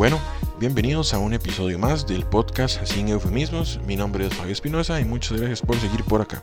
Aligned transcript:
Bueno, 0.00 0.18
bienvenidos 0.58 1.12
a 1.12 1.18
un 1.18 1.34
episodio 1.34 1.78
más 1.78 2.06
del 2.06 2.24
podcast 2.24 2.82
Sin 2.86 3.08
Eufemismos. 3.08 3.78
Mi 3.86 3.96
nombre 3.96 4.26
es 4.26 4.32
Fabio 4.32 4.54
Espinosa 4.54 4.98
y 4.98 5.04
muchas 5.04 5.36
gracias 5.36 5.60
por 5.60 5.78
seguir 5.78 6.04
por 6.04 6.22
acá. 6.22 6.40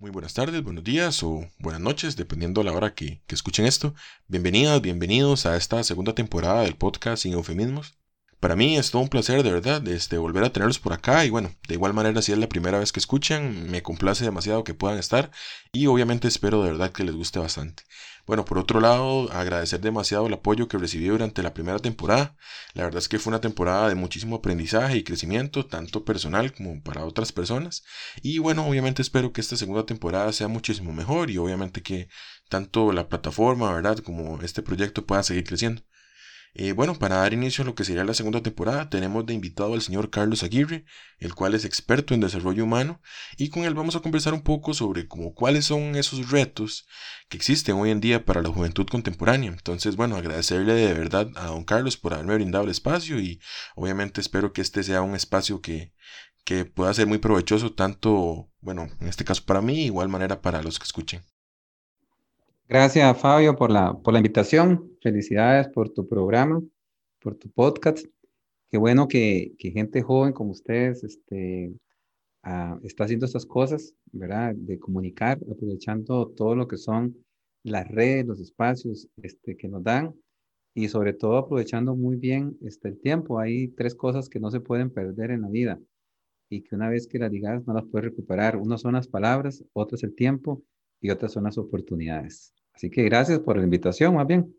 Muy 0.00 0.10
buenas 0.10 0.34
tardes, 0.34 0.64
buenos 0.64 0.82
días 0.82 1.22
o 1.22 1.48
buenas 1.60 1.80
noches, 1.80 2.16
dependiendo 2.16 2.64
la 2.64 2.72
hora 2.72 2.94
que, 2.94 3.22
que 3.28 3.36
escuchen 3.36 3.64
esto. 3.64 3.94
Bienvenidas, 4.26 4.82
bienvenidos 4.82 5.46
a 5.46 5.56
esta 5.56 5.84
segunda 5.84 6.16
temporada 6.16 6.62
del 6.62 6.74
podcast 6.74 7.22
Sin 7.22 7.34
Eufemismos. 7.34 7.96
Para 8.40 8.56
mí 8.56 8.76
es 8.76 8.90
todo 8.90 9.02
un 9.02 9.08
placer 9.08 9.44
de 9.44 9.52
verdad 9.52 9.86
este, 9.86 10.18
volver 10.18 10.42
a 10.42 10.52
tenerlos 10.52 10.80
por 10.80 10.94
acá 10.94 11.24
y 11.24 11.30
bueno, 11.30 11.54
de 11.68 11.74
igual 11.74 11.94
manera 11.94 12.22
si 12.22 12.32
es 12.32 12.38
la 12.38 12.48
primera 12.48 12.80
vez 12.80 12.90
que 12.90 12.98
escuchan, 12.98 13.70
me 13.70 13.84
complace 13.84 14.24
demasiado 14.24 14.64
que 14.64 14.74
puedan 14.74 14.98
estar 14.98 15.30
y 15.70 15.86
obviamente 15.86 16.26
espero 16.26 16.60
de 16.64 16.72
verdad 16.72 16.90
que 16.90 17.04
les 17.04 17.14
guste 17.14 17.38
bastante. 17.38 17.84
Bueno, 18.26 18.44
por 18.44 18.58
otro 18.58 18.80
lado, 18.80 19.30
agradecer 19.32 19.80
demasiado 19.80 20.26
el 20.26 20.34
apoyo 20.34 20.68
que 20.68 20.78
recibí 20.78 21.06
durante 21.08 21.42
la 21.42 21.54
primera 21.54 21.78
temporada. 21.80 22.36
La 22.72 22.84
verdad 22.84 22.98
es 22.98 23.08
que 23.08 23.18
fue 23.18 23.32
una 23.32 23.40
temporada 23.40 23.88
de 23.88 23.96
muchísimo 23.96 24.36
aprendizaje 24.36 24.96
y 24.96 25.02
crecimiento, 25.04 25.66
tanto 25.66 26.04
personal 26.04 26.52
como 26.52 26.80
para 26.82 27.04
otras 27.04 27.32
personas. 27.32 27.82
Y 28.22 28.38
bueno, 28.38 28.66
obviamente 28.66 29.02
espero 29.02 29.32
que 29.32 29.40
esta 29.40 29.56
segunda 29.56 29.86
temporada 29.86 30.32
sea 30.32 30.48
muchísimo 30.48 30.92
mejor 30.92 31.30
y 31.30 31.38
obviamente 31.38 31.82
que 31.82 32.08
tanto 32.48 32.92
la 32.92 33.08
plataforma, 33.08 33.72
¿verdad?, 33.74 33.98
como 33.98 34.40
este 34.42 34.62
proyecto 34.62 35.04
pueda 35.04 35.22
seguir 35.24 35.44
creciendo. 35.44 35.82
Eh, 36.54 36.72
bueno, 36.72 36.98
para 36.98 37.16
dar 37.16 37.32
inicio 37.32 37.62
a 37.62 37.64
lo 37.64 37.74
que 37.74 37.84
sería 37.84 38.04
la 38.04 38.12
segunda 38.12 38.42
temporada, 38.42 38.90
tenemos 38.90 39.24
de 39.24 39.32
invitado 39.32 39.72
al 39.72 39.80
señor 39.80 40.10
Carlos 40.10 40.42
Aguirre, 40.42 40.84
el 41.18 41.34
cual 41.34 41.54
es 41.54 41.64
experto 41.64 42.12
en 42.12 42.20
desarrollo 42.20 42.64
humano, 42.64 43.00
y 43.38 43.48
con 43.48 43.64
él 43.64 43.72
vamos 43.72 43.96
a 43.96 44.00
conversar 44.00 44.34
un 44.34 44.42
poco 44.42 44.74
sobre 44.74 45.08
cómo, 45.08 45.32
cuáles 45.32 45.64
son 45.64 45.96
esos 45.96 46.30
retos 46.30 46.86
que 47.30 47.38
existen 47.38 47.76
hoy 47.76 47.90
en 47.90 48.00
día 48.00 48.26
para 48.26 48.42
la 48.42 48.50
juventud 48.50 48.86
contemporánea. 48.86 49.50
Entonces, 49.50 49.96
bueno, 49.96 50.16
agradecerle 50.16 50.74
de 50.74 50.92
verdad 50.92 51.30
a 51.36 51.46
don 51.46 51.64
Carlos 51.64 51.96
por 51.96 52.12
haberme 52.12 52.34
brindado 52.34 52.64
el 52.64 52.70
espacio 52.70 53.18
y 53.18 53.40
obviamente 53.74 54.20
espero 54.20 54.52
que 54.52 54.60
este 54.60 54.82
sea 54.82 55.00
un 55.00 55.14
espacio 55.14 55.62
que, 55.62 55.94
que 56.44 56.66
pueda 56.66 56.92
ser 56.92 57.06
muy 57.06 57.18
provechoso 57.18 57.72
tanto, 57.72 58.50
bueno, 58.60 58.88
en 59.00 59.08
este 59.08 59.24
caso 59.24 59.44
para 59.46 59.62
mí, 59.62 59.84
igual 59.86 60.10
manera 60.10 60.42
para 60.42 60.62
los 60.62 60.78
que 60.78 60.84
escuchen. 60.84 61.24
Gracias, 62.72 63.20
Fabio, 63.20 63.54
por 63.54 63.70
la, 63.70 63.92
por 63.92 64.14
la 64.14 64.20
invitación. 64.20 64.96
Felicidades 65.02 65.68
por 65.68 65.90
tu 65.90 66.08
programa, 66.08 66.62
por 67.20 67.34
tu 67.34 67.50
podcast. 67.50 68.06
Qué 68.70 68.78
bueno 68.78 69.08
que, 69.08 69.52
que 69.58 69.72
gente 69.72 70.00
joven 70.00 70.32
como 70.32 70.52
ustedes 70.52 71.04
este, 71.04 71.74
ah, 72.42 72.78
está 72.82 73.04
haciendo 73.04 73.26
estas 73.26 73.44
cosas, 73.44 73.94
¿verdad? 74.10 74.54
De 74.54 74.78
comunicar, 74.78 75.38
aprovechando 75.52 76.28
todo 76.28 76.56
lo 76.56 76.66
que 76.66 76.78
son 76.78 77.14
las 77.62 77.86
redes, 77.88 78.24
los 78.24 78.40
espacios 78.40 79.06
este, 79.18 79.54
que 79.54 79.68
nos 79.68 79.84
dan 79.84 80.14
y 80.74 80.88
sobre 80.88 81.12
todo 81.12 81.36
aprovechando 81.36 81.94
muy 81.94 82.16
bien 82.16 82.56
este, 82.62 82.88
el 82.88 82.98
tiempo. 82.98 83.38
Hay 83.38 83.68
tres 83.68 83.94
cosas 83.94 84.30
que 84.30 84.40
no 84.40 84.50
se 84.50 84.60
pueden 84.60 84.88
perder 84.88 85.32
en 85.32 85.42
la 85.42 85.50
vida 85.50 85.78
y 86.48 86.62
que 86.62 86.74
una 86.74 86.88
vez 86.88 87.06
que 87.06 87.18
las 87.18 87.30
digas 87.30 87.66
no 87.66 87.74
las 87.74 87.84
puedes 87.84 88.06
recuperar. 88.06 88.56
Una 88.56 88.78
son 88.78 88.94
las 88.94 89.08
palabras, 89.08 89.62
otra 89.74 89.96
es 89.96 90.04
el 90.04 90.14
tiempo 90.14 90.62
y 91.02 91.10
otras 91.10 91.32
son 91.32 91.44
las 91.44 91.58
oportunidades. 91.58 92.54
Así 92.74 92.90
que 92.90 93.02
gracias 93.04 93.38
por 93.40 93.56
la 93.56 93.64
invitación, 93.64 94.14
más 94.14 94.26
bien. 94.26 94.54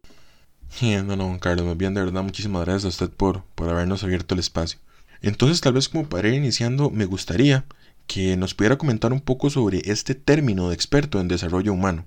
no, 0.81 1.15
no, 1.15 1.39
Carlos, 1.39 1.65
más 1.65 1.77
bien 1.77 1.93
de 1.93 2.03
verdad 2.03 2.23
muchísimas 2.23 2.63
gracias 2.65 2.85
a 2.85 2.87
usted 2.89 3.15
por, 3.15 3.43
por 3.55 3.69
habernos 3.69 4.03
abierto 4.03 4.33
el 4.33 4.39
espacio. 4.39 4.79
Entonces, 5.21 5.61
tal 5.61 5.73
vez 5.73 5.87
como 5.89 6.07
para 6.07 6.27
ir 6.27 6.33
iniciando, 6.33 6.89
me 6.89 7.05
gustaría 7.05 7.65
que 8.07 8.35
nos 8.37 8.53
pudiera 8.53 8.77
comentar 8.77 9.13
un 9.13 9.21
poco 9.21 9.49
sobre 9.49 9.81
este 9.85 10.15
término 10.15 10.69
de 10.69 10.75
experto 10.75 11.19
en 11.19 11.27
desarrollo 11.27 11.73
humano. 11.73 12.05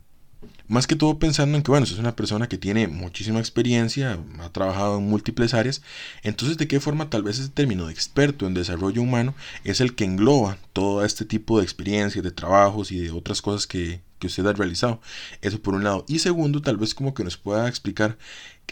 Más 0.68 0.88
que 0.88 0.96
todo 0.96 1.18
pensando 1.18 1.56
en 1.56 1.62
que, 1.62 1.70
bueno, 1.70 1.84
es 1.84 1.92
una 1.98 2.16
persona 2.16 2.48
que 2.48 2.58
tiene 2.58 2.88
muchísima 2.88 3.38
experiencia, 3.38 4.18
ha 4.40 4.48
trabajado 4.50 4.98
en 4.98 5.08
múltiples 5.08 5.54
áreas, 5.54 5.80
entonces 6.24 6.58
de 6.58 6.66
qué 6.66 6.80
forma 6.80 7.08
tal 7.08 7.22
vez 7.22 7.38
ese 7.38 7.50
término 7.50 7.86
de 7.86 7.92
experto 7.92 8.46
en 8.46 8.54
desarrollo 8.54 9.00
humano 9.00 9.34
es 9.62 9.80
el 9.80 9.94
que 9.94 10.04
engloba 10.04 10.58
todo 10.72 11.04
este 11.04 11.24
tipo 11.24 11.58
de 11.58 11.64
experiencias, 11.64 12.24
de 12.24 12.32
trabajos 12.32 12.90
y 12.90 12.98
de 12.98 13.12
otras 13.12 13.42
cosas 13.42 13.68
que, 13.68 14.00
que 14.18 14.26
usted 14.28 14.46
ha 14.46 14.52
realizado. 14.52 15.00
Eso 15.42 15.60
por 15.60 15.74
un 15.74 15.84
lado. 15.84 16.04
Y 16.08 16.18
segundo, 16.18 16.62
tal 16.62 16.76
vez 16.76 16.94
como 16.94 17.14
que 17.14 17.24
nos 17.24 17.36
pueda 17.36 17.68
explicar 17.68 18.16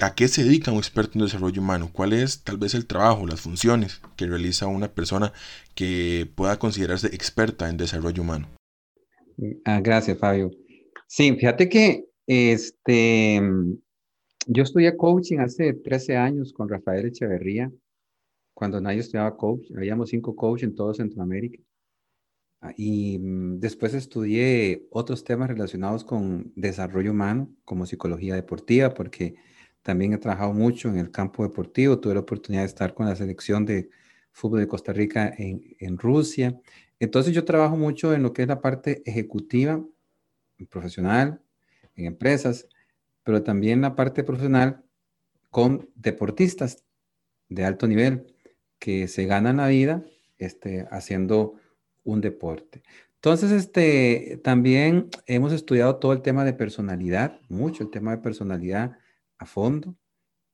a 0.01 0.15
qué 0.15 0.29
se 0.29 0.45
dedica 0.45 0.73
un 0.73 0.79
experto 0.79 1.19
en 1.19 1.25
desarrollo 1.25 1.61
humano, 1.63 1.91
cuál 1.93 2.13
es 2.13 2.43
tal 2.43 2.59
vez 2.59 2.75
el 2.75 2.87
trabajo, 2.87 3.27
las 3.27 3.41
funciones 3.41 4.01
que 4.17 4.27
realiza 4.27 4.67
una 4.67 4.89
persona 4.89 5.33
que 5.75 6.29
pueda 6.35 6.59
considerarse 6.59 7.09
experta 7.09 7.69
en 7.69 7.77
desarrollo 7.77 8.23
humano. 8.23 8.49
Ah, 9.65 9.81
gracias, 9.81 10.19
Fabio. 10.19 10.51
Sí, 11.07 11.35
fíjate 11.37 11.69
que 11.69 12.07
este, 12.27 13.41
yo 14.47 14.63
estudié 14.63 14.97
coaching 14.97 15.39
hace 15.39 15.75
13 15.75 16.17
años 16.17 16.53
con 16.53 16.69
Rafael 16.69 17.07
Echeverría, 17.07 17.71
cuando 18.55 18.81
nadie 18.81 19.01
estudiaba 19.01 19.37
coach, 19.37 19.67
habíamos 19.77 20.11
cinco 20.11 20.35
coaches 20.37 20.69
en 20.69 20.75
todo 20.77 20.95
Centroamérica. 20.95 21.61
Ah, 22.65 22.73
y 22.79 23.19
mm, 23.19 23.61
después 23.61 23.93
estudié 23.93 24.87
otros 24.91 25.23
temas 25.23 25.49
relacionados 25.51 26.03
con 26.03 26.51
desarrollo 26.57 27.11
humano, 27.11 27.51
como 27.67 27.85
psicología 27.85 28.35
deportiva, 28.35 28.95
porque 28.95 29.35
también 29.83 30.15
he 30.15 30.19
trabajado 30.19 30.55
mucho 30.55 30.89
en 30.89 30.97
el 30.97 31.11
campo 31.11 31.43
deportivo. 31.43 32.01
Tuve 32.01 32.15
la 32.15 32.21
oportunidad 32.21 32.63
de 32.63 32.69
estar 32.69 32.95
con 32.95 33.07
la 33.07 33.17
selección 33.17 33.67
de 33.67 33.91
fútbol 34.33 34.61
de 34.61 34.69
Costa 34.69 34.95
Rica 34.95 35.35
en, 35.37 35.99
Rusia. 35.99 36.59
Entonces 37.01 37.35
yo 37.35 37.45
trabajo 37.45 37.77
mucho 37.77 38.15
en 38.15 38.23
lo 38.23 38.33
que 38.33 38.43
es 38.43 38.49
la 38.49 38.63
parte 38.63 39.03
ejecutiva, 39.05 39.85
profesional, 40.71 41.43
en 41.97 42.07
empresas, 42.07 42.67
pero 43.25 43.43
también 43.43 43.83
la 43.83 43.95
parte 43.95 44.25
profesional 44.25 44.83
con 45.51 45.91
deportistas 45.97 46.83
de 47.51 47.65
alto 47.67 47.87
nivel 47.87 48.35
que 48.79 49.07
se 49.09 49.27
ganan 49.27 49.59
la 49.59 49.69
vida 49.69 50.03
este, 50.39 50.87
haciendo 50.91 51.57
un 52.05 52.21
deporte. 52.21 52.83
Entonces, 53.25 53.53
este, 53.53 54.39
también 54.45 55.09
hemos 55.27 55.53
estudiado 55.53 55.97
todo 55.97 56.13
el 56.13 56.21
tema 56.21 56.45
de 56.45 56.53
personalidad, 56.53 57.41
mucho 57.49 57.83
el 57.83 57.91
tema 57.91 58.11
de 58.11 58.19
personalidad 58.19 58.99
a 59.39 59.47
fondo. 59.47 59.97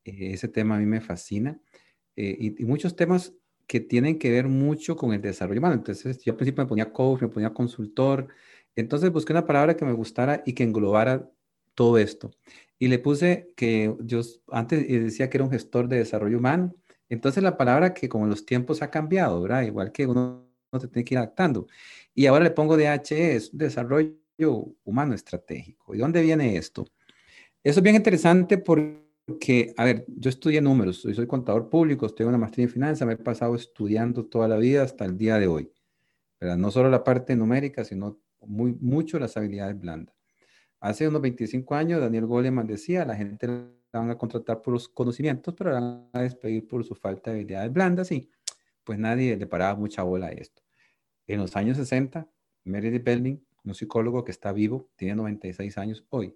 Eh, 0.05 0.33
ese 0.35 0.49
tema 0.49 0.77
a 0.77 0.79
mí 0.79 0.87
me 0.87 1.01
fascina. 1.01 1.61
Eh, 2.17 2.37
y, 2.59 2.65
muchos 2.65 2.95
temas 2.97 3.35
que 3.67 3.81
tienen 3.81 4.19
que 4.21 4.31
ver 4.31 4.49
mucho 4.49 4.97
con 4.97 5.13
el 5.13 5.21
desarrollo 5.21 5.59
humano. 5.61 5.75
Entonces, 5.75 6.23
yo 6.25 6.33
al 6.33 6.37
principio 6.37 6.65
me 6.65 6.69
ponía 6.69 6.93
coach, 6.93 7.23
me 7.23 7.29
ponía 7.29 7.53
consultor. 7.53 8.29
Entonces, 8.77 9.11
busqué 9.11 9.33
una 9.33 9.47
palabra 9.47 9.77
que 9.77 9.85
me 9.85 9.93
gustara 9.93 10.43
y 10.47 10.53
que 10.55 10.63
englobara 10.63 11.29
todo 11.75 11.99
esto. 11.99 12.31
Y 12.79 12.89
le 12.89 12.99
puse 13.01 13.53
que 13.57 13.97
yo 14.01 14.21
antes 14.53 14.87
decía 14.89 15.29
que 15.31 15.39
era 15.39 15.45
un 15.45 15.51
gestor 15.51 15.89
de 15.89 15.99
desarrollo 15.99 16.39
humano. 16.39 16.75
Entonces, 17.09 17.43
la 17.43 17.57
palabra 17.57 17.95
que 17.95 18.09
como 18.09 18.27
los 18.27 18.47
tiempos 18.47 18.83
ha 18.83 18.91
cambiado, 18.91 19.43
¿verdad? 19.43 19.63
Igual 19.63 19.93
que 19.93 20.07
uno 20.07 20.50
se 20.79 20.89
tiene 20.89 21.05
que 21.05 21.15
ir 21.15 21.19
adaptando. 21.19 21.67
Y 22.15 22.27
ahora 22.27 22.45
le 22.45 22.51
pongo 22.51 22.77
DHE, 22.77 23.37
es 23.37 23.57
desarrollo 23.57 24.17
humano 24.85 25.15
estratégico. 25.15 25.95
¿Y 25.95 25.99
dónde 25.99 26.23
viene 26.23 26.57
esto? 26.57 26.87
Eso 27.63 27.81
es 27.81 27.83
bien 27.83 27.97
interesante 27.97 28.59
porque, 28.59 29.75
a 29.77 29.85
ver, 29.85 30.05
yo 30.09 30.31
estudié 30.31 30.61
números, 30.61 30.99
soy, 31.03 31.15
soy 31.15 31.27
contador 31.27 31.69
público, 31.69 32.07
estoy 32.07 32.25
en 32.25 32.31
una 32.31 32.39
maestría 32.39 32.65
en 32.65 32.71
finanzas, 32.71 33.07
me 33.07 33.15
he 33.15 33.17
pasado 33.17 33.55
estudiando 33.55 34.27
toda 34.27 34.49
la 34.49 34.57
vida 34.57 34.83
hasta 34.83 35.05
el 35.05 35.19
día 35.19 35.39
de 35.39 35.47
hoy. 35.47 35.73
¿verdad? 36.41 36.57
No 36.57 36.71
solo 36.71 36.89
la 36.89 37.05
parte 37.05 37.37
numérica, 37.37 37.85
sino 37.85 38.19
muy, 38.41 38.73
mucho 38.81 39.19
las 39.19 39.37
habilidades 39.37 39.79
blandas. 39.79 40.15
Hace 40.81 41.07
unos 41.07 41.21
25 41.21 41.75
años, 41.75 42.01
Daniel 42.01 42.25
Goleman 42.25 42.67
decía, 42.67 43.05
la 43.05 43.15
gente 43.15 43.47
la 43.47 44.01
van 44.01 44.11
a 44.11 44.17
contratar 44.17 44.63
por 44.63 44.73
los 44.73 44.89
conocimientos, 44.89 45.55
pero 45.55 45.73
la 45.73 45.81
van 45.81 46.09
a 46.15 46.23
despedir 46.23 46.67
por 46.67 46.83
su 46.85 46.95
falta 46.95 47.31
de 47.31 47.41
habilidades 47.41 47.73
blandas 47.73 48.13
y 48.13 48.31
pues 48.91 48.99
nadie 48.99 49.37
le 49.37 49.47
paraba 49.47 49.79
mucha 49.79 50.03
bola 50.03 50.27
a 50.27 50.31
esto. 50.33 50.65
En 51.29 51.39
los 51.39 51.55
años 51.55 51.77
60, 51.77 52.29
Meredith 52.65 53.05
Belling, 53.05 53.41
un 53.63 53.73
psicólogo 53.73 54.25
que 54.25 54.33
está 54.33 54.53
vivo, 54.53 54.91
tiene 54.97 55.15
96 55.15 55.79
años 55.79 56.05
hoy, 56.09 56.35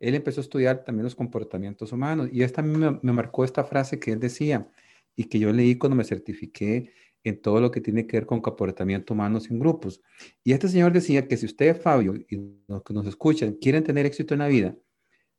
él 0.00 0.14
empezó 0.14 0.42
a 0.42 0.42
estudiar 0.42 0.84
también 0.84 1.04
los 1.04 1.14
comportamientos 1.14 1.92
humanos 1.92 2.28
y 2.30 2.42
esta 2.42 2.60
me, 2.60 2.90
marcó 3.00 3.42
esta 3.42 3.64
frase 3.64 3.98
que 3.98 4.12
él 4.12 4.20
decía 4.20 4.70
y 5.16 5.24
que 5.24 5.38
yo 5.38 5.50
leí 5.50 5.78
cuando 5.78 5.96
me 5.96 6.04
certifiqué 6.04 6.92
en 7.22 7.40
todo 7.40 7.58
lo 7.58 7.70
que 7.70 7.80
tiene 7.80 8.06
que 8.06 8.18
ver 8.18 8.26
con 8.26 8.42
comportamiento 8.42 9.14
humano 9.14 9.38
en 9.48 9.58
grupos. 9.58 10.02
Y 10.42 10.52
este 10.52 10.68
señor 10.68 10.92
decía 10.92 11.26
que 11.26 11.38
si 11.38 11.46
usted, 11.46 11.80
Fabio, 11.80 12.16
y 12.16 12.60
los 12.68 12.82
que 12.82 12.92
nos 12.92 13.06
escuchan, 13.06 13.54
quieren 13.54 13.82
tener 13.82 14.04
éxito 14.04 14.34
en 14.34 14.40
la 14.40 14.48
vida, 14.48 14.76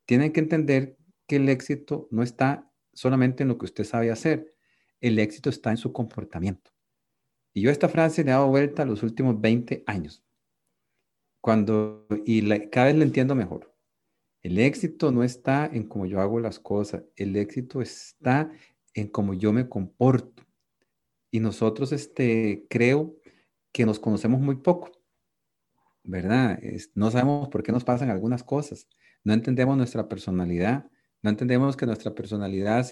tienen 0.08 0.32
que 0.32 0.40
entender 0.40 0.98
que 1.28 1.36
el 1.36 1.48
éxito 1.48 2.08
no 2.10 2.24
está 2.24 2.72
solamente 2.92 3.44
en 3.44 3.50
lo 3.50 3.60
que 3.60 3.66
usted 3.66 3.84
sabe 3.84 4.10
hacer, 4.10 4.55
el 5.02 5.20
éxito 5.20 5.50
está 5.50 5.72
en 5.72 5.78
su 5.78 5.92
comportamiento. 5.94 6.72
Y 7.54 7.62
yo 7.62 7.72
esta 7.72 7.88
frase 7.88 8.24
le 8.24 8.32
he 8.32 8.34
dado 8.34 8.48
vuelta 8.48 8.86
los 8.86 9.02
últimos 9.04 9.40
20 9.40 9.84
años. 9.88 10.24
Cuando, 11.42 12.08
y 12.26 12.42
cada 12.70 12.88
vez 12.88 12.96
la 12.96 13.04
entiendo 13.04 13.36
mejor. 13.36 13.74
El 14.42 14.60
éxito 14.60 15.12
no 15.12 15.24
está 15.24 15.66
en 15.66 15.88
cómo 15.88 16.06
yo 16.06 16.22
hago 16.22 16.40
las 16.40 16.60
cosas, 16.60 17.04
el 17.16 17.36
éxito 17.36 17.82
está 17.82 18.52
en 18.94 19.08
cómo 19.08 19.34
yo 19.34 19.54
me 19.54 19.68
comporto. 19.68 20.44
Y 21.32 21.40
nosotros 21.40 21.92
este, 21.92 22.68
creo 22.70 23.16
que 23.72 23.86
nos 23.86 24.00
conocemos 24.00 24.40
muy 24.40 24.58
poco, 24.58 24.92
¿verdad? 26.04 26.60
no 26.94 27.10
sabemos 27.10 27.50
por 27.50 27.64
qué 27.64 27.72
nos 27.72 27.84
pasan 27.84 28.10
algunas 28.10 28.44
cosas, 28.44 28.88
no 29.24 29.34
entendemos 29.34 29.76
nuestra 29.76 30.08
personalidad, 30.08 30.90
No 31.24 31.32
entendemos 31.32 31.76
que 31.76 31.88
nuestra 31.88 32.14
personalidad 32.14 32.86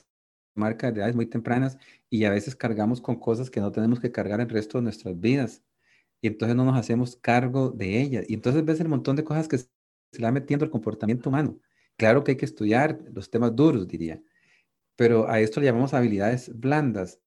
marca 0.55 0.91
de 0.91 0.99
edades 0.99 1.15
muy 1.15 1.25
tempranas 1.25 1.77
y 2.09 2.25
a 2.25 2.29
veces 2.29 2.55
cargamos 2.55 3.01
con 3.01 3.19
cosas 3.19 3.49
que 3.49 3.59
no 3.59 3.71
tenemos 3.71 3.99
que 3.99 4.11
cargar 4.11 4.41
el 4.41 4.49
resto 4.49 4.77
de 4.77 4.83
nuestras 4.83 5.19
vidas. 5.19 5.63
Y 6.21 6.27
entonces 6.27 6.55
no 6.55 6.65
nos 6.65 6.77
hacemos 6.77 7.17
cargo 7.17 7.69
de 7.71 8.01
ellas. 8.01 8.25
Y 8.29 8.35
entonces 8.35 8.63
ves 8.63 8.79
el 8.79 8.87
montón 8.87 9.15
de 9.15 9.23
cosas 9.23 9.47
que 9.47 9.57
se 9.57 9.67
va 10.21 10.31
metiendo 10.31 10.65
el 10.65 10.71
comportamiento 10.71 11.29
humano. 11.29 11.59
Claro 11.97 12.23
que 12.23 12.31
hay 12.31 12.37
que 12.37 12.45
estudiar 12.45 12.99
los 13.13 13.29
temas 13.29 13.55
duros, 13.55 13.87
diría, 13.87 14.21
pero 14.95 15.29
a 15.29 15.39
esto 15.39 15.59
le 15.59 15.67
llamamos 15.67 15.93
habilidades 15.93 16.51
blandas. 16.57 17.19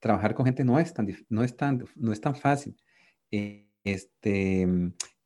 Trabajar 0.00 0.34
con 0.34 0.46
gente 0.46 0.64
no 0.64 0.78
es 0.78 0.92
tan, 0.94 1.08
no 1.28 1.44
es 1.44 1.56
tan, 1.56 1.84
no 1.96 2.12
es 2.12 2.20
tan 2.20 2.34
fácil. 2.34 2.76
Eh, 3.30 3.68
este, 3.84 4.66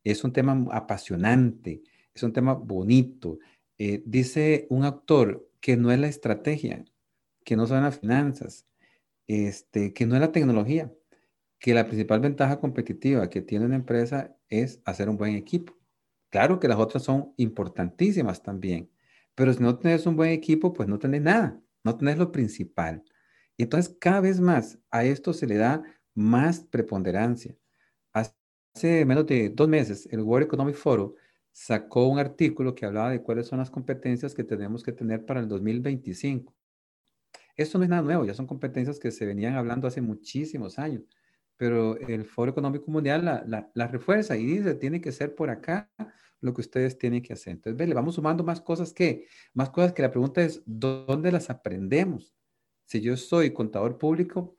es 0.04 0.25
un 0.25 0.32
tema 0.32 0.66
apasionante, 0.72 1.82
es 2.14 2.22
un 2.22 2.32
tema 2.32 2.54
bonito. 2.54 3.38
Eh, 3.78 4.02
dice 4.04 4.66
un 4.70 4.84
autor 4.84 5.48
que 5.60 5.76
no 5.76 5.92
es 5.92 5.98
la 5.98 6.08
estrategia, 6.08 6.84
que 7.48 7.56
no 7.56 7.66
son 7.66 7.82
las 7.82 7.98
finanzas, 7.98 8.66
este, 9.26 9.94
que 9.94 10.04
no 10.04 10.16
es 10.16 10.20
la 10.20 10.32
tecnología, 10.32 10.92
que 11.58 11.72
la 11.72 11.86
principal 11.86 12.20
ventaja 12.20 12.60
competitiva 12.60 13.30
que 13.30 13.40
tiene 13.40 13.64
una 13.64 13.76
empresa 13.76 14.36
es 14.50 14.82
hacer 14.84 15.08
un 15.08 15.16
buen 15.16 15.34
equipo. 15.34 15.74
Claro 16.28 16.60
que 16.60 16.68
las 16.68 16.76
otras 16.76 17.04
son 17.04 17.32
importantísimas 17.38 18.42
también, 18.42 18.90
pero 19.34 19.54
si 19.54 19.62
no 19.62 19.78
tenés 19.78 20.04
un 20.04 20.14
buen 20.14 20.30
equipo, 20.30 20.74
pues 20.74 20.90
no 20.90 20.98
tenés 20.98 21.22
nada, 21.22 21.58
no 21.84 21.96
tenés 21.96 22.18
lo 22.18 22.32
principal. 22.32 23.02
Y 23.56 23.62
entonces 23.62 23.96
cada 23.98 24.20
vez 24.20 24.40
más 24.40 24.78
a 24.90 25.04
esto 25.06 25.32
se 25.32 25.46
le 25.46 25.56
da 25.56 25.82
más 26.14 26.60
preponderancia. 26.60 27.56
Hace 28.12 29.06
menos 29.06 29.24
de 29.24 29.48
dos 29.48 29.68
meses, 29.68 30.06
el 30.12 30.20
World 30.20 30.48
Economic 30.48 30.76
Forum 30.76 31.14
sacó 31.50 32.08
un 32.08 32.18
artículo 32.18 32.74
que 32.74 32.84
hablaba 32.84 33.08
de 33.10 33.22
cuáles 33.22 33.46
son 33.46 33.58
las 33.58 33.70
competencias 33.70 34.34
que 34.34 34.44
tenemos 34.44 34.82
que 34.82 34.92
tener 34.92 35.24
para 35.24 35.40
el 35.40 35.48
2025. 35.48 36.57
Esto 37.58 37.76
no 37.76 37.84
es 37.84 37.90
nada 37.90 38.00
nuevo, 38.00 38.25
ya 38.25 38.32
son 38.32 38.46
competencias 38.46 38.99
que 38.99 39.10
se 39.10 39.26
venían 39.26 39.55
hablando 39.55 39.87
hace 39.87 40.00
muchísimos 40.00 40.78
años 40.78 41.02
pero 41.58 41.99
el 41.99 42.25
Foro 42.25 42.52
Económico 42.52 42.90
Mundial 42.90 43.25
la, 43.75 43.87
refuerza 43.88 44.37
y 44.37 44.46
dice, 44.46 44.75
tiene 44.76 45.00
que 45.00 45.12
ser 45.12 45.34
por 45.34 45.50
acá 45.50 45.90
lo 46.40 46.55
que 46.55 46.60
ustedes 46.60 46.96
tienen 46.96 47.20
que 47.20 47.32
hacer. 47.32 47.55
Entonces, 47.55 47.76
ve, 47.76 47.87
le 47.88 47.94
vamos 47.94 48.14
sumando 48.14 48.44
más 48.44 48.60
cosas 48.60 48.93
que, 48.94 49.26
más 49.52 49.69
cosas 49.70 49.93
que 49.93 50.02
la 50.02 50.12
pregunta 50.12 50.40
es, 50.40 50.62
¿dónde 50.64 51.32
las 51.32 51.50
aprendemos? 51.50 52.32
Si 52.87 53.00
yo 53.00 53.16
soy 53.16 53.52
contador 53.52 53.99
público, 53.99 54.56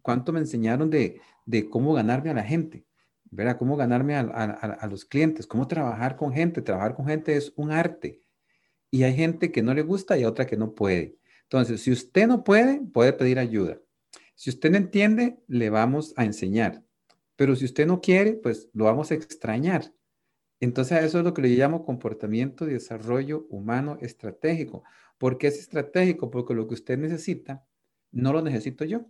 ¿cuánto 0.00 0.32
me 0.32 0.40
enseñaron 0.40 0.88
de, 0.88 1.20
de 1.44 1.68
cómo 1.68 1.92
ganarme 1.92 2.30
a 2.30 2.34
la 2.34 2.44
gente? 2.44 2.86
¿Verdad? 3.30 3.58
¿Cómo 3.58 3.76
ganarme 3.76 4.16
a, 4.16 4.22
a 4.22 4.86
los 4.86 5.04
clientes? 5.04 5.46
¿Cómo 5.46 5.68
trabajar 5.68 6.16
con 6.16 6.32
gente? 6.32 6.62
Trabajar 6.62 6.94
con 6.94 7.06
gente 7.06 7.36
es 7.36 7.52
un 7.56 7.72
arte. 7.72 8.22
Y 8.90 9.02
hay 9.02 9.14
gente 9.14 9.52
que 9.52 9.62
no 9.62 9.74
le 9.74 9.82
gusta 9.82 10.16
y 10.16 10.24
otra 10.24 10.46
que 10.46 10.56
no 10.56 10.74
puede. 10.74 11.17
Entonces, 11.50 11.80
si 11.80 11.90
usted 11.90 12.26
no 12.26 12.44
puede, 12.44 12.80
puede 12.92 13.14
pedir 13.14 13.38
ayuda. 13.38 13.80
Si 14.34 14.50
usted 14.50 14.70
no 14.70 14.76
entiende, 14.76 15.38
le 15.46 15.70
vamos 15.70 16.12
a 16.16 16.26
enseñar. 16.26 16.84
Pero 17.36 17.56
si 17.56 17.64
usted 17.64 17.86
no 17.86 18.02
quiere, 18.02 18.34
pues 18.34 18.68
lo 18.74 18.84
vamos 18.84 19.10
a 19.10 19.14
extrañar. 19.14 19.94
Entonces, 20.60 21.02
eso 21.04 21.18
es 21.18 21.24
lo 21.24 21.32
que 21.32 21.40
le 21.40 21.48
llamo 21.48 21.86
comportamiento 21.86 22.66
de 22.66 22.74
desarrollo 22.74 23.46
humano 23.48 23.96
estratégico. 24.02 24.84
¿Por 25.16 25.38
qué 25.38 25.46
es 25.46 25.58
estratégico? 25.58 26.30
Porque 26.30 26.52
lo 26.52 26.68
que 26.68 26.74
usted 26.74 26.98
necesita, 26.98 27.64
no 28.12 28.32
lo 28.34 28.42
necesito 28.42 28.84
yo. 28.84 29.06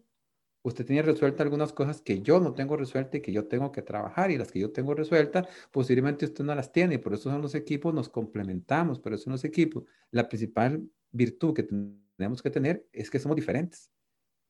Usted 0.63 0.87
tiene 0.87 1.03
resueltas 1.03 1.41
algunas 1.41 1.73
cosas 1.73 2.01
que 2.03 2.21
yo 2.23 2.39
no 2.39 2.55
tengo 2.55 2.77
resueltas 2.77 3.17
y 3.17 3.23
que 3.23 3.33
yo 3.33 3.49
tengo 3.49 3.73
que 3.73 3.83
trabajar 3.83 4.31
y 4.31 4.39
las 4.39 4.53
que 4.53 4.61
yo 4.61 4.71
tengo 4.71 4.95
resueltas, 4.95 5.49
posiblemente 5.73 6.25
usted 6.27 6.45
no 6.45 6.55
las 6.55 6.71
tiene 6.71 6.97
y 6.97 6.99
por 6.99 7.15
eso 7.15 7.31
son 7.31 7.43
los 7.43 7.55
equipos, 7.55 7.93
nos 7.95 8.09
complementamos, 8.09 9.01
por 9.01 9.13
eso 9.13 9.25
son 9.25 9.33
los 9.33 9.45
equipos. 9.45 9.85
La 10.11 10.29
principal 10.29 10.89
virtud 11.11 11.55
que 11.55 11.65
tenemos 11.65 12.08
que 12.43 12.51
tener 12.51 12.87
es 12.93 13.11
que 13.11 13.19
somos 13.19 13.37
diferentes 13.37 13.91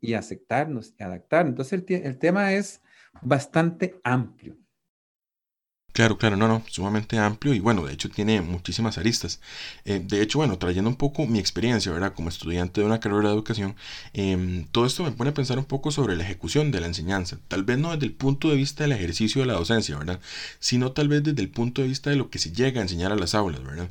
y 0.01 0.15
aceptarnos 0.15 0.95
y 0.99 1.03
adaptar. 1.03 1.47
Entonces 1.47 1.85
el, 1.89 2.05
el 2.05 2.19
tema 2.19 2.53
es 2.53 2.83
bastante 3.23 4.01
amplio. 4.05 4.57
Claro, 5.99 6.17
claro, 6.17 6.37
no, 6.37 6.47
no, 6.47 6.63
sumamente 6.69 7.19
amplio 7.19 7.55
y 7.55 7.59
bueno, 7.59 7.85
de 7.85 7.93
hecho 7.93 8.09
tiene 8.09 8.41
muchísimas 8.41 8.99
aristas. 8.99 9.41
Eh, 9.85 10.01
de 10.01 10.23
hecho, 10.23 10.39
bueno, 10.39 10.57
trayendo 10.57 10.89
un 10.89 10.95
poco 10.95 11.27
mi 11.27 11.41
experiencia, 11.41 11.91
¿verdad? 11.91 12.15
Como 12.15 12.29
estudiante 12.29 12.81
de 12.81 12.87
una 12.87 13.01
carrera 13.01 13.31
de 13.31 13.35
educación, 13.35 13.75
em, 14.13 14.65
todo 14.71 14.87
esto 14.87 15.03
me 15.03 15.11
pone 15.11 15.31
a 15.31 15.35
pensar 15.35 15.59
un 15.59 15.65
poco 15.65 15.91
sobre 15.91 16.15
la 16.15 16.23
ejecución 16.23 16.71
de 16.71 16.81
la 16.81 16.87
enseñanza. 16.87 17.41
Tal 17.49 17.65
vez 17.65 17.79
no 17.79 17.91
desde 17.91 18.07
el 18.07 18.13
punto 18.13 18.49
de 18.49 18.55
vista 18.55 18.85
del 18.85 18.93
ejercicio 18.93 19.41
de 19.41 19.49
la 19.49 19.55
docencia, 19.55 19.99
¿verdad? 19.99 20.21
Sino 20.61 20.93
tal 20.93 21.09
vez 21.09 21.25
desde 21.25 21.43
el 21.43 21.51
punto 21.51 21.83
de 21.83 21.89
vista 21.89 22.11
de 22.11 22.17
lo 22.17 22.31
que 22.31 22.39
se 22.39 22.53
llega 22.53 22.79
a 22.79 22.83
enseñar 22.83 23.11
a 23.11 23.17
las 23.17 23.35
aulas, 23.35 23.65
¿verdad? 23.65 23.91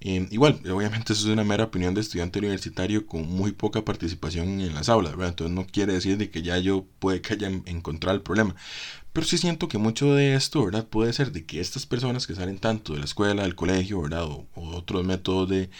Em, 0.00 0.26
igual, 0.32 0.58
obviamente 0.72 1.12
eso 1.12 1.22
es 1.28 1.32
una 1.32 1.44
mera 1.44 1.62
opinión 1.64 1.94
de 1.94 2.00
estudiante 2.00 2.40
universitario 2.40 3.06
con 3.06 3.28
muy 3.28 3.52
poca 3.52 3.84
participación 3.84 4.60
en 4.60 4.74
las 4.74 4.88
aulas, 4.88 5.12
¿verdad? 5.12 5.28
Entonces 5.28 5.54
no 5.54 5.66
quiere 5.68 5.92
decir 5.92 6.18
de 6.18 6.30
que 6.30 6.42
ya 6.42 6.58
yo 6.58 6.84
puede 6.98 7.20
que 7.20 7.34
haya 7.34 7.46
encontrado 7.66 8.16
el 8.16 8.22
problema. 8.22 8.56
Pero 9.14 9.28
sí 9.28 9.38
siento 9.38 9.68
que 9.68 9.78
mucho 9.78 10.12
de 10.14 10.34
esto, 10.34 10.64
¿verdad? 10.64 10.88
Puede 10.88 11.12
ser 11.12 11.30
de 11.30 11.44
que 11.44 11.60
estas 11.60 11.86
personas 11.86 12.26
que 12.26 12.34
salen 12.34 12.58
tanto 12.58 12.94
de 12.94 12.98
la 12.98 13.04
escuela, 13.04 13.44
del 13.44 13.54
colegio, 13.54 14.02
¿verdad? 14.02 14.24
O, 14.24 14.44
otros 14.56 15.04
métodos 15.04 15.48
de, 15.48 15.70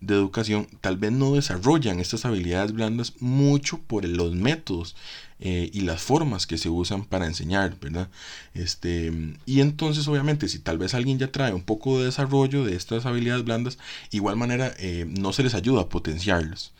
de, 0.00 0.14
educación, 0.14 0.68
tal 0.80 0.96
vez 0.96 1.10
no 1.10 1.34
desarrollan 1.34 1.98
estas 1.98 2.24
habilidades 2.24 2.72
blandas 2.72 3.14
mucho 3.18 3.78
por 3.78 4.04
los 4.04 4.34
métodos 4.36 4.94
eh, 5.40 5.70
y 5.72 5.80
las 5.80 6.02
formas 6.02 6.46
que 6.46 6.56
se 6.56 6.68
usan 6.68 7.04
para 7.04 7.26
enseñar, 7.26 7.76
¿verdad? 7.80 8.08
Este, 8.54 9.12
y 9.44 9.60
entonces, 9.60 10.06
obviamente, 10.06 10.48
si 10.48 10.60
tal 10.60 10.78
vez 10.78 10.94
alguien 10.94 11.18
ya 11.18 11.32
trae 11.32 11.52
un 11.52 11.64
poco 11.64 11.98
de 11.98 12.04
desarrollo 12.06 12.64
de 12.64 12.76
estas 12.76 13.06
habilidades 13.06 13.44
blandas, 13.44 13.76
igual 14.12 14.36
manera 14.36 14.72
eh, 14.78 15.04
no 15.08 15.32
se 15.32 15.42
les 15.42 15.54
ayuda 15.54 15.82
a 15.82 15.88
potenciarlos. 15.88 16.72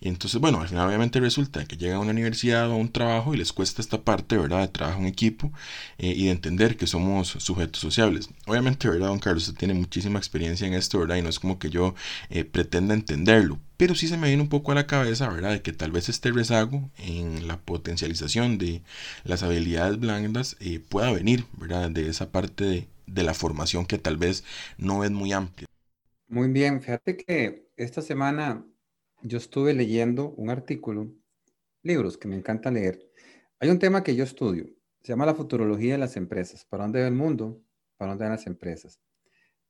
Y 0.00 0.08
entonces, 0.08 0.40
bueno, 0.40 0.60
al 0.60 0.68
final 0.68 0.86
obviamente 0.86 1.20
resulta 1.20 1.64
que 1.64 1.76
llegan 1.76 1.96
a 1.98 2.00
una 2.00 2.12
universidad 2.12 2.68
o 2.70 2.74
a 2.74 2.76
un 2.76 2.92
trabajo 2.92 3.34
y 3.34 3.38
les 3.38 3.52
cuesta 3.52 3.80
esta 3.80 4.02
parte, 4.02 4.36
¿verdad? 4.36 4.60
De 4.60 4.68
trabajo 4.68 5.00
en 5.00 5.06
equipo 5.06 5.52
eh, 5.98 6.12
y 6.16 6.26
de 6.26 6.30
entender 6.32 6.76
que 6.76 6.86
somos 6.86 7.28
sujetos 7.28 7.80
sociables. 7.80 8.28
Obviamente, 8.46 8.88
¿verdad, 8.88 9.08
don 9.08 9.18
Carlos? 9.18 9.48
Usted 9.48 9.58
tiene 9.58 9.74
muchísima 9.74 10.18
experiencia 10.18 10.66
en 10.66 10.74
esto, 10.74 10.98
¿verdad? 10.98 11.16
Y 11.16 11.22
no 11.22 11.28
es 11.30 11.40
como 11.40 11.58
que 11.58 11.70
yo 11.70 11.94
eh, 12.30 12.44
pretenda 12.44 12.94
entenderlo. 12.94 13.58
Pero 13.76 13.94
sí 13.94 14.08
se 14.08 14.16
me 14.16 14.28
viene 14.28 14.42
un 14.42 14.48
poco 14.48 14.72
a 14.72 14.74
la 14.74 14.86
cabeza, 14.86 15.28
¿verdad? 15.28 15.52
De 15.52 15.62
que 15.62 15.72
tal 15.72 15.92
vez 15.92 16.08
este 16.08 16.30
rezago 16.32 16.90
en 16.98 17.46
la 17.48 17.58
potencialización 17.60 18.58
de 18.58 18.82
las 19.24 19.42
habilidades 19.42 19.98
blandas 19.98 20.56
eh, 20.60 20.80
pueda 20.80 21.10
venir, 21.12 21.46
¿verdad? 21.58 21.90
De 21.90 22.08
esa 22.08 22.30
parte 22.30 22.64
de, 22.64 22.88
de 23.06 23.22
la 23.22 23.34
formación 23.34 23.86
que 23.86 23.98
tal 23.98 24.16
vez 24.16 24.44
no 24.78 25.04
es 25.04 25.10
muy 25.10 25.32
amplia. 25.32 25.66
Muy 26.28 26.48
bien, 26.48 26.80
fíjate 26.82 27.16
que 27.16 27.68
esta 27.76 28.02
semana 28.02 28.64
yo 29.22 29.38
estuve 29.38 29.74
leyendo 29.74 30.30
un 30.36 30.50
artículo, 30.50 31.12
libros 31.82 32.18
que 32.18 32.28
me 32.28 32.36
encanta 32.36 32.70
leer. 32.70 33.10
Hay 33.58 33.70
un 33.70 33.78
tema 33.78 34.02
que 34.02 34.14
yo 34.14 34.24
estudio, 34.24 34.66
se 35.02 35.12
llama 35.12 35.26
la 35.26 35.34
futurología 35.34 35.92
de 35.92 35.98
las 35.98 36.16
empresas. 36.16 36.64
¿Para 36.64 36.84
dónde 36.84 37.00
va 37.00 37.06
el 37.06 37.14
mundo? 37.14 37.62
¿Para 37.96 38.10
dónde 38.10 38.24
van 38.24 38.32
las 38.32 38.46
empresas? 38.46 39.00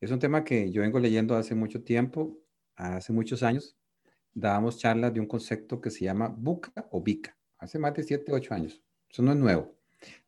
Es 0.01 0.11
un 0.11 0.19
tema 0.19 0.45
que 0.45 0.71
yo 0.73 0.83
vengo 0.83 0.99
leyendo 0.99 1.37
hace 1.37 1.55
mucho 1.55 1.83
tiempo, 1.85 2.39
hace 2.75 3.13
muchos 3.13 3.43
años. 3.43 3.77
Dábamos 4.33 4.79
charlas 4.79 5.15
de 5.15 5.21
un 5.21 5.27
concepto 5.27 5.81
que 5.81 5.91
se 5.91 6.05
llama 6.05 6.29
buca 6.29 6.73
o 6.91 7.03
bica, 7.03 7.37
hace 7.59 7.79
más 7.79 7.95
de 7.95 8.03
7, 8.03 8.33
8 8.33 8.55
años. 8.55 8.83
Eso 9.11 9.23
no 9.23 9.33
es 9.33 9.39
nuevo. 9.39 9.75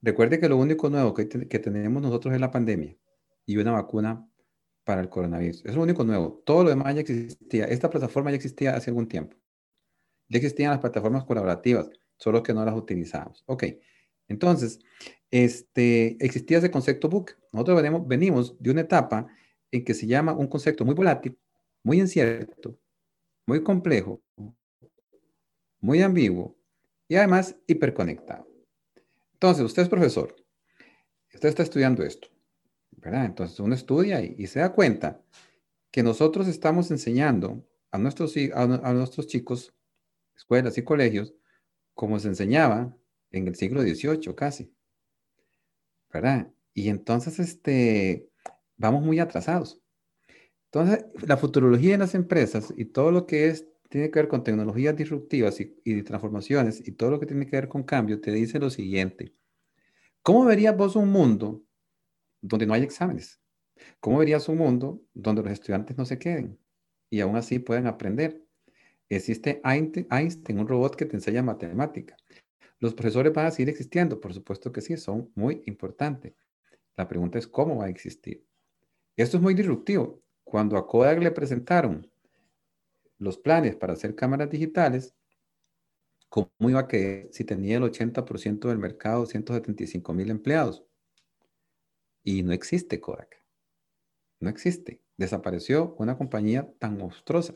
Recuerde 0.00 0.40
que 0.40 0.48
lo 0.48 0.56
único 0.56 0.88
nuevo 0.88 1.12
que, 1.12 1.28
que 1.28 1.58
tenemos 1.58 2.02
nosotros 2.02 2.34
es 2.34 2.40
la 2.40 2.50
pandemia 2.50 2.96
y 3.44 3.56
una 3.56 3.72
vacuna 3.72 4.26
para 4.88 5.02
el 5.02 5.10
coronavirus. 5.10 5.66
Es 5.66 5.74
lo 5.74 5.82
único 5.82 6.02
nuevo. 6.02 6.42
Todo 6.46 6.64
lo 6.64 6.70
demás 6.70 6.94
ya 6.94 7.02
existía. 7.02 7.66
Esta 7.66 7.90
plataforma 7.90 8.30
ya 8.30 8.36
existía 8.36 8.74
hace 8.74 8.88
algún 8.88 9.06
tiempo. 9.06 9.36
Ya 10.30 10.38
existían 10.38 10.70
las 10.70 10.80
plataformas 10.80 11.24
colaborativas, 11.24 11.90
solo 12.16 12.42
que 12.42 12.54
no 12.54 12.64
las 12.64 12.74
utilizábamos. 12.74 13.44
Ok. 13.44 13.64
Entonces, 14.28 14.78
este, 15.30 16.16
existía 16.24 16.56
ese 16.56 16.70
concepto 16.70 17.10
book. 17.10 17.32
Nosotros 17.52 17.82
venimos, 17.82 18.08
venimos 18.08 18.56
de 18.58 18.70
una 18.70 18.80
etapa 18.80 19.26
en 19.70 19.84
que 19.84 19.92
se 19.92 20.06
llama 20.06 20.32
un 20.32 20.46
concepto 20.46 20.86
muy 20.86 20.94
volátil, 20.94 21.38
muy 21.82 22.00
incierto, 22.00 22.78
muy 23.44 23.62
complejo, 23.62 24.22
muy 25.80 26.00
ambiguo 26.00 26.56
y 27.08 27.16
además 27.16 27.56
hiperconectado. 27.66 28.48
Entonces, 29.34 29.66
usted 29.66 29.82
es 29.82 29.90
profesor, 29.90 30.34
usted 31.34 31.50
está 31.50 31.62
estudiando 31.62 32.02
esto. 32.02 32.28
Entonces 33.02 33.58
uno 33.60 33.74
estudia 33.74 34.22
y, 34.22 34.46
se 34.46 34.60
da 34.60 34.72
cuenta 34.72 35.22
que 35.90 36.02
nosotros 36.02 36.48
estamos 36.48 36.90
enseñando 36.90 37.64
a 37.90 37.98
nuestros, 37.98 38.34
a, 38.54 38.66
nuestros 38.92 39.26
chicos, 39.26 39.74
escuelas 40.36 40.76
y 40.78 40.82
colegios, 40.82 41.34
como 41.94 42.18
se 42.18 42.28
enseñaba 42.28 42.96
en 43.30 43.48
el 43.48 43.54
siglo 43.54 43.82
XVIII 43.82 44.34
casi, 44.34 44.72
¿verdad? 46.12 46.50
Y 46.74 46.88
entonces 46.88 47.38
este, 47.38 48.30
vamos 48.76 49.02
muy 49.02 49.18
atrasados. 49.18 49.80
Entonces, 50.66 51.06
la 51.26 51.38
futurología 51.38 51.92
de 51.92 51.98
las 51.98 52.14
empresas 52.14 52.72
y 52.76 52.86
todo 52.86 53.10
lo 53.10 53.26
que 53.26 53.48
es, 53.48 53.66
tiene 53.88 54.10
que 54.10 54.18
ver 54.18 54.28
con 54.28 54.44
tecnologías 54.44 54.94
disruptivas 54.94 55.58
y 55.60 56.02
transformaciones 56.02 56.86
y 56.86 56.92
todo 56.92 57.10
lo 57.10 57.18
que 57.18 57.24
tiene 57.24 57.46
que 57.46 57.56
ver 57.56 57.68
con 57.68 57.84
cambio, 57.84 58.20
te 58.20 58.32
dice 58.32 58.58
lo 58.58 58.68
siguiente. 58.68 59.34
¿Cómo 60.22 60.44
verías 60.44 60.76
vos 60.76 60.94
un 60.94 61.10
mundo 61.10 61.64
donde 62.40 62.66
no 62.66 62.74
hay 62.74 62.82
exámenes? 62.82 63.40
¿Cómo 64.00 64.18
verías 64.18 64.48
un 64.48 64.58
mundo 64.58 65.02
donde 65.14 65.42
los 65.42 65.52
estudiantes 65.52 65.96
no 65.96 66.04
se 66.04 66.18
queden 66.18 66.58
y 67.10 67.20
aún 67.20 67.36
así 67.36 67.58
puedan 67.58 67.86
aprender? 67.86 68.42
Existe 69.08 69.62
Einstein, 69.64 70.58
un 70.58 70.68
robot 70.68 70.94
que 70.94 71.06
te 71.06 71.16
enseña 71.16 71.42
matemática. 71.42 72.16
Los 72.78 72.94
profesores 72.94 73.32
van 73.32 73.46
a 73.46 73.50
seguir 73.50 73.70
existiendo, 73.70 74.20
por 74.20 74.34
supuesto 74.34 74.70
que 74.70 74.80
sí, 74.80 74.96
son 74.96 75.32
muy 75.34 75.62
importantes. 75.66 76.34
La 76.96 77.08
pregunta 77.08 77.38
es 77.38 77.46
cómo 77.46 77.76
va 77.76 77.86
a 77.86 77.90
existir. 77.90 78.44
Esto 79.16 79.36
es 79.36 79.42
muy 79.42 79.54
disruptivo. 79.54 80.22
Cuando 80.44 80.76
a 80.76 80.86
Kodak 80.86 81.20
le 81.20 81.30
presentaron 81.30 82.10
los 83.18 83.38
planes 83.38 83.76
para 83.76 83.94
hacer 83.94 84.14
cámaras 84.14 84.50
digitales, 84.50 85.14
¿cómo 86.28 86.50
iba 86.60 86.80
a 86.80 86.88
quedar 86.88 87.28
si 87.32 87.44
tenía 87.44 87.78
el 87.78 87.82
80% 87.84 88.68
del 88.68 88.78
mercado, 88.78 89.26
175 89.26 90.12
mil 90.12 90.30
empleados? 90.30 90.87
Y 92.30 92.42
no 92.42 92.52
existe 92.52 93.00
Kodak. 93.00 93.42
No 94.38 94.50
existe. 94.50 95.00
Desapareció 95.16 95.94
una 95.98 96.18
compañía 96.18 96.70
tan 96.78 96.98
monstruosa. 96.98 97.54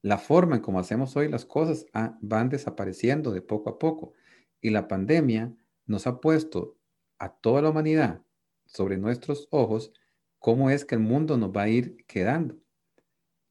La 0.00 0.18
forma 0.18 0.54
en 0.54 0.62
cómo 0.62 0.78
hacemos 0.78 1.16
hoy 1.16 1.28
las 1.28 1.44
cosas 1.44 1.84
ah, 1.92 2.16
van 2.20 2.50
desapareciendo 2.50 3.32
de 3.32 3.42
poco 3.42 3.70
a 3.70 3.80
poco. 3.80 4.12
Y 4.60 4.70
la 4.70 4.86
pandemia 4.86 5.52
nos 5.86 6.06
ha 6.06 6.20
puesto 6.20 6.78
a 7.18 7.34
toda 7.34 7.62
la 7.62 7.70
humanidad 7.70 8.22
sobre 8.64 8.96
nuestros 8.96 9.48
ojos 9.50 9.92
cómo 10.38 10.70
es 10.70 10.84
que 10.84 10.94
el 10.94 11.00
mundo 11.00 11.36
nos 11.36 11.50
va 11.50 11.62
a 11.62 11.68
ir 11.68 11.96
quedando. 12.06 12.56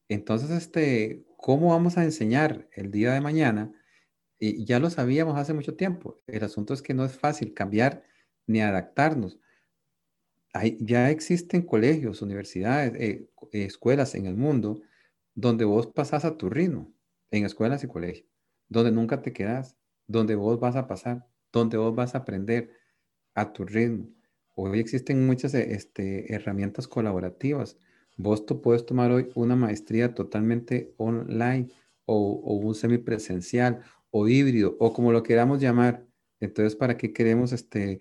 Entonces, 0.08 0.48
este, 0.48 1.26
¿cómo 1.36 1.68
vamos 1.68 1.98
a 1.98 2.04
enseñar 2.04 2.66
el 2.72 2.90
día 2.90 3.12
de 3.12 3.20
mañana? 3.20 3.74
Y 4.38 4.64
ya 4.64 4.78
lo 4.78 4.88
sabíamos 4.88 5.36
hace 5.36 5.52
mucho 5.52 5.76
tiempo. 5.76 6.22
El 6.26 6.44
asunto 6.44 6.72
es 6.72 6.80
que 6.80 6.94
no 6.94 7.04
es 7.04 7.12
fácil 7.12 7.52
cambiar 7.52 8.04
ni 8.46 8.62
adaptarnos. 8.62 9.38
Hay, 10.54 10.78
ya 10.80 11.10
existen 11.10 11.62
colegios, 11.62 12.22
universidades, 12.22 12.94
eh, 13.00 13.28
escuelas 13.52 14.14
en 14.14 14.26
el 14.26 14.36
mundo 14.36 14.80
donde 15.34 15.64
vos 15.64 15.88
pasás 15.88 16.24
a 16.24 16.38
tu 16.38 16.48
ritmo, 16.48 16.94
en 17.32 17.44
escuelas 17.44 17.82
y 17.82 17.88
colegios, 17.88 18.28
donde 18.68 18.92
nunca 18.92 19.20
te 19.20 19.32
quedas, 19.32 19.76
donde 20.06 20.36
vos 20.36 20.60
vas 20.60 20.76
a 20.76 20.86
pasar, 20.86 21.26
donde 21.52 21.76
vos 21.76 21.94
vas 21.94 22.14
a 22.14 22.18
aprender 22.18 22.70
a 23.34 23.52
tu 23.52 23.64
ritmo. 23.64 24.08
Hoy 24.54 24.78
existen 24.78 25.26
muchas 25.26 25.54
eh, 25.54 25.74
este, 25.74 26.32
herramientas 26.32 26.86
colaborativas. 26.86 27.76
Vos 28.16 28.46
tú 28.46 28.62
puedes 28.62 28.86
tomar 28.86 29.10
hoy 29.10 29.30
una 29.34 29.56
maestría 29.56 30.14
totalmente 30.14 30.94
online 30.98 31.68
o, 32.06 32.40
o 32.44 32.54
un 32.54 32.76
semipresencial 32.76 33.82
o 34.10 34.28
híbrido 34.28 34.76
o 34.78 34.92
como 34.92 35.10
lo 35.10 35.24
queramos 35.24 35.60
llamar. 35.60 36.06
Entonces, 36.38 36.76
¿para 36.76 36.96
qué 36.96 37.12
queremos 37.12 37.52
este, 37.52 38.00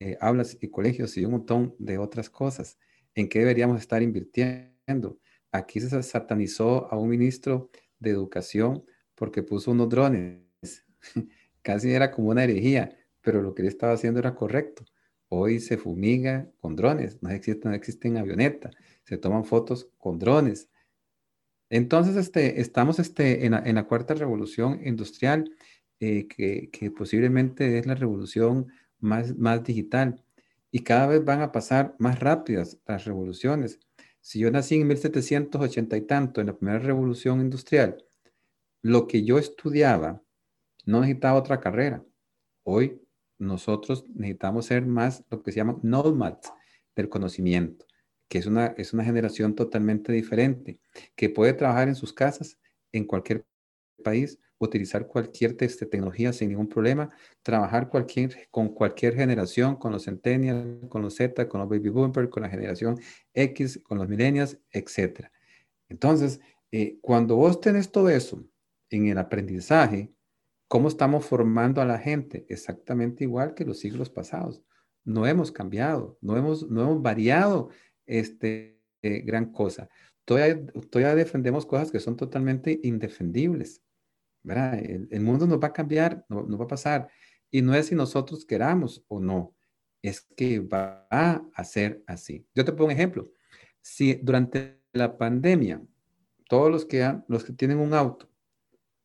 eh, 0.00 0.16
aulas 0.20 0.58
y 0.60 0.68
colegios 0.68 1.16
y 1.16 1.24
un 1.24 1.32
montón 1.32 1.76
de 1.78 1.98
otras 1.98 2.28
cosas? 2.28 2.78
¿En 3.14 3.28
qué 3.28 3.40
deberíamos 3.40 3.78
estar 3.78 4.02
invirtiendo? 4.02 5.18
Aquí 5.52 5.80
se 5.80 6.02
satanizó 6.02 6.92
a 6.92 6.98
un 6.98 7.08
ministro 7.08 7.70
de 7.98 8.10
educación 8.10 8.84
porque 9.14 9.42
puso 9.42 9.70
unos 9.70 9.88
drones. 9.88 10.40
Casi 11.62 11.92
era 11.92 12.10
como 12.10 12.30
una 12.30 12.44
herejía, 12.44 12.96
pero 13.20 13.42
lo 13.42 13.54
que 13.54 13.62
él 13.62 13.68
estaba 13.68 13.92
haciendo 13.92 14.18
era 14.18 14.34
correcto. 14.34 14.84
Hoy 15.28 15.60
se 15.60 15.76
fumiga 15.76 16.50
con 16.58 16.74
drones, 16.74 17.22
no 17.22 17.30
existen, 17.30 17.70
no 17.70 17.76
existen 17.76 18.16
avionetas, 18.16 18.74
se 19.04 19.18
toman 19.18 19.44
fotos 19.44 19.88
con 19.98 20.18
drones. 20.18 20.68
Entonces, 21.70 22.16
este, 22.16 22.60
estamos 22.60 22.98
este, 22.98 23.46
en, 23.46 23.52
la, 23.52 23.86
cuarta 23.86 24.14
revolución 24.14 24.80
industrial, 24.84 25.54
eh, 26.00 26.26
que, 26.26 26.90
posiblemente 26.90 27.78
es 27.78 27.86
la 27.86 27.94
revolución 27.94 28.66
más, 29.00 29.36
más 29.36 29.62
digital. 29.64 30.22
Y 30.70 30.80
cada 30.80 31.06
vez 31.06 31.24
van 31.24 31.42
a 31.42 31.52
pasar 31.52 31.94
más 31.98 32.20
rápidas 32.20 32.78
las 32.86 33.04
revoluciones. 33.04 33.80
Si 34.20 34.38
yo 34.38 34.50
nací 34.50 34.76
en 34.80 34.86
1780 34.86 35.96
y 35.96 36.00
tanto, 36.02 36.40
en 36.40 36.48
la 36.48 36.56
primera 36.56 36.78
revolución 36.78 37.40
industrial, 37.40 38.04
lo 38.82 39.06
que 39.06 39.24
yo 39.24 39.38
estudiaba 39.38 40.22
no 40.86 41.00
necesitaba 41.00 41.38
otra 41.38 41.60
carrera. 41.60 42.04
Hoy 42.62 43.02
nosotros 43.38 44.04
necesitamos 44.14 44.66
ser 44.66 44.86
más 44.86 45.24
lo 45.30 45.42
que 45.42 45.52
se 45.52 45.56
llama 45.56 45.78
nomads 45.82 46.52
del 46.94 47.08
conocimiento, 47.08 47.86
que 48.28 48.38
es 48.38 48.46
una, 48.46 48.66
es 48.76 48.92
una 48.92 49.04
generación 49.04 49.54
totalmente 49.54 50.12
diferente, 50.12 50.80
que 51.16 51.30
puede 51.30 51.54
trabajar 51.54 51.88
en 51.88 51.94
sus 51.94 52.12
casas, 52.12 52.58
en 52.92 53.06
cualquier 53.06 53.44
país, 54.00 54.38
utilizar 54.58 55.06
cualquier 55.06 55.56
este, 55.60 55.86
tecnología 55.86 56.32
sin 56.32 56.50
ningún 56.50 56.68
problema, 56.68 57.10
trabajar 57.42 57.88
con 58.50 58.68
cualquier 58.68 59.14
generación, 59.14 59.76
con 59.76 59.92
los 59.92 60.04
centennials, 60.04 60.86
con 60.88 61.02
los 61.02 61.14
Z, 61.14 61.48
con 61.48 61.60
los 61.60 61.68
baby 61.68 61.88
boomers, 61.88 62.28
con 62.28 62.42
la 62.42 62.48
generación 62.50 62.98
X, 63.32 63.80
con 63.82 63.98
los 63.98 64.08
millennials, 64.08 64.58
etc. 64.70 65.26
Entonces, 65.88 66.40
eh, 66.72 66.98
cuando 67.00 67.36
vos 67.36 67.60
tenés 67.60 67.90
todo 67.90 68.10
eso 68.10 68.44
en 68.90 69.06
el 69.08 69.18
aprendizaje, 69.18 70.12
¿Cómo 70.70 70.86
estamos 70.86 71.26
formando 71.26 71.82
a 71.82 71.84
la 71.84 71.98
gente? 71.98 72.46
Exactamente 72.48 73.24
igual 73.24 73.54
que 73.54 73.64
los 73.64 73.80
siglos 73.80 74.08
pasados. 74.08 74.62
No 75.02 75.26
hemos 75.26 75.50
cambiado, 75.50 76.16
no 76.20 76.36
hemos, 76.36 76.70
no 76.70 76.82
hemos 76.82 77.02
variado 77.02 77.70
este, 78.06 78.80
eh, 79.02 79.22
gran 79.22 79.50
cosa. 79.50 79.88
Todavía, 80.24 80.64
todavía 80.88 81.16
defendemos 81.16 81.66
cosas 81.66 81.90
que 81.90 81.98
son 81.98 82.16
totalmente 82.16 82.78
indefendibles. 82.84 83.82
El, 84.44 85.20
mundo 85.20 85.46
nos 85.46 85.60
va 85.60 85.68
a 85.68 85.72
cambiar, 85.72 86.24
no, 86.28 86.58
va 86.58 86.64
a 86.64 86.68
pasar. 86.68 87.08
Y 87.50 87.62
no 87.62 87.74
es 87.74 87.86
si 87.86 87.94
nosotros 87.94 88.44
queramos 88.44 89.04
o 89.08 89.20
no, 89.20 89.54
es 90.02 90.20
que 90.20 90.60
va 90.60 91.06
a 91.10 91.64
ser 91.64 92.02
así. 92.06 92.46
Yo 92.54 92.64
te 92.64 92.72
pongo 92.72 92.86
un 92.86 92.92
ejemplo. 92.92 93.30
Si 93.80 94.14
durante 94.14 94.80
la 94.92 95.16
pandemia 95.16 95.82
todos 96.48 96.70
los 96.70 96.84
que, 96.84 97.18
los 97.28 97.44
que 97.44 97.52
tienen 97.52 97.78
un 97.78 97.94
auto 97.94 98.28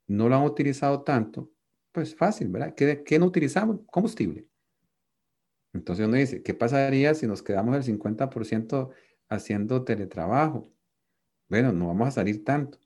no 0.08 0.30
lo 0.30 0.36
han 0.36 0.44
utilizado 0.44 1.04
tanto, 1.04 1.52
pues 1.92 2.16
fácil, 2.16 2.50
¿verdad? 2.50 2.76
¿Qué, 2.76 3.20
no 3.20 3.26
utilizamos? 3.26 3.80
Combustible. 3.90 4.48
Entonces 5.74 6.08
uno 6.08 6.18
dice, 6.18 6.44
¿qué 6.44 6.54
pasaría 6.54 7.14
si 7.16 7.28
nos 7.28 7.42
quedamos 7.42 7.76
el 7.76 8.00
50% 8.00 8.90
haciendo 9.30 9.84
teletrabajo? 9.84 10.72
Bueno, 11.48 11.72
no 11.72 11.88
vamos 11.88 12.10
a 12.10 12.12
salir 12.12 12.44
tanto. 12.44 12.80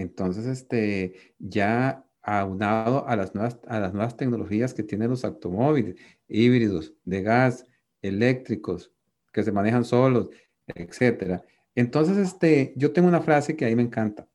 Entonces, 0.00 0.46
este, 0.46 1.34
ya 1.38 2.04
aunado 2.22 3.06
a 3.06 3.16
las 3.16 3.34
nuevas, 3.34 3.58
a 3.66 3.80
las 3.80 3.92
nuevas 3.92 4.16
tecnologías 4.16 4.74
que 4.74 4.82
tienen 4.82 5.10
los 5.10 5.24
automóviles, 5.24 5.96
híbridos, 6.28 6.94
de 7.04 7.22
gas, 7.22 7.66
eléctricos, 8.02 8.92
que 9.32 9.42
se 9.42 9.52
manejan 9.52 9.84
solos, 9.84 10.30
etcétera. 10.66 11.42
Entonces, 11.74 12.16
este, 12.16 12.72
yo 12.76 12.92
tengo 12.92 13.08
una 13.08 13.22
frase 13.22 13.56
que 13.56 13.66
a 13.66 13.68
mí 13.68 13.76
me 13.76 13.82
encanta. 13.82 14.26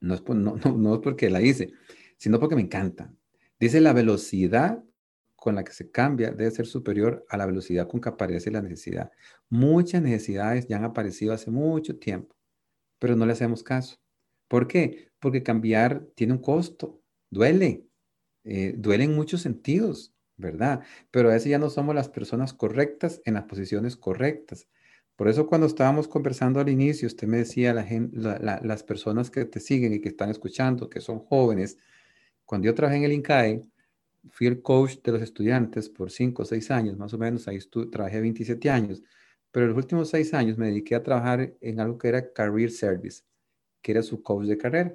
No 0.00 0.14
es, 0.14 0.22
no, 0.28 0.56
no, 0.56 0.76
no 0.76 0.94
es 0.94 1.00
porque 1.00 1.30
la 1.30 1.40
hice, 1.40 1.72
sino 2.16 2.38
porque 2.40 2.56
me 2.56 2.62
encanta. 2.62 3.12
Dice 3.58 3.80
la 3.80 3.92
velocidad 3.92 4.82
con 5.36 5.54
la 5.54 5.64
que 5.64 5.72
se 5.72 5.90
cambia 5.90 6.32
debe 6.32 6.50
ser 6.50 6.66
superior 6.66 7.24
a 7.28 7.36
la 7.36 7.46
velocidad 7.46 7.88
con 7.88 8.00
que 8.00 8.08
aparece 8.08 8.50
la 8.50 8.62
necesidad. 8.62 9.12
Muchas 9.48 10.02
necesidades 10.02 10.66
ya 10.66 10.76
han 10.76 10.84
aparecido 10.84 11.32
hace 11.32 11.50
mucho 11.50 11.98
tiempo, 11.98 12.34
pero 12.98 13.14
no 13.16 13.24
le 13.24 13.32
hacemos 13.32 13.62
caso. 13.62 13.96
¿Por 14.48 14.68
qué? 14.68 15.10
Porque 15.20 15.42
cambiar 15.42 16.06
tiene 16.14 16.34
un 16.34 16.40
costo, 16.40 17.02
duele, 17.30 17.86
eh, 18.44 18.74
duele 18.76 19.04
en 19.04 19.14
muchos 19.14 19.42
sentidos, 19.42 20.14
¿verdad? 20.36 20.82
Pero 21.10 21.30
a 21.30 21.34
veces 21.34 21.50
ya 21.50 21.58
no 21.58 21.70
somos 21.70 21.94
las 21.94 22.08
personas 22.08 22.52
correctas 22.54 23.20
en 23.24 23.34
las 23.34 23.44
posiciones 23.44 23.96
correctas. 23.96 24.68
Por 25.16 25.28
eso 25.28 25.46
cuando 25.46 25.66
estábamos 25.66 26.08
conversando 26.08 26.60
al 26.60 26.68
inicio, 26.68 27.08
usted 27.08 27.26
me 27.26 27.38
decía, 27.38 27.72
la, 27.74 28.60
las 28.62 28.82
personas 28.82 29.30
que 29.30 29.46
te 29.46 29.60
siguen 29.60 29.94
y 29.94 30.00
que 30.00 30.10
están 30.10 30.30
escuchando, 30.30 30.90
que 30.90 31.00
son 31.00 31.20
jóvenes, 31.20 31.78
cuando 32.44 32.66
yo 32.66 32.74
trabajé 32.74 32.98
en 32.98 33.04
el 33.04 33.12
INCAE, 33.12 33.62
fui 34.30 34.46
el 34.46 34.62
coach 34.62 34.96
de 35.02 35.12
los 35.12 35.22
estudiantes 35.22 35.88
por 35.88 36.10
5 36.10 36.42
o 36.42 36.44
6 36.44 36.70
años, 36.70 36.96
más 36.96 37.14
o 37.14 37.18
menos, 37.18 37.48
ahí 37.48 37.58
trabajé 37.90 38.20
27 38.20 38.70
años, 38.70 39.02
pero 39.50 39.66
en 39.66 39.70
los 39.70 39.78
últimos 39.78 40.10
6 40.10 40.34
años 40.34 40.58
me 40.58 40.66
dediqué 40.66 40.94
a 40.94 41.02
trabajar 41.02 41.54
en 41.60 41.80
algo 41.80 41.98
que 41.98 42.08
era 42.08 42.32
Career 42.32 42.70
Service, 42.70 43.22
era 43.92 44.02
su 44.02 44.22
coach 44.22 44.46
de 44.46 44.58
carrera. 44.58 44.94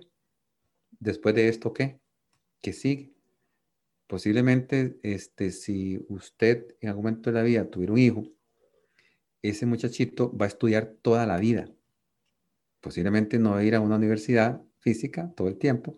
Después 1.00 1.36
de 1.36 1.48
esto, 1.48 1.74
¿qué? 1.74 2.00
¿Qué 2.62 2.74
sigue? 2.74 3.13
Posiblemente, 4.07 5.00
este, 5.03 5.51
si 5.51 6.03
usted 6.10 6.75
en 6.81 6.89
algún 6.89 7.05
momento 7.05 7.31
de 7.31 7.38
la 7.38 7.43
vida 7.43 7.69
tuviera 7.69 7.93
un 7.93 8.00
hijo, 8.00 8.24
ese 9.41 9.65
muchachito 9.65 10.36
va 10.36 10.45
a 10.45 10.50
estudiar 10.50 10.95
toda 11.01 11.25
la 11.25 11.38
vida. 11.38 11.69
Posiblemente 12.81 13.39
no 13.39 13.51
va 13.51 13.60
a 13.60 13.63
ir 13.63 13.75
a 13.75 13.79
una 13.79 13.95
universidad 13.95 14.62
física 14.79 15.31
todo 15.36 15.48
el 15.48 15.57
tiempo, 15.57 15.95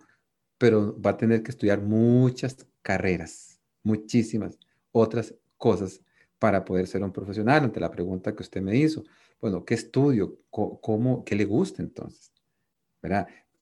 pero 0.57 0.99
va 1.01 1.11
a 1.11 1.17
tener 1.17 1.43
que 1.43 1.51
estudiar 1.51 1.81
muchas 1.81 2.67
carreras, 2.81 3.59
muchísimas 3.83 4.57
otras 4.91 5.33
cosas 5.57 6.01
para 6.39 6.65
poder 6.65 6.87
ser 6.87 7.03
un 7.03 7.13
profesional. 7.13 7.63
Ante 7.63 7.79
la 7.79 7.89
pregunta 7.89 8.35
que 8.35 8.43
usted 8.43 8.61
me 8.61 8.75
hizo, 8.75 9.03
bueno, 9.39 9.63
¿qué 9.65 9.73
estudio? 9.75 10.39
¿Cómo, 10.49 11.23
qué 11.23 11.35
le 11.35 11.45
gusta 11.45 11.81
entonces? 11.81 12.32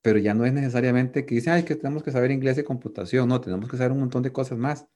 Pero 0.02 0.20
ya 0.20 0.34
no 0.34 0.46
es 0.46 0.54
necesariamente 0.54 1.26
que 1.26 1.36
dice, 1.36 1.52
ay, 1.52 1.64
que 1.64 1.76
tenemos 1.76 2.04
que 2.04 2.12
saber 2.12 2.32
inglés 2.32 2.58
y 2.58 2.64
computación. 2.64 3.30
No, 3.30 3.42
tenemos 3.42 3.70
que 3.70 3.78
saber 3.78 3.92
un 3.92 4.00
montón 4.00 4.24
de 4.24 4.32
cosas 4.32 4.58
más. 4.58 4.88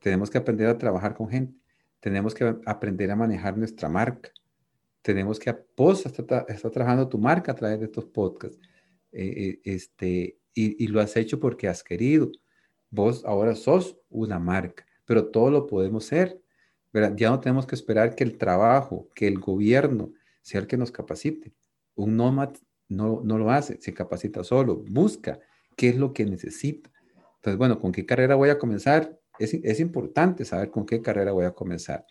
Tenemos 0.00 0.30
que 0.30 0.38
aprender 0.38 0.68
a 0.68 0.78
trabajar 0.78 1.14
con 1.14 1.28
gente. 1.28 1.54
Tenemos 2.00 2.34
que 2.34 2.56
aprender 2.66 3.10
a 3.10 3.16
manejar 3.16 3.56
nuestra 3.56 3.88
marca. 3.88 4.30
Tenemos 5.02 5.38
que, 5.38 5.56
vos 5.76 6.04
está, 6.06 6.44
está 6.48 6.70
trabajando 6.70 7.08
tu 7.08 7.18
marca 7.18 7.52
a 7.52 7.54
través 7.54 7.80
de 7.80 7.86
estos 7.86 8.04
podcasts 8.04 8.58
eh, 9.12 9.60
este, 9.64 10.38
y, 10.54 10.86
lo 10.88 11.00
has 11.00 11.16
hecho 11.16 11.38
porque 11.38 11.68
has 11.68 11.82
querido. 11.82 12.30
Vos 12.90 13.24
ahora 13.24 13.54
sos 13.54 13.98
una 14.08 14.38
marca, 14.38 14.86
pero 15.04 15.26
todo 15.28 15.50
lo 15.50 15.66
podemos 15.66 16.04
ser. 16.04 16.40
¿verdad? 16.92 17.14
Ya 17.16 17.30
no 17.30 17.40
tenemos 17.40 17.66
que 17.66 17.74
esperar 17.74 18.14
que 18.14 18.24
el 18.24 18.36
trabajo, 18.36 19.08
que 19.14 19.26
el 19.26 19.38
gobierno 19.38 20.12
sea 20.42 20.60
el 20.60 20.66
que 20.66 20.76
nos 20.76 20.90
capacite. 20.90 21.54
Un 21.94 22.16
nómad 22.16 22.54
no, 22.92 23.20
no 23.24 23.38
lo 23.38 23.50
hace, 23.50 23.80
se 23.80 23.92
capacita 23.94 24.44
solo, 24.44 24.84
busca 24.88 25.38
qué 25.76 25.88
es 25.90 25.96
lo 25.96 26.12
que 26.12 26.24
necesita. 26.24 26.90
Entonces, 27.36 27.58
bueno, 27.58 27.80
¿con 27.80 27.92
qué 27.92 28.06
carrera 28.06 28.34
voy 28.34 28.50
a 28.50 28.58
comenzar? 28.58 29.18
Es, 29.38 29.54
es 29.54 29.80
importante 29.80 30.44
saber 30.44 30.70
con 30.70 30.86
qué 30.86 31.02
carrera 31.02 31.32
voy 31.32 31.44
a 31.44 31.52
comenzar. 31.52 32.06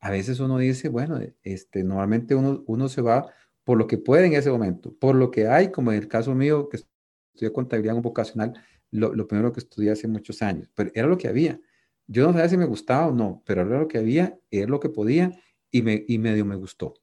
A 0.00 0.10
veces 0.10 0.38
uno 0.40 0.58
dice, 0.58 0.88
bueno, 0.88 1.20
este, 1.42 1.82
normalmente 1.82 2.34
uno, 2.34 2.62
uno 2.66 2.88
se 2.88 3.02
va 3.02 3.32
por 3.64 3.76
lo 3.76 3.86
que 3.86 3.98
puede 3.98 4.26
en 4.26 4.34
ese 4.34 4.50
momento, 4.50 4.94
por 4.98 5.14
lo 5.14 5.30
que 5.30 5.48
hay, 5.48 5.70
como 5.70 5.92
en 5.92 5.98
el 5.98 6.08
caso 6.08 6.34
mío, 6.34 6.68
que 6.68 6.78
estudié 6.78 7.52
contabilidad 7.52 7.92
en 7.92 7.96
un 7.96 8.02
vocacional, 8.02 8.54
lo, 8.90 9.14
lo, 9.14 9.26
primero 9.26 9.52
que 9.52 9.60
estudié 9.60 9.90
hace 9.90 10.08
muchos 10.08 10.40
años, 10.40 10.70
pero 10.74 10.90
era 10.94 11.06
lo 11.06 11.18
que 11.18 11.28
había. 11.28 11.60
Yo 12.06 12.26
no 12.26 12.32
sabía 12.32 12.48
si 12.48 12.56
me 12.56 12.64
gustaba 12.64 13.08
o 13.08 13.12
no, 13.12 13.42
pero 13.44 13.62
era 13.62 13.78
lo 13.78 13.88
que 13.88 13.98
había, 13.98 14.38
era 14.50 14.68
lo 14.68 14.80
que 14.80 14.88
podía 14.88 15.32
y, 15.70 15.82
me, 15.82 16.04
y 16.08 16.18
medio 16.18 16.46
me 16.46 16.56
gustó. 16.56 16.94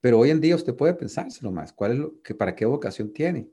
Pero 0.00 0.18
hoy 0.18 0.30
en 0.30 0.40
día 0.40 0.56
usted 0.56 0.74
puede 0.74 0.94
pensárselo 0.94 1.52
más, 1.52 1.72
cuál 1.72 1.92
es 1.92 1.98
lo, 1.98 2.22
que, 2.22 2.34
para 2.34 2.54
qué 2.54 2.64
vocación 2.66 3.12
tiene 3.12 3.50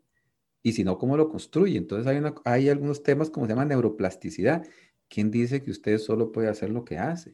y 0.64 0.74
si 0.74 0.84
no, 0.84 0.98
cómo 0.98 1.18
lo 1.18 1.30
construye. 1.30 1.78
Entonces 1.78 2.08
hay, 2.08 2.18
una, 2.18 2.36
hay 2.44 2.70
algunos 2.70 3.04
temas 3.04 3.30
como 3.30 3.46
se 3.46 3.52
llama 3.54 3.66
neuroplasticidad. 3.66 4.66
¿Quién 5.08 5.32
dice 5.32 5.62
que 5.64 5.72
usted 5.72 5.98
solo 5.98 6.32
puede 6.32 6.50
hacer 6.50 6.70
lo 6.70 6.84
que 6.84 6.98
hace? 6.98 7.32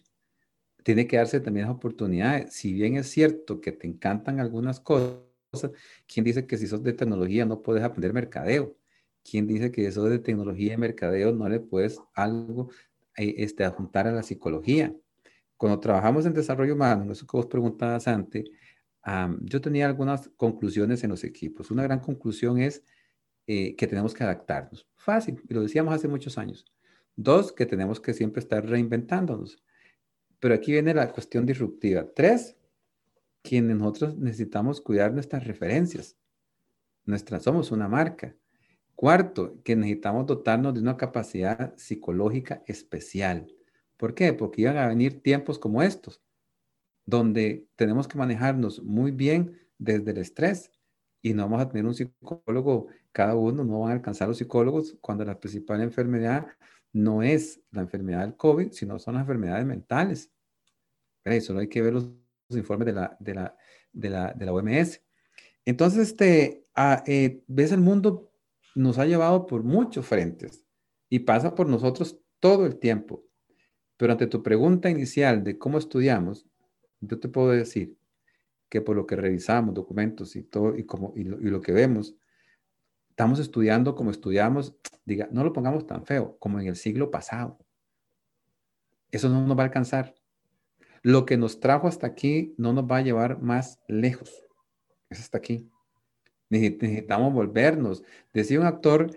tiene 0.84 1.08
que 1.08 1.18
darse 1.18 1.40
también 1.40 1.68
las 1.68 1.76
oportunidades. 1.76 2.54
Si 2.54 2.74
bien 2.74 2.98
es 2.98 3.08
cierto 3.10 3.62
que 3.62 3.72
te 3.72 3.88
encantan 3.88 4.40
algunas 4.40 4.80
cosas, 4.80 5.24
¿quién 6.08 6.26
dice 6.26 6.46
que 6.46 6.58
si 6.58 6.68
sos 6.68 6.84
de 6.84 6.94
tecnología 6.94 7.46
no 7.46 7.62
puedes 7.62 7.84
aprender 7.84 8.14
mercadeo? 8.14 8.78
¿Quién 9.24 9.48
dice 9.48 9.72
que 9.72 9.88
eso 9.88 10.04
de 10.04 10.20
tecnología 10.20 10.74
y 10.74 10.78
mercadeo 10.78 11.32
no 11.32 11.48
le 11.48 11.60
puedes 11.62 12.00
algo 12.14 12.70
eh, 13.18 13.36
este, 13.38 13.64
adjuntar 13.64 14.08
a 14.08 14.12
la 14.12 14.24
psicología? 14.24 14.94
Cuando 15.58 15.80
trabajamos 15.80 16.26
en 16.26 16.34
desarrollo 16.34 16.74
humano, 16.76 17.12
eso 17.12 17.26
que 17.26 17.38
vos 17.38 17.46
preguntabas 17.46 18.08
antes, 18.08 18.44
yo 19.42 19.62
tenía 19.62 19.86
algunas 19.86 20.30
conclusiones 20.38 21.04
en 21.04 21.10
los 21.10 21.24
equipos. 21.24 21.72
Una 21.72 21.84
gran 21.84 22.00
conclusión 22.00 22.60
es 22.60 22.84
eh, 23.48 23.76
que 23.76 23.88
tenemos 23.88 24.14
que 24.14 24.24
adaptarnos. 24.24 24.88
Fácil, 24.96 25.42
lo 25.50 25.62
decíamos 25.62 25.94
hace 25.94 26.08
muchos 26.08 26.38
años. 26.38 26.66
Dos, 27.16 27.52
que 27.52 27.66
tenemos 27.66 28.00
que 28.00 28.14
siempre 28.14 28.40
estar 28.40 28.66
reinventándonos. 28.66 29.62
Pero 30.40 30.56
aquí 30.56 30.72
viene 30.72 30.94
la 30.94 31.12
cuestión 31.12 31.46
disruptiva. 31.46 32.08
Tres, 32.16 32.58
quienes 33.42 33.78
nosotros 33.78 34.18
necesitamos 34.18 34.82
cuidar 34.82 35.14
nuestras 35.14 35.46
referencias. 35.46 36.18
Nuestras, 37.06 37.44
somos 37.44 37.72
una 37.72 37.90
marca. 37.90 38.36
Cuarto, 38.96 39.62
que 39.64 39.76
necesitamos 39.76 40.26
dotarnos 40.26 40.74
de 40.74 40.80
una 40.80 40.96
capacidad 40.96 41.76
psicológica 41.78 42.64
especial. 42.68 43.54
¿Por 43.98 44.16
qué? 44.16 44.34
Porque 44.34 44.62
iban 44.62 44.78
a 44.78 44.88
venir 44.88 45.22
tiempos 45.22 45.60
como 45.60 45.84
estos, 45.84 46.22
donde 47.06 47.68
tenemos 47.76 48.08
que 48.08 48.18
manejarnos 48.18 48.82
muy 48.84 49.12
bien 49.12 49.60
desde 49.78 50.12
el 50.12 50.18
estrés 50.18 50.72
y 51.22 51.34
no 51.34 51.44
vamos 51.44 51.62
a 51.62 51.70
tener 51.70 51.86
un 51.86 51.94
psicólogo, 51.94 52.88
cada 53.12 53.36
uno 53.36 53.64
no 53.64 53.82
van 53.82 53.92
a 53.92 53.94
alcanzar 53.96 54.28
los 54.28 54.38
psicólogos 54.38 54.98
cuando 55.02 55.24
la 55.24 55.40
principal 55.40 55.82
enfermedad 55.82 56.48
no 56.92 57.24
es 57.24 57.62
la 57.72 57.82
enfermedad 57.82 58.22
del 58.22 58.36
COVID, 58.36 58.72
sino 58.72 59.00
son 59.00 59.16
las 59.16 59.22
enfermedades 59.22 59.66
mentales. 59.66 60.32
Solo 61.42 61.60
hay 61.60 61.70
que 61.70 61.82
ver 61.82 61.94
los, 61.94 62.10
informes 62.50 62.86
de 62.88 62.94
la, 62.94 63.18
de, 63.20 63.34
la, 63.34 63.58
de, 63.94 64.10
la, 64.10 64.34
de 64.34 64.46
la 64.46 64.54
OMS. 64.54 65.02
Entonces, 65.66 66.10
este, 66.10 66.68
a, 66.76 67.04
eh, 67.08 67.44
ves, 67.48 67.72
el 67.72 67.80
mundo 67.80 68.32
nos 68.76 68.98
ha 69.00 69.06
llevado 69.06 69.48
por 69.48 69.64
muchos 69.64 70.06
frentes 70.06 70.66
y 71.10 71.20
pasa 71.20 71.56
por 71.56 71.68
nosotros 71.68 72.20
todo 72.40 72.66
el 72.66 72.78
tiempo. 72.78 73.24
Pero 73.98 74.12
ante 74.12 74.28
tu 74.28 74.44
pregunta 74.44 74.90
inicial 74.90 75.44
de 75.44 75.58
cómo 75.58 75.78
estudiamos, 75.78 76.46
yo 77.08 77.20
te 77.20 77.28
puedo 77.30 77.50
decir 77.50 77.98
que 78.70 78.82
por 78.82 78.96
lo 78.96 79.06
que 79.06 79.16
revisamos 79.16 79.74
documentos 79.74 80.36
y 80.36 80.44
todo 80.44 80.76
y, 80.76 80.84
como, 80.84 81.14
y, 81.16 81.24
lo, 81.24 81.40
y 81.40 81.46
lo 81.46 81.62
que 81.62 81.72
vemos, 81.72 82.16
estamos 83.10 83.40
estudiando 83.40 83.96
como 83.96 84.10
estudiamos, 84.10 84.76
diga, 85.06 85.28
no 85.32 85.44
lo 85.44 85.54
pongamos 85.54 85.86
tan 85.86 86.06
feo 86.06 86.38
como 86.40 86.60
en 86.60 86.68
el 86.68 86.76
siglo 86.76 87.12
pasado. 87.12 87.60
Eso 89.12 89.30
no 89.30 89.46
nos 89.46 89.56
va 89.56 89.62
a 89.62 89.66
alcanzar. 89.66 90.16
Lo 91.04 91.26
que 91.26 91.38
nos 91.38 91.60
trajo 91.60 91.88
hasta 91.88 92.08
aquí 92.08 92.56
no 92.58 92.74
nos 92.74 92.86
va 92.86 92.98
a 92.98 93.02
llevar 93.02 93.40
más 93.40 93.80
lejos. 93.88 94.44
Es 95.10 95.20
hasta 95.20 95.38
aquí. 95.38 95.70
Necesitamos 96.50 97.34
volvernos. 97.34 98.04
Decía 98.34 98.60
un 98.60 98.66
actor 98.66 99.16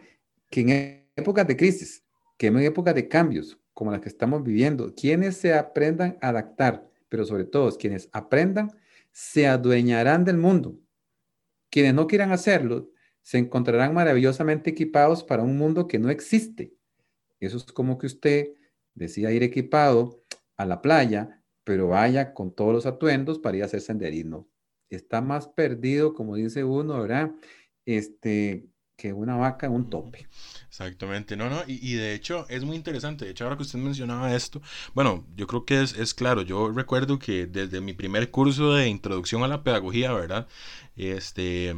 que 0.51 0.61
en 0.61 1.07
épocas 1.17 1.47
de 1.47 1.57
crisis, 1.57 2.05
que 2.37 2.49
en 2.49 2.59
épocas 2.59 2.95
de 2.95 3.09
cambios, 3.09 3.59
como 3.73 3.93
las 3.93 4.01
que 4.01 4.09
estamos 4.09 4.43
viviendo, 4.43 4.95
quienes 4.95 5.37
se 5.37 5.55
aprendan 5.55 6.19
a 6.21 6.29
adaptar, 6.29 6.87
pero 7.09 7.25
sobre 7.25 7.45
todo 7.45 7.77
quienes 7.77 8.09
aprendan, 8.13 8.71
se 9.13 9.47
adueñarán 9.47 10.25
del 10.25 10.37
mundo. 10.37 10.79
Quienes 11.71 11.95
no 11.95 12.07
quieran 12.07 12.33
hacerlo, 12.33 12.91
se 13.23 13.39
encontrarán 13.39 13.95
maravillosamente 13.95 14.71
equipados 14.71 15.25
para 15.25 15.43
un 15.43 15.57
mundo 15.59 15.89
que 15.89 15.99
no 15.99 16.11
existe. 16.11 16.73
Eso 17.41 17.57
es 17.57 17.65
como 17.65 17.99
que 17.99 18.07
usted 18.07 18.49
decida 18.95 19.33
ir 19.33 19.43
equipado 19.43 20.23
a 20.57 20.65
la 20.65 20.81
playa, 20.81 21.43
pero 21.65 21.89
vaya 21.89 22.35
con 22.35 22.55
todos 22.55 22.73
los 22.73 22.87
atuendos 22.87 23.39
para 23.39 23.57
ir 23.57 23.63
a 23.63 23.67
hacer 23.67 23.81
senderismo. 23.81 24.49
Está 24.91 25.21
más 25.21 25.49
perdido, 25.49 26.15
como 26.15 26.37
dice 26.37 26.63
uno, 26.63 27.01
¿verdad? 27.01 27.33
Este, 27.85 28.69
que 28.97 29.13
una 29.13 29.37
vaca 29.37 29.69
un 29.69 29.91
tope. 29.91 30.27
Exactamente, 30.69 31.37
no, 31.37 31.49
no, 31.49 31.63
y, 31.67 31.95
de 31.95 32.15
hecho 32.15 32.47
es 32.49 32.65
muy 32.65 32.77
interesante, 32.77 33.25
de 33.25 33.31
hecho 33.31 33.45
ahora 33.45 33.57
que 33.57 33.63
usted 33.63 33.79
mencionaba 33.79 34.35
esto, 34.35 34.61
bueno, 34.95 35.25
yo 35.37 35.47
creo 35.47 35.65
que 35.65 35.83
es, 35.83 35.95
es, 35.97 36.13
claro, 36.13 36.43
yo 36.43 36.71
recuerdo 36.71 37.19
que 37.19 37.47
desde 37.47 37.81
mi 37.81 37.95
primer 37.95 38.31
curso 38.31 38.75
de 38.75 38.89
introducción 38.89 39.43
a 39.43 39.49
la 39.49 39.63
pedagogía, 39.63 40.13
¿verdad? 40.13 40.47
Este, 40.97 41.75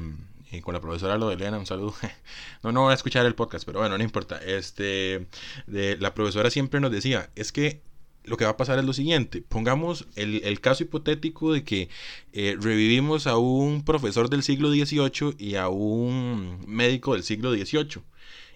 y 0.50 0.61
con 0.61 0.74
la 0.74 0.81
profesora 0.81 1.18
Lodelena, 1.18 1.59
un 1.59 1.66
saludo. 1.66 1.94
No, 2.62 2.72
no 2.72 2.83
voy 2.83 2.92
a 2.92 2.94
escuchar 2.94 3.24
el 3.24 3.37
podcast, 3.37 3.64
pero 3.64 3.78
bueno, 3.78 3.96
no 3.96 4.02
importa. 4.02 4.38
Este, 4.38 5.28
la 5.66 6.12
profesora 6.12 6.50
siempre 6.50 6.81
nos 6.81 6.90
decía, 6.90 7.31
es 7.37 7.52
que 7.52 7.83
lo 8.28 8.36
que 8.36 8.44
va 8.44 8.52
a 8.52 8.56
pasar 8.56 8.78
es 8.78 8.84
lo 8.84 8.92
siguiente. 8.92 9.42
Pongamos 9.42 10.06
el, 10.16 10.60
caso 10.60 10.84
hipotético 10.84 11.52
de 11.52 11.64
que 11.64 11.88
eh, 12.32 12.56
revivimos 12.60 13.26
a 13.26 13.38
un 13.38 13.84
profesor 13.84 14.28
del 14.28 14.42
siglo 14.42 14.70
XVIII 14.70 15.34
y 15.38 15.56
a 15.56 15.68
un 15.68 16.64
médico 16.66 17.14
del 17.14 17.22
siglo 17.22 17.52
XVIII. 17.52 18.02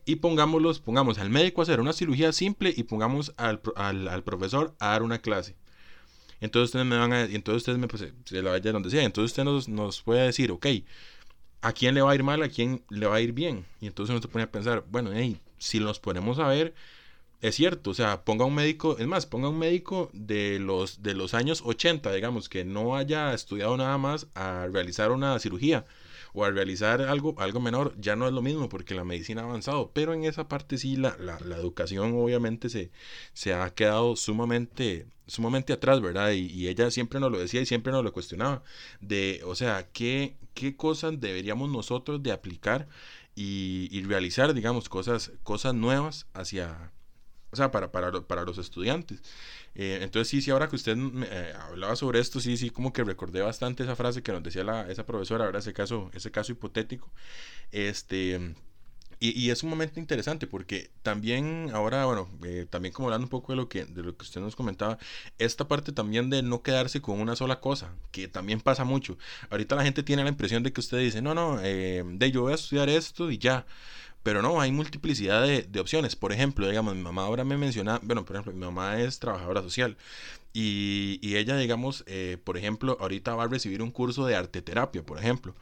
Y 0.04 0.16
pongámoslos, 0.16 0.80
pongamos 0.80 1.18
al 1.18 1.30
médico 1.30 1.60
a 1.60 1.64
hacer 1.64 1.80
una 1.80 1.92
cirugía 1.92 2.32
simple 2.32 2.72
y 2.76 2.82
pongamos 2.84 3.32
al, 3.36 3.60
profesor 4.24 4.74
a 4.78 4.88
dar 4.88 5.02
una 5.02 5.18
clase. 5.18 5.56
Entonces 6.40 6.70
ustedes 6.70 6.86
me 6.86 6.98
van 6.98 7.12
a, 7.12 7.22
entonces 7.22 7.62
ustedes 7.62 7.78
me, 7.78 7.86
pues, 7.86 8.04
se 8.24 8.42
la 8.42 8.50
vaya 8.50 8.72
donde 8.72 8.90
sea. 8.90 9.04
Entonces 9.04 9.30
usted 9.30 9.44
nos, 9.44 9.68
nos 9.68 10.02
puede 10.02 10.22
decir, 10.26 10.50
ok, 10.50 10.66
¿a 11.62 11.72
quién 11.72 11.94
le 11.94 12.02
va 12.02 12.12
a 12.12 12.14
ir 12.14 12.24
mal? 12.24 12.42
¿A 12.42 12.48
quién 12.48 12.82
le 12.90 13.06
va 13.06 13.16
a 13.16 13.20
ir 13.20 13.32
bien? 13.32 13.64
Y 13.80 13.86
entonces 13.86 14.10
uno 14.10 14.20
se 14.20 14.28
pone 14.28 14.44
a 14.44 14.50
pensar, 14.50 14.84
bueno, 14.90 15.10
si 15.58 15.80
nos 15.80 16.00
ponemos 16.00 16.40
a 16.40 16.48
ver, 16.48 16.74
es 17.42 17.56
cierto, 17.56 17.90
o 17.90 17.94
sea, 17.94 18.24
ponga 18.24 18.44
un 18.44 18.54
médico, 18.54 18.96
es 18.98 19.06
más, 19.08 19.26
ponga 19.26 19.48
un 19.48 19.58
médico 19.58 20.10
de 20.12 20.60
los, 20.60 21.02
de 21.02 21.14
los 21.14 21.34
años 21.34 21.62
80, 21.64 22.12
digamos, 22.12 22.48
que 22.48 22.64
no 22.64 22.96
haya 22.96 23.34
estudiado 23.34 23.76
nada 23.76 23.98
más 23.98 24.28
a 24.34 24.68
realizar 24.72 25.10
una 25.10 25.36
cirugía 25.40 25.84
o 26.34 26.44
a 26.44 26.50
realizar 26.52 27.02
algo, 27.02 27.34
algo 27.38 27.60
menor, 27.60 27.94
ya 27.98 28.14
no 28.14 28.28
es 28.28 28.32
lo 28.32 28.42
mismo 28.42 28.68
porque 28.68 28.94
la 28.94 29.04
medicina 29.04 29.42
ha 29.42 29.44
avanzado, 29.44 29.90
pero 29.92 30.14
en 30.14 30.24
esa 30.24 30.48
parte 30.48 30.78
sí 30.78 30.96
la, 30.96 31.16
la, 31.18 31.40
la 31.40 31.56
educación 31.56 32.14
obviamente 32.14 32.68
se, 32.70 32.92
se 33.32 33.52
ha 33.54 33.68
quedado 33.74 34.14
sumamente, 34.14 35.06
sumamente 35.26 35.72
atrás, 35.72 36.00
¿verdad? 36.00 36.30
Y, 36.32 36.46
y, 36.46 36.68
ella 36.68 36.90
siempre 36.92 37.18
nos 37.20 37.32
lo 37.32 37.38
decía 37.40 37.60
y 37.60 37.66
siempre 37.66 37.92
nos 37.92 38.04
lo 38.04 38.12
cuestionaba, 38.12 38.62
de, 39.00 39.42
o 39.44 39.56
sea, 39.56 39.88
¿qué, 39.92 40.36
qué 40.54 40.76
cosas 40.76 41.20
deberíamos 41.20 41.70
nosotros 41.70 42.22
de 42.22 42.30
aplicar 42.32 42.88
y, 43.34 43.88
y 43.90 44.02
realizar, 44.04 44.54
digamos, 44.54 44.88
cosas, 44.88 45.32
cosas 45.42 45.74
nuevas 45.74 46.26
hacia 46.34 46.92
o 47.52 47.56
sea, 47.56 47.70
para, 47.70 47.92
para, 47.92 48.10
para 48.22 48.44
los 48.44 48.58
estudiantes. 48.58 49.20
Eh, 49.74 49.98
entonces, 50.02 50.28
sí, 50.28 50.40
sí, 50.40 50.50
ahora 50.50 50.68
que 50.68 50.76
usted 50.76 50.96
eh, 50.96 51.52
hablaba 51.68 51.96
sobre 51.96 52.18
esto, 52.18 52.40
sí, 52.40 52.56
sí, 52.56 52.70
como 52.70 52.92
que 52.92 53.04
recordé 53.04 53.42
bastante 53.42 53.82
esa 53.82 53.94
frase 53.94 54.22
que 54.22 54.32
nos 54.32 54.42
decía 54.42 54.64
la, 54.64 54.90
esa 54.90 55.04
profesora, 55.06 55.44
ahora 55.44 55.58
ese 55.58 55.74
caso, 55.74 56.10
ese 56.14 56.30
caso 56.30 56.52
hipotético. 56.52 57.10
Este. 57.70 58.54
Y, 59.20 59.50
es 59.50 59.62
un 59.62 59.70
momento 59.70 60.00
interesante 60.00 60.48
porque 60.48 60.90
también 61.02 61.70
ahora, 61.72 62.06
bueno, 62.06 62.28
eh, 62.44 62.66
también 62.68 62.92
como 62.92 63.06
hablando 63.06 63.26
un 63.26 63.30
poco 63.30 63.52
de 63.52 63.56
lo, 63.56 63.68
que, 63.68 63.84
de 63.84 64.02
lo 64.02 64.16
que 64.16 64.24
usted 64.24 64.40
nos 64.40 64.56
comentaba, 64.56 64.98
esta 65.38 65.68
parte 65.68 65.92
también 65.92 66.28
de 66.28 66.42
no 66.42 66.62
quedarse 66.62 67.00
con 67.00 67.20
una 67.20 67.36
sola 67.36 67.60
cosa, 67.60 67.94
que 68.10 68.26
también 68.26 68.60
pasa 68.60 68.82
mucho. 68.82 69.16
Ahorita 69.50 69.76
la 69.76 69.84
gente 69.84 70.02
tiene 70.02 70.24
la 70.24 70.30
impresión 70.30 70.64
de 70.64 70.72
que 70.72 70.80
usted 70.80 70.98
dice, 70.98 71.22
no, 71.22 71.34
no, 71.34 71.58
de 71.58 72.30
yo 72.32 72.42
voy 72.42 72.52
a 72.52 72.56
estudiar 72.56 72.88
esto 72.88 73.30
y 73.30 73.38
ya. 73.38 73.64
Pero 74.22 74.42
no, 74.42 74.60
hay 74.60 74.72
multiplicidad 74.72 75.42
de, 75.42 75.62
de, 75.62 75.80
opciones. 75.80 76.16
Por 76.16 76.32
ejemplo, 76.32 76.68
digamos, 76.68 76.94
mi 76.94 77.02
mamá 77.02 77.24
ahora 77.24 77.44
me 77.44 77.56
menciona, 77.56 78.00
bueno, 78.02 78.24
por 78.24 78.36
ejemplo, 78.36 78.52
mi 78.52 78.60
mamá 78.60 79.00
es 79.00 79.18
trabajadora 79.18 79.62
social 79.62 79.96
y, 80.52 81.18
y 81.22 81.36
ella, 81.36 81.56
digamos, 81.56 82.04
eh, 82.06 82.38
por 82.44 82.56
ejemplo, 82.58 82.96
ahorita 83.00 83.34
va 83.34 83.44
a 83.44 83.48
recibir 83.48 83.82
un 83.82 83.90
curso 83.90 84.26
de 84.26 84.36
arte 84.36 84.62
terapia, 84.62 85.02
por 85.04 85.18
ejemplo. 85.18 85.54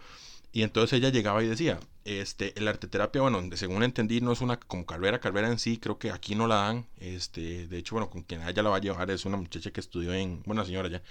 Y 0.53 0.63
entonces 0.63 0.99
ella 0.99 1.11
llegaba 1.11 1.43
y 1.45 1.49
decía, 1.49 1.79
este, 2.05 2.59
el 2.59 2.67
arteterapia, 2.67 3.23
bueno, 3.23 3.41
según 3.55 3.85
entendí, 3.85 4.21
no 4.21 4.33
es 4.33 4.41
una 4.41 4.59
como 4.59 4.85
carrera, 4.85 5.21
carrera 5.21 5.49
en 5.49 5.59
sí, 5.61 5.79
creo 5.79 5.99
que 5.99 6.11
aquí 6.11 6.35
no 6.35 6.49
la 6.49 6.57
dan. 6.57 6.87
Este, 6.99 7.69
de 7.69 7.79
hecho, 7.79 7.95
bueno, 7.95 8.11
con 8.11 8.23
quien 8.23 8.43
ella 8.43 8.63
la 8.63 8.71
va 8.71 8.79
a 8.79 8.81
llevar 8.81 9.11
es 9.13 9.25
una 9.25 9.37
muchacha 9.37 9.71
que 9.71 9.81
estudió 9.81 10.13
en, 10.13 10.43
bueno, 10.45 10.65
señora 10.65 10.89
ya, 10.89 11.03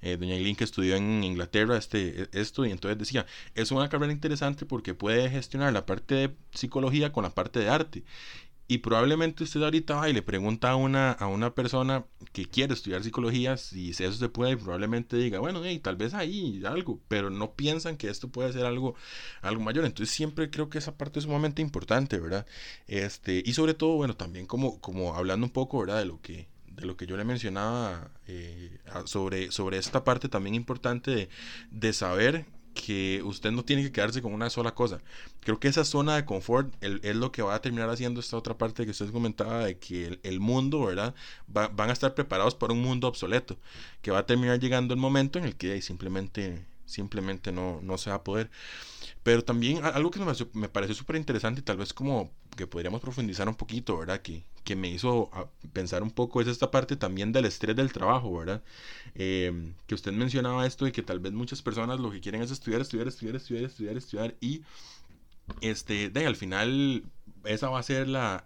eh, 0.00 0.16
doña 0.16 0.34
Eileen 0.36 0.54
que 0.56 0.64
estudió 0.64 0.94
en 0.96 1.24
Inglaterra 1.24 1.76
este, 1.76 2.22
e, 2.22 2.28
esto, 2.32 2.64
y 2.66 2.70
entonces 2.70 2.98
decía, 2.98 3.26
es 3.54 3.72
una 3.72 3.88
carrera 3.88 4.12
interesante 4.12 4.64
porque 4.66 4.94
puede 4.94 5.28
gestionar 5.28 5.72
la 5.72 5.86
parte 5.86 6.14
de 6.14 6.34
psicología 6.52 7.12
con 7.12 7.24
la 7.24 7.30
parte 7.30 7.58
de 7.60 7.68
arte. 7.70 8.04
Y 8.66 8.78
probablemente 8.78 9.44
usted 9.44 9.62
ahorita 9.62 9.96
va 9.96 10.08
y 10.08 10.14
le 10.14 10.22
pregunta 10.22 10.70
a 10.70 10.76
una, 10.76 11.12
a 11.12 11.26
una 11.26 11.54
persona 11.54 12.06
que 12.32 12.46
quiere 12.46 12.72
estudiar 12.72 13.02
psicología 13.02 13.58
si 13.58 13.90
eso 13.90 14.12
se 14.12 14.28
puede, 14.30 14.56
probablemente 14.56 15.18
diga, 15.18 15.38
bueno, 15.38 15.60
tal 15.82 15.96
vez 15.96 16.14
ahí 16.14 16.62
algo, 16.64 16.98
pero 17.08 17.28
no 17.28 17.52
piensan 17.52 17.98
que 17.98 18.08
esto 18.08 18.28
puede 18.28 18.52
ser 18.54 18.64
algo, 18.64 18.94
algo 19.42 19.62
mayor. 19.62 19.84
Entonces 19.84 20.14
siempre 20.14 20.50
creo 20.50 20.70
que 20.70 20.78
esa 20.78 20.96
parte 20.96 21.18
es 21.18 21.24
sumamente 21.26 21.60
importante, 21.60 22.18
¿verdad? 22.18 22.46
Este, 22.86 23.42
y 23.44 23.52
sobre 23.52 23.74
todo, 23.74 23.96
bueno, 23.96 24.16
también 24.16 24.46
como, 24.46 24.80
como 24.80 25.14
hablando 25.14 25.46
un 25.46 25.52
poco, 25.52 25.80
¿verdad? 25.80 25.98
De 25.98 26.06
lo 26.06 26.22
que, 26.22 26.48
de 26.66 26.86
lo 26.86 26.96
que 26.96 27.06
yo 27.06 27.16
le 27.18 27.24
mencionaba 27.24 28.10
eh, 28.26 28.78
sobre, 29.04 29.50
sobre 29.52 29.76
esta 29.76 30.04
parte 30.04 30.28
también 30.30 30.54
importante 30.54 31.10
de, 31.10 31.28
de 31.70 31.92
saber 31.92 32.46
que 32.74 33.22
usted 33.24 33.52
no 33.52 33.64
tiene 33.64 33.82
que 33.82 33.92
quedarse 33.92 34.20
con 34.20 34.34
una 34.34 34.50
sola 34.50 34.74
cosa. 34.74 35.00
Creo 35.40 35.58
que 35.60 35.68
esa 35.68 35.84
zona 35.84 36.16
de 36.16 36.24
confort 36.24 36.74
es 36.82 37.16
lo 37.16 37.32
que 37.32 37.42
va 37.42 37.54
a 37.54 37.62
terminar 37.62 37.88
haciendo 37.88 38.20
esta 38.20 38.36
otra 38.36 38.58
parte 38.58 38.84
que 38.84 38.90
usted 38.90 39.10
comentaba 39.10 39.64
de 39.64 39.78
que 39.78 40.18
el, 40.22 40.40
mundo, 40.40 40.84
¿verdad? 40.84 41.14
van 41.46 41.90
a 41.90 41.92
estar 41.92 42.14
preparados 42.14 42.54
para 42.54 42.72
un 42.72 42.82
mundo 42.82 43.08
obsoleto, 43.08 43.56
que 44.02 44.10
va 44.10 44.18
a 44.18 44.26
terminar 44.26 44.58
llegando 44.60 44.92
el 44.94 45.00
momento 45.00 45.38
en 45.38 45.46
el 45.46 45.56
que 45.56 45.80
simplemente, 45.80 46.66
simplemente 46.86 47.52
no, 47.52 47.80
no 47.82 47.98
se 47.98 48.10
va 48.10 48.16
a 48.16 48.24
poder. 48.24 48.50
Pero 49.22 49.42
también 49.42 49.84
algo 49.84 50.10
que 50.10 50.20
me, 50.52 50.68
pareció 50.68 50.94
súper 50.94 51.16
interesante 51.16 51.60
y 51.60 51.64
tal 51.64 51.78
vez 51.78 51.92
como 51.94 52.30
que 52.56 52.66
podríamos 52.66 53.00
profundizar 53.00 53.48
un 53.48 53.54
poquito, 53.54 53.98
¿verdad? 53.98 54.20
Que, 54.20 54.44
que 54.64 54.76
me 54.76 54.88
hizo 54.88 55.30
ah, 55.32 55.46
pensar 55.72 56.02
un 56.02 56.10
poco 56.10 56.40
es 56.40 56.48
esta 56.48 56.70
parte 56.70 56.96
también 56.96 57.32
del 57.32 57.46
estrés 57.46 57.74
del 57.74 57.92
trabajo, 57.92 58.36
¿verdad? 58.36 58.62
Em, 59.14 59.74
que 59.86 59.94
usted 59.94 60.12
mencionaba 60.12 60.66
esto 60.66 60.86
y 60.86 60.92
que 60.92 61.02
tal 61.02 61.20
vez 61.20 61.32
muchas 61.32 61.62
personas 61.62 62.00
lo 62.00 62.10
que 62.10 62.20
quieren 62.20 62.42
es 62.42 62.50
estudiar, 62.50 62.82
estudiar, 62.82 63.08
estudiar, 63.08 63.36
estudiar, 63.36 63.64
estudiar, 63.64 63.96
estudiar 63.96 64.34
y 64.40 64.62
este, 65.60 66.10
de, 66.10 66.26
al 66.26 66.36
final 66.36 67.04
esa 67.44 67.68
va 67.68 67.78
a 67.78 67.82
ser 67.82 68.08
la, 68.08 68.44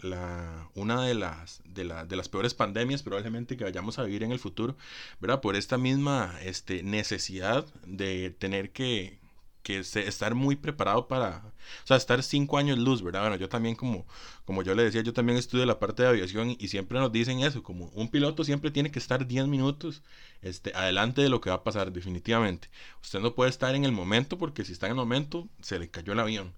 una 0.74 1.04
de 1.04 1.14
las, 1.14 1.62
de, 1.64 1.84
de 2.06 2.16
las 2.16 2.28
peores 2.28 2.54
pandemias 2.54 3.02
probablemente 3.02 3.56
que 3.56 3.64
vayamos 3.64 3.98
a 3.98 4.04
vivir 4.04 4.22
en 4.22 4.32
el 4.32 4.38
futuro, 4.38 4.76
¿verdad? 5.20 5.40
Por 5.40 5.56
esta 5.56 5.78
misma 5.78 6.34
este, 6.42 6.82
necesidad 6.82 7.66
de 7.86 8.30
tener 8.30 8.72
que, 8.72 9.18
que 9.62 9.78
estar 9.80 10.34
muy 10.34 10.56
preparado 10.56 11.08
para, 11.08 11.42
o 11.84 11.86
sea, 11.86 11.96
estar 11.96 12.22
cinco 12.22 12.58
años 12.58 12.78
luz, 12.78 13.02
¿verdad? 13.02 13.22
Bueno, 13.22 13.36
yo 13.36 13.48
también 13.48 13.76
como, 13.76 14.06
como 14.44 14.62
yo 14.62 14.74
le 14.74 14.84
decía, 14.84 15.02
yo 15.02 15.12
también 15.12 15.38
estudio 15.38 15.66
la 15.66 15.78
parte 15.78 16.02
de 16.02 16.08
aviación 16.08 16.56
y 16.58 16.68
siempre 16.68 16.98
nos 16.98 17.12
dicen 17.12 17.40
eso, 17.40 17.62
como 17.62 17.86
un 17.94 18.08
piloto 18.10 18.44
siempre 18.44 18.70
tiene 18.70 18.90
que 18.90 18.98
estar 18.98 19.26
10 19.26 19.46
minutos 19.46 20.02
este, 20.42 20.72
adelante 20.74 21.20
de 21.22 21.28
lo 21.28 21.40
que 21.40 21.50
va 21.50 21.56
a 21.56 21.64
pasar, 21.64 21.92
definitivamente. 21.92 22.68
Usted 23.02 23.20
no 23.20 23.34
puede 23.34 23.50
estar 23.50 23.74
en 23.74 23.84
el 23.84 23.92
momento 23.92 24.38
porque 24.38 24.64
si 24.64 24.72
está 24.72 24.86
en 24.86 24.92
el 24.92 24.96
momento 24.96 25.48
se 25.60 25.78
le 25.78 25.90
cayó 25.90 26.12
el 26.14 26.20
avión. 26.20 26.54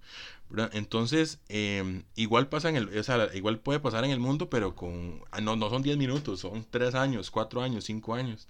Entonces, 0.73 1.39
em, 1.49 2.03
igual 2.15 2.49
pasa 2.49 2.69
en 2.69 2.75
el, 2.75 2.97
o 2.97 3.03
sea, 3.03 3.29
igual 3.33 3.59
puede 3.59 3.79
pasar 3.79 4.03
en 4.03 4.11
el 4.11 4.19
mundo, 4.19 4.49
pero 4.49 4.75
con, 4.75 5.21
ah, 5.31 5.41
no, 5.41 5.55
no 5.55 5.69
son 5.69 5.81
10 5.81 5.97
minutos, 5.97 6.41
son 6.41 6.65
3 6.69 6.95
años, 6.95 7.31
4 7.31 7.61
años, 7.61 7.85
5 7.85 8.13
años. 8.15 8.47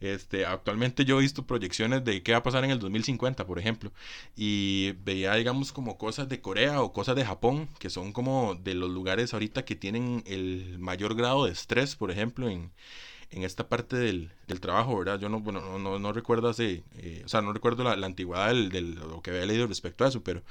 Este, 0.00 0.46
actualmente 0.46 1.04
yo 1.04 1.18
he 1.18 1.22
visto 1.22 1.46
proyecciones 1.46 2.04
de 2.04 2.22
qué 2.22 2.32
va 2.32 2.38
a 2.38 2.42
pasar 2.42 2.64
en 2.64 2.70
el 2.70 2.78
2050, 2.78 3.46
por 3.46 3.58
ejemplo, 3.58 3.92
y 4.36 4.92
veía, 5.04 5.34
digamos, 5.34 5.72
como 5.72 5.98
cosas 5.98 6.28
de 6.28 6.40
Corea 6.40 6.82
o 6.82 6.92
cosas 6.92 7.16
de 7.16 7.24
Japón, 7.24 7.68
que 7.78 7.90
son 7.90 8.12
como 8.12 8.54
de 8.56 8.74
los 8.74 8.90
lugares 8.90 9.32
ahorita 9.32 9.64
que 9.64 9.76
tienen 9.76 10.24
el 10.26 10.78
mayor 10.78 11.14
grado 11.14 11.44
de 11.44 11.52
estrés, 11.52 11.96
por 11.96 12.10
ejemplo, 12.10 12.48
en, 12.48 12.72
en 13.32 13.44
esta 13.44 13.68
parte 13.68 13.96
del, 13.96 14.30
del, 14.46 14.60
trabajo, 14.60 14.98
¿verdad? 14.98 15.18
Yo 15.18 15.28
no, 15.28 15.40
bueno, 15.40 15.78
no, 15.78 15.98
no, 15.98 16.12
recuerdo 16.12 16.48
hace, 16.48 16.84
eh, 16.98 17.22
o 17.24 17.28
sea, 17.28 17.40
no 17.40 17.52
recuerdo 17.52 17.82
la, 17.82 17.96
la 17.96 18.06
antigüedad 18.06 18.48
del, 18.48 18.68
del, 18.68 18.94
lo 18.94 19.22
que 19.22 19.30
había 19.30 19.46
leído 19.46 19.66
respecto 19.66 20.04
a 20.04 20.08
eso, 20.08 20.22
pero, 20.22 20.42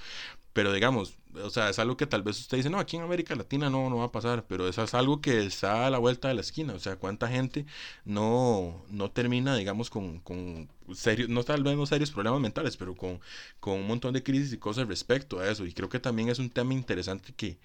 pero 0.54 0.74
digamos, 0.74 1.18
o 1.44 1.50
sea, 1.50 1.70
es 1.70 1.80
algo 1.80 1.96
que 1.96 2.08
tal 2.08 2.24
vez 2.24 2.40
usted 2.40 2.58
dice, 2.58 2.70
no, 2.70 2.80
aquí 2.80 2.98
en 2.98 3.04
América 3.04 3.36
Latina 3.36 3.70
no, 3.70 3.90
no 3.90 3.98
va 3.98 4.06
a 4.06 4.12
pasar, 4.12 4.46
pero 4.48 4.68
eso 4.68 4.84
es 4.84 4.94
algo 4.94 5.22
que 5.22 5.46
está 5.46 5.88
a 5.88 5.90
la 5.90 6.00
vuelta 6.00 6.28
de 6.28 6.34
la 6.34 6.42
esquina, 6.42 6.74
o 6.74 6.80
sea, 6.80 6.98
cuánta 6.98 7.28
gente 7.28 7.66
no, 8.04 8.84
no 8.90 9.12
termina, 9.12 9.56
digamos, 9.56 9.90
con, 9.90 10.20
con 10.20 10.68
serios, 10.94 11.30
no 11.30 11.44
tal 11.44 11.64
vez 11.64 11.78
no 11.78 11.86
serios 11.86 12.12
problemas 12.12 12.42
mentales, 12.42 12.78
pero 12.78 12.96
con, 12.96 13.22
con 13.60 13.80
un 13.80 13.88
montón 13.88 14.14
de 14.14 14.24
crisis 14.24 14.54
y 14.54 14.58
cosas 14.58 14.88
respecto 14.88 15.40
a 15.40 15.50
eso, 15.50 15.66
y 15.66 15.74
creo 15.74 15.88
que 15.90 16.00
también 16.00 16.30
es 16.30 16.40
un 16.40 16.50
tema 16.50 16.74
interesante 16.74 17.34
que, 17.36 17.58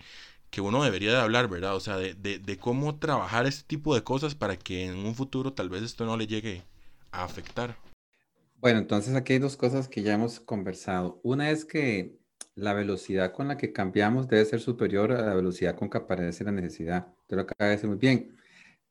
que 0.51 0.61
uno 0.61 0.83
debería 0.83 1.13
de 1.13 1.19
hablar, 1.19 1.49
¿verdad? 1.49 1.77
O 1.77 1.81
sea, 1.81 1.97
de, 1.97 2.15
de, 2.15 2.39
de 2.39 2.59
cómo 2.59 2.99
trabajar 2.99 3.47
este 3.47 3.65
tipo 3.67 3.95
de 3.95 4.05
cosas 4.05 4.35
para 4.35 4.57
que 4.57 4.87
en 4.87 4.97
un 4.97 5.15
futuro 5.15 5.53
tal 5.53 5.69
vez 5.69 5.83
esto 5.83 6.07
no 6.07 6.17
le 6.17 6.27
llegue 6.27 6.63
a 7.13 7.25
afectar. 7.25 7.77
Bueno, 8.57 8.79
entonces 8.79 9.15
aquí 9.15 9.35
hay 9.35 9.39
dos 9.39 9.57
cosas 9.57 9.89
que 9.89 10.03
ya 10.03 10.15
hemos 10.15 10.41
conversado. 10.41 11.21
Una 11.23 11.51
es 11.51 11.65
que 11.65 12.19
la 12.55 12.73
velocidad 12.73 13.33
con 13.33 13.49
la 13.49 13.57
que 13.59 13.73
cambiamos 13.73 14.29
debe 14.29 14.45
ser 14.45 14.61
superior 14.61 15.13
a 15.13 15.21
la 15.23 15.35
velocidad 15.35 15.77
con 15.77 15.91
que 15.91 15.99
aparece 15.99 16.43
la 16.43 16.53
necesidad. 16.53 17.09
Usted 17.21 17.37
lo 17.37 17.43
acaba 17.43 17.69
de 17.69 17.77
decir 17.77 17.89
muy 17.89 17.99
bien. 17.99 18.37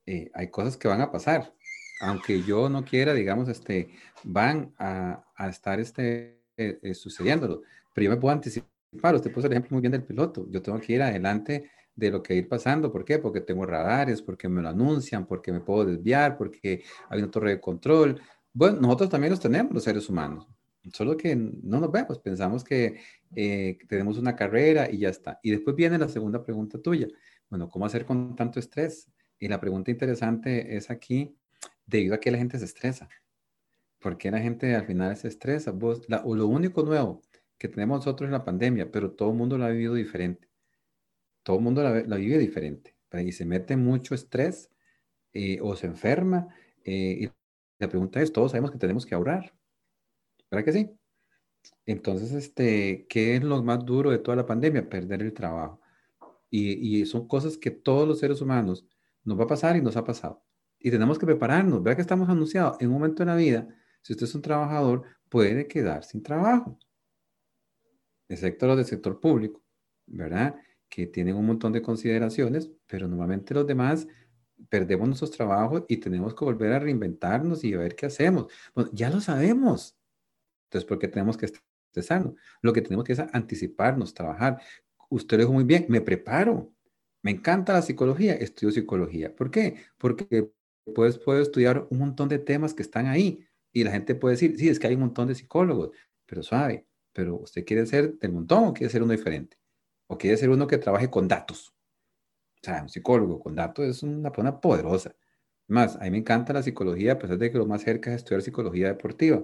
Eh, 0.05 0.29
hay 0.33 0.49
cosas 0.49 0.77
que 0.77 0.87
van 0.87 1.01
a 1.01 1.11
pasar. 1.11 1.53
Aunque 2.01 2.43
yo 2.43 2.69
no 2.69 2.85
quiera, 2.85 3.13
digamos, 3.13 3.49
este, 3.49 3.89
van 4.23 4.73
a, 4.77 5.25
a 5.35 5.49
estar 5.49 5.79
este, 5.79 6.43
eh, 6.57 6.79
eh, 6.81 6.93
sucediéndolo. 6.93 7.63
Pero 7.93 8.05
yo 8.05 8.11
me 8.11 8.17
puedo 8.17 8.33
anticipar. 8.33 8.74
Usted 9.01 9.31
puso 9.31 9.47
el 9.47 9.53
ejemplo 9.53 9.71
muy 9.71 9.81
bien 9.81 9.91
del 9.91 10.03
piloto. 10.03 10.47
Yo 10.49 10.61
tengo 10.61 10.79
que 10.79 10.93
ir 10.93 11.01
adelante 11.01 11.69
de 11.95 12.11
lo 12.11 12.21
que 12.21 12.35
ir 12.35 12.47
pasando. 12.47 12.91
¿Por 12.91 13.05
qué? 13.05 13.19
Porque 13.19 13.41
tengo 13.41 13.65
radares, 13.65 14.21
porque 14.21 14.49
me 14.49 14.61
lo 14.61 14.69
anuncian, 14.69 15.25
porque 15.25 15.51
me 15.51 15.61
puedo 15.61 15.85
desviar, 15.85 16.37
porque 16.37 16.83
hay 17.09 17.19
una 17.19 17.31
torre 17.31 17.51
de 17.51 17.61
control. 17.61 18.21
Bueno, 18.53 18.79
nosotros 18.81 19.09
también 19.09 19.31
los 19.31 19.39
tenemos, 19.39 19.73
los 19.73 19.83
seres 19.83 20.09
humanos. 20.09 20.47
Solo 20.93 21.17
que 21.17 21.35
no 21.35 21.79
nos 21.79 21.91
vemos, 21.91 22.19
pensamos 22.19 22.63
que 22.63 22.99
eh, 23.35 23.77
tenemos 23.87 24.17
una 24.17 24.35
carrera 24.35 24.89
y 24.89 24.99
ya 24.99 25.09
está. 25.09 25.39
Y 25.41 25.51
después 25.51 25.75
viene 25.75 25.97
la 25.97 26.07
segunda 26.07 26.43
pregunta 26.43 26.79
tuya. 26.79 27.07
Bueno, 27.49 27.69
¿cómo 27.69 27.85
hacer 27.85 28.05
con 28.05 28.35
tanto 28.35 28.59
estrés? 28.59 29.09
Y 29.39 29.47
la 29.47 29.59
pregunta 29.59 29.91
interesante 29.91 30.75
es 30.75 30.89
aquí, 30.89 31.35
debido 31.85 32.15
a 32.15 32.19
que 32.19 32.31
la 32.31 32.37
gente 32.37 32.59
se 32.59 32.65
estresa. 32.65 33.09
¿Por 33.99 34.17
qué 34.17 34.29
la 34.29 34.39
gente 34.39 34.75
al 34.75 34.85
final 34.85 35.15
se 35.17 35.27
estresa? 35.27 35.73
O 36.23 36.35
lo 36.35 36.47
único 36.47 36.83
nuevo 36.83 37.21
que 37.57 37.67
tenemos 37.67 37.99
nosotros 37.99 38.27
es 38.27 38.31
la 38.31 38.43
pandemia, 38.43 38.91
pero 38.91 39.11
todo 39.11 39.31
el 39.31 39.37
mundo 39.37 39.57
lo 39.57 39.65
ha 39.65 39.69
vivido 39.69 39.93
diferente. 39.93 40.49
Todo 41.43 41.57
el 41.57 41.63
mundo 41.63 41.83
la, 41.83 42.17
vive 42.17 42.37
diferente. 42.37 42.95
Y 43.13 43.31
se 43.31 43.45
mete 43.45 43.77
mucho 43.77 44.13
estrés 44.13 44.69
eh, 45.33 45.59
o 45.61 45.75
se 45.75 45.87
enferma. 45.87 46.47
Eh, 46.83 47.17
y 47.21 47.29
la 47.79 47.87
pregunta 47.87 48.21
es, 48.21 48.33
todos 48.33 48.51
sabemos 48.51 48.71
que 48.71 48.77
tenemos 48.77 49.05
que 49.05 49.15
ahorrar. 49.15 49.53
¿Verdad 50.51 50.65
que 50.65 50.73
sí? 50.73 50.91
Entonces, 51.85 52.31
este, 52.33 53.05
¿qué 53.07 53.35
es 53.35 53.43
lo 53.43 53.63
más 53.63 53.85
duro 53.85 54.11
de 54.11 54.19
toda 54.19 54.35
la 54.37 54.45
pandemia? 54.45 54.89
Perder 54.89 55.21
el 55.21 55.33
trabajo. 55.33 55.79
Y, 56.49 56.99
y, 57.01 57.05
son 57.05 57.27
cosas 57.27 57.57
que 57.57 57.71
todos 57.71 58.07
los 58.07 58.19
seres 58.19 58.41
humanos 58.41 58.85
nos 59.23 59.39
va 59.39 59.45
a 59.45 59.47
pasar 59.47 59.75
y 59.75 59.81
nos 59.81 59.97
ha 59.97 60.03
pasado. 60.03 60.43
Y 60.79 60.91
tenemos 60.91 61.17
que 61.19 61.25
prepararnos. 61.25 61.83
Vea 61.83 61.95
que 61.95 62.01
estamos 62.01 62.29
anunciados 62.29 62.77
en 62.79 62.87
un 62.87 62.93
momento 62.95 63.23
de 63.23 63.27
la 63.27 63.35
vida, 63.35 63.67
si 64.01 64.13
usted 64.13 64.25
es 64.25 64.35
un 64.35 64.41
trabajador, 64.43 65.03
puede 65.29 65.67
quedar 65.67 66.03
sin 66.03 66.21
trabajo. 66.21 66.77
Excepto 68.27 68.67
los 68.67 68.77
del 68.77 68.85
sector 68.85 69.19
público, 69.19 69.63
¿verdad? 70.07 70.55
Que 70.89 71.07
tienen 71.07 71.35
un 71.35 71.45
montón 71.45 71.71
de 71.73 71.81
consideraciones, 71.81 72.71
pero 72.87 73.07
normalmente 73.07 73.53
los 73.53 73.67
demás 73.67 74.07
perdemos 74.69 75.07
nuestros 75.07 75.31
trabajos 75.31 75.83
y 75.87 75.97
tenemos 75.97 76.33
que 76.33 76.45
volver 76.45 76.73
a 76.73 76.79
reinventarnos 76.79 77.63
y 77.63 77.73
a 77.73 77.79
ver 77.79 77.95
qué 77.95 78.07
hacemos. 78.07 78.51
Bueno, 78.73 78.89
ya 78.93 79.09
lo 79.09 79.21
sabemos. 79.21 79.97
Entonces, 80.65 80.87
¿por 80.87 80.99
qué 80.99 81.07
tenemos 81.07 81.37
que 81.37 81.47
estresarnos? 81.91 82.35
Lo 82.61 82.73
que 82.73 82.81
tenemos 82.81 83.05
que 83.05 83.13
es 83.13 83.19
anticiparnos, 83.19 84.13
trabajar. 84.13 84.61
Usted 85.09 85.37
lo 85.37 85.43
dijo 85.43 85.53
muy 85.53 85.63
bien, 85.63 85.85
me 85.89 86.01
preparo. 86.01 86.71
Me 87.21 87.31
encanta 87.31 87.73
la 87.73 87.81
psicología, 87.81 88.33
estudio 88.35 88.71
psicología. 88.71 89.35
¿Por 89.35 89.51
qué? 89.51 89.77
Porque 89.97 90.51
pues, 90.93 91.17
puedo 91.17 91.41
estudiar 91.41 91.87
un 91.89 91.99
montón 91.99 92.29
de 92.29 92.39
temas 92.39 92.73
que 92.73 92.83
están 92.83 93.07
ahí 93.07 93.47
y 93.71 93.83
la 93.83 93.91
gente 93.91 94.15
puede 94.15 94.33
decir, 94.35 94.57
sí, 94.57 94.69
es 94.69 94.79
que 94.79 94.87
hay 94.87 94.95
un 94.95 95.01
montón 95.01 95.27
de 95.27 95.35
psicólogos, 95.35 95.91
pero 96.25 96.43
suave, 96.43 96.87
pero 97.15 97.37
usted 97.37 97.63
quiere 97.65 97.85
ser 97.85 98.19
del 98.19 98.33
montón 98.33 98.65
o 98.65 98.73
quiere 98.73 98.91
ser 98.91 99.01
uno 99.01 99.13
diferente, 99.13 99.57
o 100.07 100.17
quiere 100.17 100.35
ser 100.35 100.49
uno 100.49 100.67
que 100.67 100.77
trabaje 100.77 101.09
con 101.09 101.29
datos. 101.29 101.73
O 102.61 102.65
sea, 102.65 102.81
un 102.83 102.89
psicólogo 102.89 103.39
con 103.39 103.55
datos 103.55 103.85
es 103.85 104.03
una 104.03 104.31
persona 104.31 104.59
poderosa. 104.59 105.15
Más, 105.67 105.95
a 105.95 106.01
mí 106.01 106.11
me 106.11 106.17
encanta 106.17 106.51
la 106.51 106.61
psicología, 106.61 107.13
a 107.13 107.19
pesar 107.19 107.37
de 107.37 107.51
que 107.51 107.57
lo 107.57 107.65
más 107.65 107.83
cerca 107.83 108.11
es 108.11 108.17
estudiar 108.17 108.41
psicología 108.41 108.87
deportiva. 108.89 109.41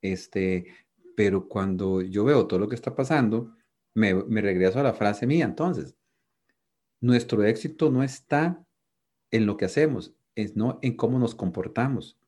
Este, 0.00 0.66
pero 1.14 1.46
cuando 1.46 2.00
yo 2.00 2.24
veo 2.24 2.46
todo 2.46 2.58
lo 2.58 2.68
que 2.68 2.74
está 2.74 2.94
pasando, 2.94 3.54
me, 3.92 4.14
me 4.14 4.40
regreso 4.40 4.80
a 4.80 4.82
la 4.82 4.94
frase 4.94 5.26
mía. 5.26 5.44
Entonces, 5.44 5.94
nuestro 7.02 7.44
éxito 7.44 7.90
no 7.90 8.02
está 8.02 8.64
en 9.30 9.44
lo 9.44 9.58
que 9.58 9.66
hacemos, 9.66 10.14
es 10.34 10.56
no 10.56 10.78
en 10.80 10.96
cómo 10.96 11.18
nos 11.18 11.34
comportamos. 11.34 12.18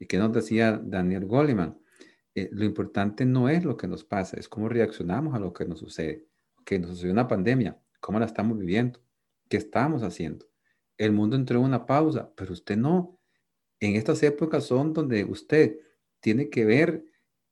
¿Y 0.00 0.06
qué 0.06 0.18
nos 0.18 0.32
decía 0.32 0.80
Daniel 0.82 1.26
Goleman? 1.26 1.78
Eh, 2.34 2.48
lo 2.52 2.64
importante 2.64 3.24
no 3.24 3.48
es 3.48 3.64
lo 3.64 3.76
que 3.76 3.86
nos 3.86 4.04
pasa, 4.04 4.36
es 4.36 4.48
cómo 4.48 4.68
reaccionamos 4.68 5.34
a 5.34 5.38
lo 5.38 5.52
que 5.52 5.64
nos 5.64 5.78
sucede. 5.78 6.26
Que 6.64 6.78
nos 6.78 6.90
sucedió 6.90 7.12
una 7.12 7.28
pandemia, 7.28 7.78
cómo 8.00 8.18
la 8.18 8.26
estamos 8.26 8.58
viviendo, 8.58 9.00
qué 9.48 9.56
estamos 9.56 10.02
haciendo. 10.02 10.46
El 10.98 11.12
mundo 11.12 11.36
entró 11.36 11.58
en 11.58 11.66
una 11.66 11.86
pausa, 11.86 12.32
pero 12.36 12.52
usted 12.52 12.76
no. 12.76 13.20
En 13.80 13.96
estas 13.96 14.22
épocas 14.22 14.64
son 14.64 14.92
donde 14.92 15.24
usted 15.24 15.78
tiene 16.20 16.48
que 16.48 16.64
ver 16.64 17.04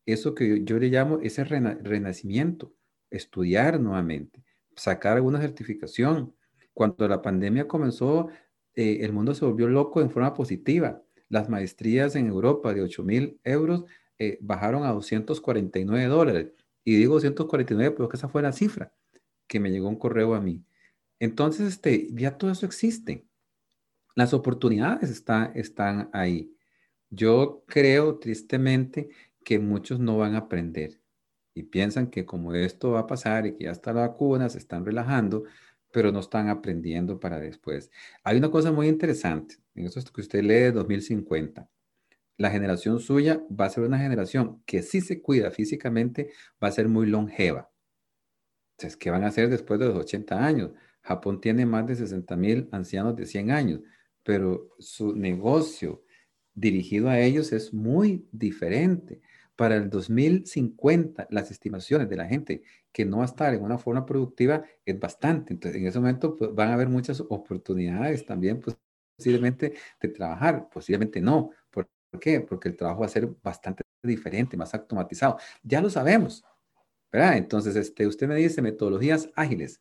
eso 0.06 0.34
que 0.34 0.64
yo 0.64 0.78
le 0.78 0.88
llamo 0.88 1.20
ese 1.20 1.44
renacimiento, 1.44 2.74
estudiar 3.10 3.78
nuevamente, 3.80 4.42
sacar 4.74 5.16
alguna 5.16 5.40
certificación. 5.40 6.34
Cuando 6.72 7.06
la 7.06 7.22
pandemia 7.22 7.68
comenzó, 7.68 8.28
eh, 8.74 8.98
el 9.02 9.12
mundo 9.12 9.34
se 9.34 9.44
volvió 9.44 9.68
loco 9.68 10.00
en 10.00 10.10
forma 10.10 10.34
positiva. 10.34 11.02
Las 11.28 11.48
maestrías 11.48 12.16
en 12.16 12.26
Europa 12.28 12.72
de 12.74 12.82
8 12.82 13.04
mil 13.04 13.40
euros 13.44 13.84
eh, 14.26 14.38
bajaron 14.40 14.84
a 14.84 14.92
249 14.92 16.06
dólares. 16.06 16.52
Y 16.84 16.96
digo 16.96 17.14
249 17.14 17.94
porque 17.96 18.16
esa 18.16 18.28
fue 18.28 18.42
la 18.42 18.52
cifra 18.52 18.92
que 19.46 19.60
me 19.60 19.70
llegó 19.70 19.88
un 19.88 19.96
correo 19.96 20.34
a 20.34 20.40
mí. 20.40 20.64
Entonces, 21.18 21.68
este, 21.68 22.08
ya 22.12 22.36
todo 22.38 22.50
eso 22.50 22.66
existe. 22.66 23.26
Las 24.14 24.34
oportunidades 24.34 25.10
está, 25.10 25.52
están 25.54 26.10
ahí. 26.12 26.54
Yo 27.10 27.64
creo 27.66 28.18
tristemente 28.18 29.10
que 29.44 29.58
muchos 29.58 30.00
no 30.00 30.18
van 30.18 30.34
a 30.34 30.38
aprender 30.38 31.00
y 31.54 31.64
piensan 31.64 32.08
que 32.08 32.24
como 32.24 32.54
esto 32.54 32.92
va 32.92 33.00
a 33.00 33.06
pasar 33.06 33.46
y 33.46 33.54
que 33.54 33.64
ya 33.64 33.72
está 33.72 33.92
la 33.92 34.08
vacuna, 34.08 34.48
se 34.48 34.58
están 34.58 34.84
relajando, 34.84 35.44
pero 35.92 36.12
no 36.12 36.20
están 36.20 36.48
aprendiendo 36.48 37.20
para 37.20 37.38
después. 37.38 37.90
Hay 38.24 38.38
una 38.38 38.50
cosa 38.50 38.72
muy 38.72 38.88
interesante, 38.88 39.56
en 39.74 39.86
esto 39.86 40.00
que 40.12 40.22
usted 40.22 40.42
lee 40.42 40.54
de 40.54 40.72
2050. 40.72 41.68
La 42.42 42.50
generación 42.50 42.98
suya 42.98 43.40
va 43.48 43.66
a 43.66 43.70
ser 43.70 43.84
una 43.84 44.00
generación 44.00 44.64
que 44.66 44.82
si 44.82 45.00
se 45.00 45.22
cuida 45.22 45.52
físicamente, 45.52 46.32
va 46.60 46.66
a 46.66 46.72
ser 46.72 46.88
muy 46.88 47.06
longeva. 47.06 47.70
Entonces, 48.76 48.96
¿qué 48.96 49.12
van 49.12 49.22
a 49.22 49.28
hacer 49.28 49.48
después 49.48 49.78
de 49.78 49.86
los 49.86 49.96
80 49.96 50.44
años? 50.44 50.72
Japón 51.02 51.40
tiene 51.40 51.66
más 51.66 51.86
de 51.86 51.94
60 51.94 52.34
mil 52.34 52.68
ancianos 52.72 53.14
de 53.14 53.26
100 53.26 53.52
años, 53.52 53.80
pero 54.24 54.70
su 54.80 55.14
negocio 55.14 56.02
dirigido 56.52 57.10
a 57.10 57.20
ellos 57.20 57.52
es 57.52 57.72
muy 57.72 58.26
diferente. 58.32 59.20
Para 59.54 59.76
el 59.76 59.88
2050, 59.88 61.28
las 61.30 61.52
estimaciones 61.52 62.08
de 62.08 62.16
la 62.16 62.26
gente 62.26 62.64
que 62.90 63.04
no 63.04 63.18
va 63.18 63.22
a 63.22 63.26
estar 63.26 63.54
en 63.54 63.62
una 63.62 63.78
forma 63.78 64.04
productiva 64.04 64.64
es 64.84 64.98
bastante. 64.98 65.52
Entonces, 65.52 65.80
en 65.80 65.86
ese 65.86 66.00
momento 66.00 66.34
pues, 66.34 66.52
van 66.52 66.70
a 66.70 66.74
haber 66.74 66.88
muchas 66.88 67.20
oportunidades 67.20 68.26
también 68.26 68.58
pues, 68.58 68.76
posiblemente 69.16 69.74
de 70.00 70.08
trabajar, 70.08 70.68
posiblemente 70.68 71.20
no. 71.20 71.52
¿Por 72.12 72.20
qué? 72.20 72.40
Porque 72.42 72.68
el 72.68 72.76
trabajo 72.76 73.00
va 73.00 73.06
a 73.06 73.08
ser 73.08 73.26
bastante 73.42 73.82
diferente, 74.02 74.54
más 74.54 74.74
automatizado. 74.74 75.38
Ya 75.62 75.80
lo 75.80 75.88
sabemos, 75.88 76.44
¿verdad? 77.10 77.38
Entonces, 77.38 77.74
este, 77.74 78.06
usted 78.06 78.28
me 78.28 78.36
dice 78.36 78.60
metodologías 78.60 79.30
ágiles. 79.34 79.80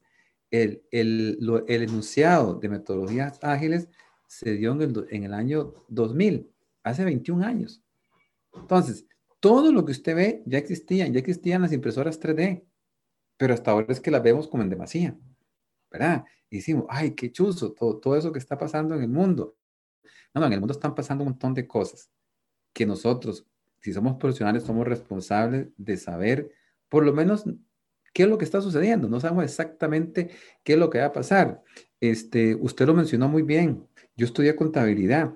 El, 0.49 0.81
el, 0.91 1.37
el 1.67 1.83
enunciado 1.83 2.55
de 2.55 2.69
metodologías 2.69 3.37
ágiles 3.43 3.89
se 4.27 4.53
dio 4.53 4.71
en 4.71 4.81
el, 4.81 5.07
en 5.09 5.23
el 5.25 5.33
año 5.33 5.73
2000, 5.89 6.49
hace 6.83 7.03
21 7.03 7.45
años. 7.45 7.83
Entonces, 8.53 9.05
todo 9.41 9.73
lo 9.73 9.83
que 9.83 9.91
usted 9.91 10.15
ve 10.15 10.43
ya 10.45 10.57
existían, 10.57 11.11
ya 11.11 11.19
existían 11.19 11.61
las 11.63 11.73
impresoras 11.73 12.17
3D, 12.17 12.63
pero 13.35 13.53
hasta 13.53 13.71
ahora 13.71 13.87
es 13.89 13.99
que 13.99 14.11
las 14.11 14.23
vemos 14.23 14.47
como 14.47 14.63
en 14.63 14.69
demasía, 14.69 15.17
¿verdad? 15.91 16.23
Y 16.49 16.57
decimos, 16.57 16.85
ay, 16.87 17.11
qué 17.11 17.29
chuzo, 17.29 17.73
todo, 17.73 17.99
todo 17.99 18.15
eso 18.15 18.31
que 18.31 18.39
está 18.39 18.57
pasando 18.57 18.95
en 18.95 19.01
el 19.01 19.09
mundo. 19.09 19.57
No, 20.33 20.39
no, 20.39 20.47
en 20.47 20.53
el 20.53 20.59
mundo 20.61 20.71
están 20.71 20.95
pasando 20.95 21.25
un 21.25 21.31
montón 21.31 21.53
de 21.53 21.67
cosas 21.67 22.09
que 22.73 22.85
nosotros, 22.85 23.45
si 23.79 23.93
somos 23.93 24.17
profesionales, 24.17 24.63
somos 24.63 24.87
responsables 24.87 25.67
de 25.77 25.97
saber 25.97 26.51
por 26.89 27.05
lo 27.05 27.13
menos 27.13 27.45
qué 28.13 28.23
es 28.23 28.29
lo 28.29 28.37
que 28.37 28.45
está 28.45 28.61
sucediendo. 28.61 29.07
No 29.07 29.19
sabemos 29.19 29.43
exactamente 29.43 30.29
qué 30.63 30.73
es 30.73 30.79
lo 30.79 30.89
que 30.89 30.99
va 30.99 31.05
a 31.05 31.13
pasar. 31.13 31.63
Este, 31.99 32.55
usted 32.55 32.85
lo 32.85 32.93
mencionó 32.93 33.27
muy 33.27 33.43
bien. 33.43 33.87
Yo 34.15 34.25
estudié 34.25 34.55
contabilidad 34.55 35.33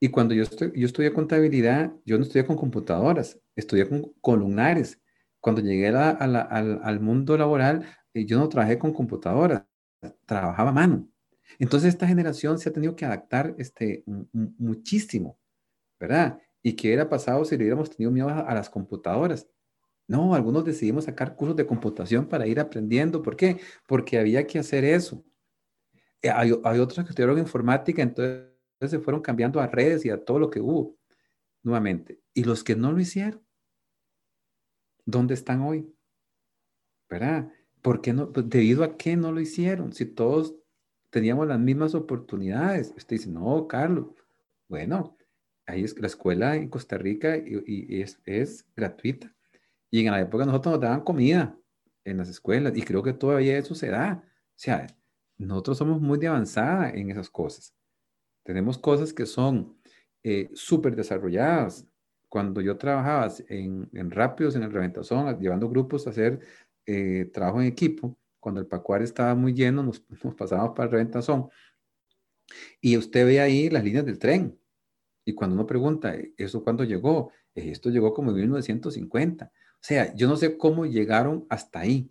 y 0.00 0.08
cuando 0.08 0.34
yo, 0.34 0.44
yo 0.74 0.86
estudié 0.86 1.12
contabilidad, 1.12 1.92
yo 2.04 2.18
no 2.18 2.24
estudié 2.24 2.46
con 2.46 2.56
computadoras, 2.56 3.40
estudié 3.54 3.88
con 3.88 4.12
columnares. 4.20 5.00
Cuando 5.40 5.60
llegué 5.62 5.88
al, 5.88 7.00
mundo 7.00 7.36
laboral, 7.36 7.86
eh, 8.14 8.26
yo 8.26 8.38
no 8.38 8.48
trabajé 8.48 8.78
con 8.78 8.92
computadoras, 8.92 9.62
trabajaba 10.26 10.70
a 10.70 10.72
mano. 10.72 11.08
Entonces 11.58 11.90
esta 11.90 12.06
generación 12.06 12.58
se 12.58 12.68
ha 12.68 12.72
tenido 12.72 12.96
que 12.96 13.04
adaptar 13.04 13.54
este, 13.58 14.04
muchísimo, 14.32 15.38
¿verdad? 16.00 16.38
¿Y 16.66 16.74
qué 16.74 16.88
hubiera 16.88 17.08
pasado 17.08 17.44
si 17.44 17.56
le 17.56 17.62
hubiéramos 17.62 17.90
tenido 17.90 18.10
miedo 18.10 18.28
a, 18.28 18.52
las 18.52 18.68
computadoras? 18.68 19.48
No, 20.08 20.34
algunos 20.34 20.64
decidimos 20.64 21.04
sacar 21.04 21.36
cursos 21.36 21.54
de 21.54 21.64
computación 21.64 22.26
para 22.26 22.44
ir 22.48 22.58
aprendiendo. 22.58 23.22
¿Por 23.22 23.36
qué? 23.36 23.60
Porque 23.86 24.18
había 24.18 24.48
que 24.48 24.58
hacer 24.58 24.82
eso. 24.82 25.24
Eh, 26.20 26.28
hay, 26.28 26.50
otros 26.50 27.04
que 27.04 27.10
estudiaron 27.10 27.38
informática, 27.38 28.02
entonces 28.02 28.50
se 28.80 28.98
fueron 28.98 29.22
cambiando 29.22 29.60
a 29.60 29.68
redes 29.68 30.04
y 30.06 30.10
a 30.10 30.24
todo 30.24 30.40
lo 30.40 30.50
que 30.50 30.60
hubo 30.60 30.98
nuevamente. 31.62 32.20
Y 32.34 32.42
los 32.42 32.64
que 32.64 32.74
no 32.74 32.90
lo 32.90 32.98
hicieron, 32.98 33.46
¿dónde 35.04 35.34
están 35.34 35.62
hoy? 35.62 35.94
¿Verdad? 37.08 37.48
¿Por 37.80 38.00
qué 38.00 38.12
no? 38.12 38.32
Pues, 38.32 38.48
debido 38.48 38.82
a 38.82 38.96
qué 38.96 39.14
no 39.16 39.30
lo 39.30 39.40
hicieron. 39.40 39.92
Si 39.92 40.04
todos 40.04 40.56
teníamos 41.10 41.46
las 41.46 41.60
mismas 41.60 41.94
oportunidades. 41.94 42.92
Usted 42.96 43.18
dice, 43.18 43.30
no, 43.30 43.68
Carlos. 43.68 44.08
Bueno, 44.66 45.15
ahí 45.66 45.84
es 45.84 45.98
la 45.98 46.06
escuela 46.06 46.56
en 46.56 46.68
Costa 46.68 46.96
Rica 46.96 47.36
y, 47.36 48.00
es, 48.00 48.20
es, 48.24 48.66
gratuita. 48.74 49.34
Y 49.90 50.04
en 50.04 50.12
la 50.12 50.20
época 50.20 50.44
nosotros 50.44 50.74
nos 50.74 50.80
daban 50.80 51.02
comida 51.02 51.56
en 52.04 52.18
las 52.18 52.28
escuelas 52.28 52.76
y 52.76 52.82
creo 52.82 53.02
que 53.02 53.12
todavía 53.12 53.58
eso 53.58 53.74
se 53.74 53.88
da. 53.88 54.22
O 54.24 54.58
sea, 54.58 54.86
nosotros 55.38 55.78
somos 55.78 56.00
muy 56.00 56.18
de 56.18 56.28
avanzada 56.28 56.90
en 56.90 57.10
esas 57.10 57.28
cosas. 57.30 57.74
Tenemos 58.42 58.78
cosas 58.78 59.12
que 59.12 59.26
son 59.26 59.76
eh, 60.22 60.48
súper 60.54 60.96
desarrolladas. 60.96 61.86
Cuando 62.28 62.60
yo 62.60 62.76
trabajaba 62.76 63.32
en, 63.48 63.88
en 63.92 64.10
Rápidos, 64.10 64.56
en 64.56 64.62
el 64.62 64.72
Reventazón, 64.72 65.38
llevando 65.38 65.68
grupos 65.68 66.06
a 66.06 66.10
hacer 66.10 66.40
eh, 66.86 67.30
trabajo 67.32 67.60
en 67.60 67.66
equipo, 67.66 68.16
cuando 68.38 68.60
el 68.60 68.66
Pacuar 68.66 69.02
estaba 69.02 69.34
muy 69.34 69.52
lleno, 69.54 69.82
nos, 69.82 70.04
nos 70.22 70.34
pasábamos 70.34 70.74
para 70.76 70.86
el 70.86 70.92
Reventazón. 70.92 71.48
Y 72.80 72.96
usted 72.96 73.26
ve 73.26 73.40
ahí 73.40 73.68
las 73.68 73.82
líneas 73.82 74.06
del 74.06 74.18
tren. 74.18 74.56
Y 75.28 75.34
cuando 75.34 75.54
uno 75.56 75.66
pregunta, 75.66 76.14
¿eso 76.36 76.62
cuándo 76.62 76.84
llegó? 76.84 77.32
Esto 77.52 77.90
llegó 77.90 78.14
como 78.14 78.30
en 78.30 78.36
1950. 78.36 79.46
O 79.46 79.78
sea, 79.80 80.14
yo 80.14 80.28
no 80.28 80.36
sé 80.36 80.56
cómo 80.56 80.86
llegaron 80.86 81.46
hasta 81.50 81.80
ahí, 81.80 82.08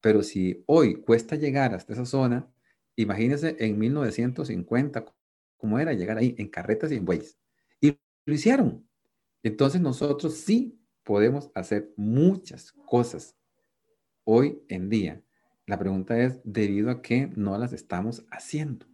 pero 0.00 0.22
si 0.22 0.64
hoy 0.66 0.94
cuesta 1.02 1.36
llegar 1.36 1.74
hasta 1.74 1.92
esa 1.92 2.06
zona, 2.06 2.50
imagínense 2.96 3.56
en 3.58 3.78
1950 3.78 5.04
cómo 5.58 5.78
era 5.78 5.92
llegar 5.92 6.16
ahí 6.16 6.34
en 6.38 6.48
carretas 6.48 6.90
y 6.90 6.96
en 6.96 7.04
bueyes. 7.04 7.38
Y 7.78 7.98
lo 8.24 8.34
hicieron. 8.34 8.88
Entonces 9.42 9.82
nosotros 9.82 10.34
sí 10.34 10.80
podemos 11.04 11.50
hacer 11.54 11.92
muchas 11.96 12.72
cosas 12.72 13.36
hoy 14.24 14.62
en 14.68 14.88
día. 14.88 15.22
La 15.66 15.78
pregunta 15.78 16.18
es, 16.18 16.40
¿debido 16.42 16.90
a 16.90 17.02
qué 17.02 17.30
no 17.36 17.58
las 17.58 17.74
estamos 17.74 18.24
haciendo? 18.30 18.86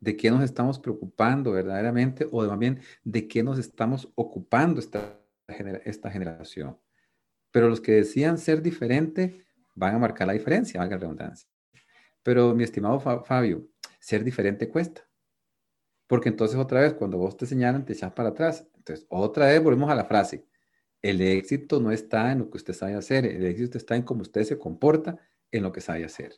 ¿De 0.00 0.16
qué 0.16 0.30
nos 0.30 0.42
estamos 0.42 0.78
preocupando 0.78 1.52
verdaderamente? 1.52 2.26
O 2.30 2.42
más 2.46 2.58
bien, 2.58 2.80
¿de 3.04 3.28
qué 3.28 3.42
nos 3.42 3.58
estamos 3.58 4.10
ocupando 4.14 4.80
esta, 4.80 5.20
esta 5.84 6.10
generación? 6.10 6.78
Pero 7.50 7.68
los 7.68 7.80
que 7.80 7.92
decían 7.92 8.38
ser 8.38 8.62
diferente 8.62 9.44
van 9.74 9.94
a 9.94 9.98
marcar 9.98 10.26
la 10.26 10.32
diferencia, 10.32 10.80
valga 10.80 10.96
la 10.96 11.00
redundancia. 11.02 11.48
Pero 12.22 12.54
mi 12.54 12.64
estimado 12.64 13.00
Fabio, 13.00 13.68
ser 13.98 14.24
diferente 14.24 14.68
cuesta. 14.68 15.06
Porque 16.06 16.28
entonces 16.28 16.56
otra 16.58 16.80
vez, 16.80 16.94
cuando 16.94 17.18
vos 17.18 17.36
te 17.36 17.46
señalan, 17.46 17.84
te 17.84 17.92
echas 17.92 18.12
para 18.12 18.30
atrás. 18.30 18.66
Entonces, 18.76 19.06
otra 19.10 19.46
vez 19.46 19.62
volvemos 19.62 19.90
a 19.90 19.94
la 19.94 20.04
frase. 20.04 20.46
El 21.02 21.20
éxito 21.20 21.80
no 21.80 21.92
está 21.92 22.32
en 22.32 22.40
lo 22.40 22.50
que 22.50 22.58
usted 22.58 22.74
sabe 22.74 22.94
hacer, 22.94 23.24
el 23.24 23.44
éxito 23.46 23.78
está 23.78 23.96
en 23.96 24.02
cómo 24.02 24.22
usted 24.22 24.42
se 24.44 24.58
comporta 24.58 25.18
en 25.50 25.62
lo 25.62 25.72
que 25.72 25.80
sabe 25.80 26.04
hacer. 26.04 26.34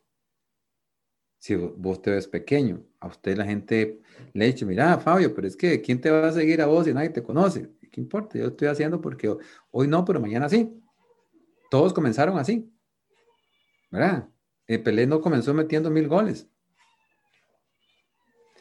Si 1.42 1.56
vos 1.56 2.00
te 2.00 2.12
ves 2.12 2.28
pequeño, 2.28 2.86
a 3.00 3.08
usted 3.08 3.36
la 3.36 3.44
gente 3.44 4.00
le 4.32 4.52
dice, 4.52 4.64
mira, 4.64 4.96
Fabio, 4.98 5.34
pero 5.34 5.48
es 5.48 5.56
que 5.56 5.82
¿quién 5.82 6.00
te 6.00 6.08
va 6.08 6.28
a 6.28 6.32
seguir 6.32 6.62
a 6.62 6.66
vos 6.66 6.84
si 6.84 6.94
nadie 6.94 7.10
te 7.10 7.20
conoce? 7.20 7.68
¿Qué 7.90 8.00
importa? 8.00 8.38
Yo 8.38 8.46
estoy 8.46 8.68
haciendo 8.68 9.00
porque 9.00 9.36
hoy 9.72 9.88
no, 9.88 10.04
pero 10.04 10.20
mañana 10.20 10.48
sí. 10.48 10.72
Todos 11.68 11.92
comenzaron 11.92 12.38
así. 12.38 12.72
¿Verdad? 13.90 14.28
El 14.68 14.84
Pelé 14.84 15.04
no 15.08 15.20
comenzó 15.20 15.52
metiendo 15.52 15.90
mil 15.90 16.06
goles. 16.06 16.48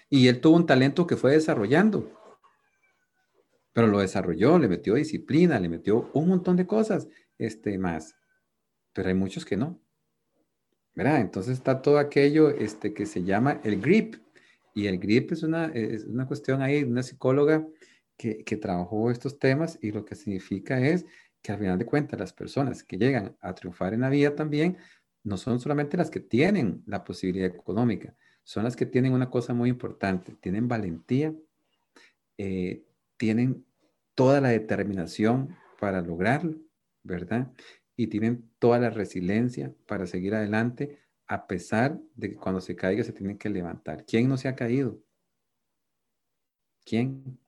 Y 0.10 0.28
él 0.28 0.42
tuvo 0.42 0.56
un 0.56 0.66
talento 0.66 1.06
que 1.06 1.18
fue 1.18 1.34
desarrollando. 1.34 2.10
Pero 3.74 3.86
lo 3.86 4.00
desarrolló, 4.00 4.58
le 4.58 4.68
metió 4.68 4.96
disciplina, 4.96 5.60
le 5.60 5.70
metió 5.70 6.10
un 6.14 6.30
montón 6.30 6.56
de 6.56 6.66
cosas 6.66 7.08
este, 7.38 7.78
más. 7.78 8.16
Pero 8.92 9.10
hay 9.10 9.14
muchos 9.14 9.46
que 9.46 9.56
no. 9.56 9.80
¿Verdad? 10.94 11.22
Entonces 11.22 11.54
está 11.54 11.82
todo 11.82 11.98
aquello 11.98 12.50
este, 12.50 12.94
que 12.94 13.06
se 13.06 13.24
llama 13.24 13.62
el 13.64 13.80
grip. 13.80 14.16
Y 14.74 14.88
el 14.88 15.00
grip 15.00 15.32
es 15.32 15.44
una, 15.44 15.66
es 15.68 16.06
una 16.06 16.26
cuestión 16.26 16.62
ahí, 16.62 16.84
una 16.84 17.04
psicóloga 17.04 17.68
que, 18.18 18.44
que 18.44 18.58
trabajó 18.58 19.12
estos 19.12 19.40
temas 19.40 19.78
y 19.82 19.92
lo 19.92 20.06
que 20.06 20.16
significa 20.16 20.80
es 20.80 21.06
que 21.42 21.52
al 21.52 21.60
final 21.60 21.80
de 21.80 21.86
cuentas 21.86 22.20
las 22.20 22.34
personas 22.34 22.84
que 22.84 22.98
llegan 22.98 23.36
a 23.42 23.54
triunfar 23.54 23.94
en 23.94 24.02
la 24.02 24.10
vida 24.10 24.36
también 24.36 24.78
no 25.24 25.38
son 25.38 25.60
solamente 25.60 25.98
las 25.98 26.10
que 26.10 26.20
tienen 26.20 26.84
la 26.86 27.04
posibilidad 27.04 27.48
económica, 27.48 28.16
son 28.44 28.64
las 28.64 28.76
que 28.76 28.86
tienen 28.86 29.14
una 29.14 29.30
cosa 29.30 29.54
muy 29.54 29.70
importante, 29.70 30.36
tienen 30.42 30.68
valentía, 30.68 31.34
eh, 32.38 32.84
tienen 33.18 33.66
toda 34.16 34.42
la 34.42 34.50
determinación 34.50 35.56
para 35.80 36.02
lograrlo, 36.02 36.58
¿verdad? 37.04 37.52
Y 37.96 38.08
tienen 38.08 38.50
toda 38.60 38.80
la 38.80 38.90
resiliencia 38.90 39.74
para 39.86 40.08
seguir 40.08 40.34
adelante 40.34 41.00
a 41.28 41.48
pesar 41.48 42.00
de 42.16 42.32
que 42.32 42.36
cuando 42.36 42.60
se 42.60 42.76
caiga 42.76 43.04
se 43.04 43.14
tienen 43.14 43.38
que 43.38 43.50
levantar. 43.50 44.06
¿Quién 44.06 44.28
no 44.28 44.38
se 44.38 44.48
ha 44.48 44.56
caído? 44.56 45.02
¿Quién? 46.84 47.40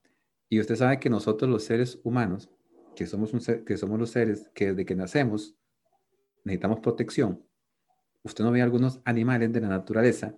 Y 0.47 0.59
usted 0.59 0.75
sabe 0.75 0.99
que 0.99 1.09
nosotros 1.09 1.49
los 1.49 1.63
seres 1.63 1.99
humanos, 2.03 2.49
que 2.95 3.05
somos, 3.07 3.31
que 3.65 3.77
somos 3.77 3.99
los 3.99 4.11
seres 4.11 4.49
que 4.53 4.67
desde 4.67 4.85
que 4.85 4.95
nacemos 4.95 5.57
necesitamos 6.43 6.79
protección. 6.79 7.43
Usted 8.23 8.43
no 8.43 8.51
ve 8.51 8.61
algunos 8.61 9.01
animales 9.03 9.51
de 9.51 9.61
la 9.61 9.67
naturaleza 9.67 10.37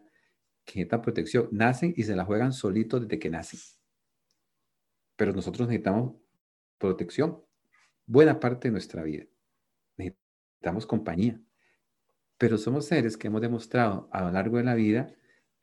que 0.63 0.79
necesitan 0.79 1.01
protección, 1.01 1.49
nacen 1.51 1.93
y 1.95 2.03
se 2.03 2.15
la 2.15 2.25
juegan 2.25 2.51
solitos 2.51 3.01
desde 3.01 3.19
que 3.19 3.29
nacen. 3.29 3.59
Pero 5.15 5.33
nosotros 5.33 5.67
necesitamos 5.67 6.15
protección 6.77 7.43
buena 8.05 8.39
parte 8.39 8.67
de 8.67 8.71
nuestra 8.71 9.03
vida. 9.03 9.25
Necesitamos 10.65 10.87
compañía. 10.87 11.39
Pero 12.39 12.57
somos 12.57 12.87
seres 12.87 13.17
que 13.17 13.27
hemos 13.27 13.39
demostrado 13.39 14.09
a 14.11 14.23
lo 14.23 14.31
largo 14.31 14.57
de 14.57 14.63
la 14.63 14.73
vida 14.73 15.13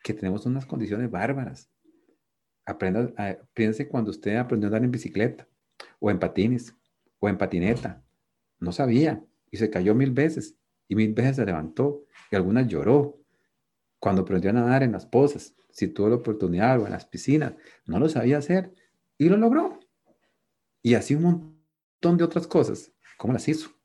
que 0.01 0.15
tenemos 0.15 0.47
unas 0.47 0.65
condiciones 0.65 1.11
bárbaras. 1.11 1.69
Aprenda, 2.65 3.13
piense 3.53 3.89
cuando 3.89 4.13
usted 4.13 4.37
aprendió 4.37 4.67
a 4.67 4.69
andar 4.69 4.85
en 4.85 4.93
bicicleta, 4.93 5.49
o 5.99 6.09
en 6.09 6.21
patines, 6.21 6.77
o 7.19 7.29
en 7.29 7.37
patineta. 7.37 8.05
No 8.61 8.71
sabía 8.71 9.25
y 9.51 9.57
se 9.57 9.71
cayó 9.71 9.93
mil 9.97 10.13
veces, 10.13 10.57
y 10.87 10.95
mil 10.95 11.13
veces 11.13 11.35
se 11.35 11.47
levantó, 11.47 12.05
y 12.31 12.37
algunas 12.37 12.69
lloró. 12.69 13.19
Cuando 13.99 14.23
aprendió 14.23 14.51
a 14.51 14.55
nadar 14.55 14.85
en 14.85 14.93
las 14.93 15.05
pozas, 15.05 15.57
si 15.73 15.89
tuvo 15.89 16.11
la 16.11 16.17
oportunidad, 16.17 16.81
o 16.81 16.87
en 16.87 16.93
las 16.93 17.07
piscinas, 17.07 17.55
no 17.87 17.99
lo 17.99 18.09
sabía 18.09 18.39
hacer, 18.39 18.73
y 19.19 19.29
lo 19.29 19.37
logró. 19.37 19.81
Y 20.81 20.95
así 20.95 21.17
un 21.17 21.23
montón 21.23 22.19
de 22.19 22.23
otras 22.23 22.47
cosas, 22.47 22.93
¿cómo 23.19 23.33
las 23.33 23.49
hizo? 23.49 23.82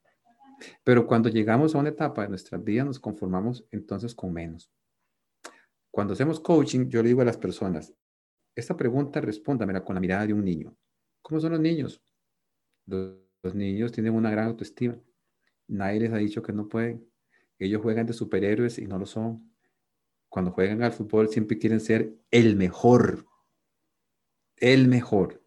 Pero 0.84 1.06
cuando 1.06 1.30
llegamos 1.30 1.76
a 1.76 1.80
una 1.80 1.89
etapa 1.89 2.24
de 2.24 2.30
nuestra 2.30 2.58
vida, 2.58 2.84
nos 2.84 3.00
conformamos 3.00 3.65
entonces 3.72 4.15
con 4.15 4.34
menos. 4.34 4.72
Cuando 5.91 6.13
hacemos 6.13 6.39
coaching, 6.39 6.89
yo 6.89 7.02
le 7.02 7.10
digo 7.10 7.22
a 7.22 7.26
las 7.26 7.38
personas, 7.38 7.93
esta 8.56 8.76
pregunta 8.76 9.22
respóndamela 9.22 9.84
con 9.84 9.96
la 9.96 10.02
mirada 10.02 10.26
de 10.28 10.34
un 10.34 10.43
niño. 10.43 10.76
¿Cómo 11.22 11.39
son 11.39 11.52
los 11.52 11.60
niños? 11.60 12.02
Los, 12.86 13.17
los 13.43 13.56
niños 13.56 13.91
tienen 13.91 14.13
una 14.13 14.32
gran 14.32 14.48
autoestima. 14.48 15.00
Nadie 15.67 16.00
les 16.02 16.13
ha 16.13 16.17
dicho 16.17 16.41
que 16.41 16.54
no 16.54 16.67
pueden. 16.67 17.08
Ellos 17.60 17.82
juegan 17.82 18.06
de 18.06 18.13
superhéroes 18.13 18.80
y 18.80 18.88
no 18.88 18.98
lo 18.98 19.06
son. 19.06 19.52
Cuando 20.30 20.52
juegan 20.52 20.84
al 20.84 20.93
fútbol 20.93 21.30
siempre 21.30 21.58
quieren 21.58 21.80
ser 21.80 22.15
el 22.32 22.56
mejor. 22.56 23.26
El 24.56 24.88
mejor. 24.88 25.46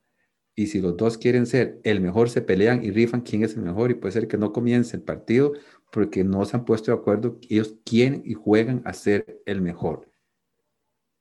Y 0.60 0.66
si 0.66 0.82
los 0.82 0.94
dos 0.98 1.16
quieren 1.16 1.46
ser 1.46 1.80
el 1.84 2.02
mejor, 2.02 2.28
se 2.28 2.42
pelean 2.42 2.84
y 2.84 2.90
rifan 2.90 3.22
quién 3.22 3.42
es 3.42 3.56
el 3.56 3.62
mejor. 3.62 3.90
Y 3.90 3.94
puede 3.94 4.12
ser 4.12 4.28
que 4.28 4.36
no 4.36 4.52
comience 4.52 4.94
el 4.94 5.02
partido 5.02 5.54
porque 5.90 6.22
no 6.22 6.44
se 6.44 6.54
han 6.54 6.66
puesto 6.66 6.92
de 6.92 6.98
acuerdo. 6.98 7.38
Ellos 7.48 7.78
quieren 7.82 8.20
y 8.26 8.34
juegan 8.34 8.82
a 8.84 8.92
ser 8.92 9.40
el 9.46 9.62
mejor. 9.62 10.12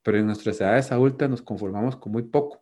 Pero 0.03 0.17
en 0.17 0.25
nuestras 0.25 0.59
edades 0.59 0.91
adultas 0.91 1.29
nos 1.29 1.41
conformamos 1.41 1.95
con 1.95 2.11
muy 2.11 2.23
poco. 2.23 2.61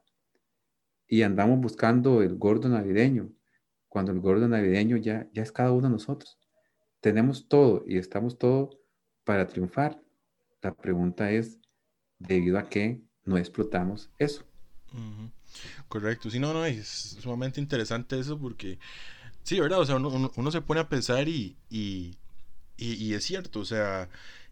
Y 1.08 1.24
andamos 1.24 1.60
buscando 1.60 2.22
el 2.22 2.36
gordo 2.36 2.70
navideño. 2.70 3.32
Cuando 3.88 4.12
el 4.12 4.20
gordo 4.20 4.48
navideño 4.48 4.98
ya, 4.98 5.28
ya 5.34 5.42
es 5.42 5.52
cada 5.52 5.72
uno 5.72 5.88
de 5.88 5.94
nosotros. 5.94 6.38
Tenemos 7.02 7.48
todo 7.48 7.86
y 7.88 7.98
estamos 7.98 8.38
todo 8.38 8.70
para 9.24 9.48
triunfar. 9.48 10.00
La 10.62 10.76
pregunta 10.76 11.32
es, 11.32 11.60
¿debido 12.20 12.60
a 12.60 12.70
qué 12.70 13.02
no 13.26 13.36
explotamos 13.36 14.12
eso? 14.20 14.46
Correcto, 15.88 16.30
sí, 16.30 16.40
no, 16.40 16.54
no, 16.54 16.66
es 16.66 17.18
sumamente 17.22 17.60
interesante 17.62 18.20
eso 18.20 18.38
porque, 18.38 18.80
sí, 19.44 19.60
¿verdad? 19.60 19.80
O 19.80 19.86
sea, 19.86 19.96
uno, 19.98 20.52
se 20.52 20.62
pone 20.62 20.82
a 20.82 20.90
pensar 20.90 21.28
y, 21.28 21.56
y, 21.70 22.18
y, 22.78 23.14
es 23.14 23.24
cierto, 23.24 23.60
o 23.62 23.66
sea, 23.66 24.10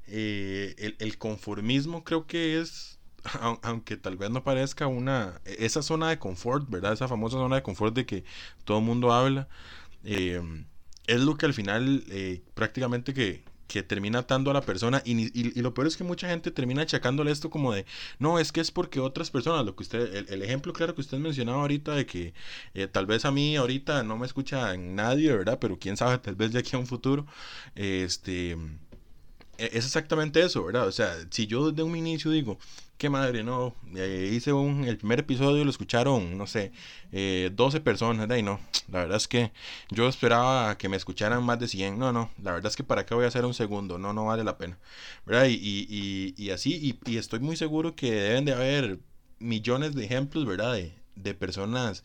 eh, 0.08 0.76
el, 0.78 0.96
el, 1.00 1.18
conformismo 1.18 2.04
creo 2.04 2.28
que 2.28 2.62
es, 2.62 3.00
aunque 3.64 3.98
tal 3.98 4.18
vez 4.18 4.30
no 4.30 4.44
parezca 4.44 4.88
una, 4.88 5.42
esa 5.46 5.82
zona 5.82 6.10
de 6.10 6.20
confort, 6.20 6.70
¿verdad? 6.70 6.94
Esa 6.94 7.08
famosa 7.08 7.38
zona 7.38 7.58
de 7.58 7.64
confort 7.64 7.96
de 7.96 8.06
que 8.06 8.24
todo 8.64 8.80
el 8.80 8.86
mundo 8.86 9.14
habla, 9.14 9.48
eh, 10.04 10.42
es 11.08 11.22
lo 11.22 11.36
que 11.38 11.46
al 11.46 11.54
final 11.54 12.04
eh, 12.10 12.42
prácticamente 12.54 13.14
que, 13.14 13.44
que 13.68 13.84
termina 13.84 14.20
atando 14.20 14.52
a 14.52 14.54
la 14.54 14.62
persona 14.62 15.02
y, 15.06 15.40
y, 15.40 15.62
lo 15.62 15.74
peor 15.74 15.88
es 15.88 15.98
que 15.98 16.04
mucha 16.04 16.30
gente 16.30 16.52
termina 16.52 16.84
achacándole 16.84 17.32
esto 17.32 17.50
como 17.50 17.74
de 17.74 17.86
no 18.20 18.40
es 18.40 18.52
que 18.52 18.62
es 18.62 18.72
porque 18.72 19.00
otras 19.00 19.32
personas 19.32 19.66
lo 19.66 19.76
que 19.76 19.84
usted 19.84 20.30
el, 20.30 20.42
ejemplo 20.44 20.74
claro 20.74 20.94
que 20.96 21.02
usted 21.02 21.18
mencionaba 21.18 21.62
ahorita 21.62 21.94
de 21.94 22.06
que 22.06 22.34
eh, 22.74 22.88
tal 22.88 23.06
vez 23.06 23.26
a 23.26 23.32
mí 23.32 23.56
ahorita 23.56 24.04
no 24.04 24.18
me 24.18 24.26
escucha 24.26 24.76
nadie 24.78 25.32
verdad 25.36 25.58
pero 25.60 25.80
quién 25.80 25.98
sabe 25.98 26.18
tal 26.20 26.36
vez 26.36 26.52
de 26.52 26.60
aquí 26.60 26.76
a 26.76 26.80
un 26.80 26.88
futuro 26.88 27.26
este 27.76 28.58
e, 29.58 29.66
es 29.74 29.86
exactamente 29.86 30.42
eso, 30.42 30.66
¿verdad? 30.66 30.88
O 30.88 30.92
sea, 30.92 31.16
si 31.30 31.48
yo 31.48 31.72
desde 31.72 31.84
un 31.84 31.96
inicio 31.96 32.32
digo, 32.32 32.58
qué 32.98 33.10
madre, 33.10 33.44
no, 33.44 33.76
eh, 33.96 34.32
hice 34.34 34.54
un, 34.54 34.86
el 34.86 34.98
primer 34.98 35.20
episodio 35.20 35.64
lo 35.64 35.70
escucharon, 35.70 36.38
no 36.38 36.48
sé, 36.48 36.72
eh, 37.12 37.52
12 37.54 37.82
personas, 37.82 38.28
de 38.28 38.36
ahí 38.36 38.44
no, 38.44 38.60
la 38.90 39.00
verdad 39.00 39.18
es 39.18 39.28
que 39.28 39.52
yo 39.90 40.08
esperaba 40.08 40.78
que 40.78 40.88
me 40.90 40.98
escucharan 40.98 41.44
más 41.44 41.60
de 41.60 41.68
100, 41.68 42.00
no, 42.00 42.14
no, 42.14 42.32
la 42.42 42.54
verdad 42.54 42.70
es 42.70 42.76
que 42.76 42.84
para 42.84 43.06
qué 43.06 43.14
voy 43.14 43.26
a 43.26 43.28
hacer 43.28 43.46
un 43.46 43.54
segundo, 43.54 43.98
no, 43.98 44.14
no 44.14 44.26
vale 44.26 44.44
la 44.44 44.58
pena, 44.58 44.78
¿verdad? 45.26 45.48
Y, 45.48 45.56
y, 45.56 46.34
y, 46.38 46.50
así, 46.52 46.98
y, 47.06 47.18
estoy 47.18 47.40
muy 47.40 47.58
seguro 47.58 47.96
que 47.96 48.12
deben 48.12 48.46
de 48.46 48.54
haber 48.54 49.00
millones 49.40 49.96
de 49.96 50.06
ejemplos, 50.06 50.46
¿verdad? 50.46 50.74
De, 50.74 50.94
de 51.16 51.34
personas 51.34 52.04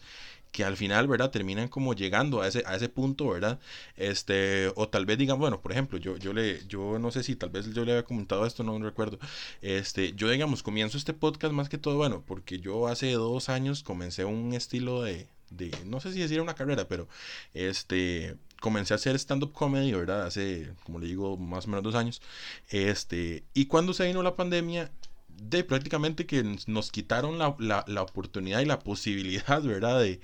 que 0.52 0.64
al 0.64 0.76
final, 0.76 1.08
¿verdad? 1.08 1.30
Terminan 1.30 1.68
como 1.68 1.94
llegando 1.94 2.42
a 2.42 2.48
ese, 2.48 2.62
a 2.66 2.76
ese 2.76 2.88
punto, 2.88 3.28
¿verdad? 3.28 3.58
Este, 3.96 4.72
o 4.76 4.88
tal 4.88 5.06
vez 5.06 5.18
digan, 5.18 5.38
bueno, 5.38 5.60
por 5.60 5.72
ejemplo, 5.72 5.98
yo, 5.98 6.16
yo 6.16 6.32
le, 6.32 6.66
yo 6.66 6.98
no 6.98 7.10
sé 7.10 7.22
si 7.22 7.36
tal 7.36 7.50
vez 7.50 7.72
yo 7.72 7.84
le 7.84 7.92
había 7.92 8.04
comentado 8.04 8.46
esto, 8.46 8.62
no 8.62 8.78
recuerdo. 8.78 9.18
Este, 9.62 10.12
yo 10.14 10.28
digamos, 10.28 10.62
comienzo 10.62 10.98
este 10.98 11.12
podcast 11.14 11.52
más 11.54 11.68
que 11.68 11.78
todo, 11.78 11.96
bueno, 11.96 12.22
porque 12.26 12.58
yo 12.60 12.88
hace 12.88 13.12
dos 13.12 13.48
años 13.48 13.82
comencé 13.82 14.24
un 14.24 14.54
estilo 14.54 15.02
de, 15.02 15.28
de 15.50 15.70
no 15.86 16.00
sé 16.00 16.12
si 16.12 16.20
decir 16.20 16.40
una 16.40 16.54
carrera, 16.54 16.88
pero 16.88 17.08
este, 17.54 18.36
comencé 18.60 18.94
a 18.94 18.96
hacer 18.96 19.16
stand-up 19.16 19.52
comedy, 19.52 19.92
¿verdad? 19.92 20.26
Hace, 20.26 20.72
como 20.84 20.98
le 20.98 21.06
digo, 21.06 21.36
más 21.36 21.66
o 21.66 21.68
menos 21.68 21.82
dos 21.82 21.94
años. 21.94 22.22
Este, 22.70 23.44
y 23.54 23.66
cuando 23.66 23.94
se 23.94 24.06
vino 24.06 24.22
la 24.22 24.36
pandemia, 24.36 24.90
de 25.36 25.64
prácticamente 25.64 26.26
que 26.26 26.44
nos 26.66 26.90
quitaron 26.90 27.38
la, 27.38 27.56
la, 27.86 28.02
oportunidad 28.02 28.60
y 28.60 28.64
la 28.64 28.78
posibilidad, 28.78 29.62
¿verdad? 29.62 30.00
De, 30.00 30.20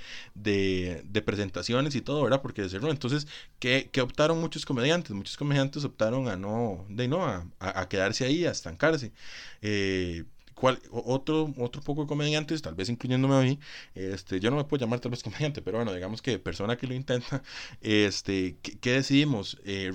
de, 1.05 1.23
presentaciones 1.23 1.95
y 1.95 2.01
todo, 2.01 2.23
¿verdad? 2.23 2.43
Porque 2.43 2.63
de 2.63 2.77
entonces, 2.91 3.27
¿qué, 3.59 3.91
optaron 4.01 4.41
muchos 4.41 4.65
comediantes? 4.67 5.13
Muchos 5.13 5.37
comediantes 5.37 5.85
optaron 5.85 6.29
a 6.29 6.37
no, 6.37 6.85
de 6.89 7.09
no, 7.09 7.25
a, 7.25 7.47
a 7.59 7.89
quedarse 7.89 8.25
ahí, 8.25 8.45
a 8.47 8.51
estancarse. 8.51 9.13
Eh, 9.63 10.25
otro, 10.91 11.53
otro 11.59 11.83
poco 11.83 12.03
de 12.03 12.07
comediantes, 12.09 12.63
tal 12.63 12.75
vez 12.75 12.89
incluyéndome 12.89 13.37
a 13.37 13.41
mí, 13.41 13.59
este, 13.95 14.41
yo 14.41 14.51
no 14.51 14.57
me 14.57 14.65
puedo 14.65 14.81
llamar 14.85 15.01
tal 15.01 15.11
vez 15.11 15.23
comediante, 15.23 15.61
pero 15.63 15.79
bueno, 15.79 15.93
digamos 15.93 16.23
que 16.23 16.39
persona 16.39 16.77
que 16.77 16.87
lo 16.87 16.95
intenta, 16.95 17.43
este, 17.83 18.57
¿qué, 18.63 18.93
decidimos? 18.93 19.59
Eh, 19.65 19.91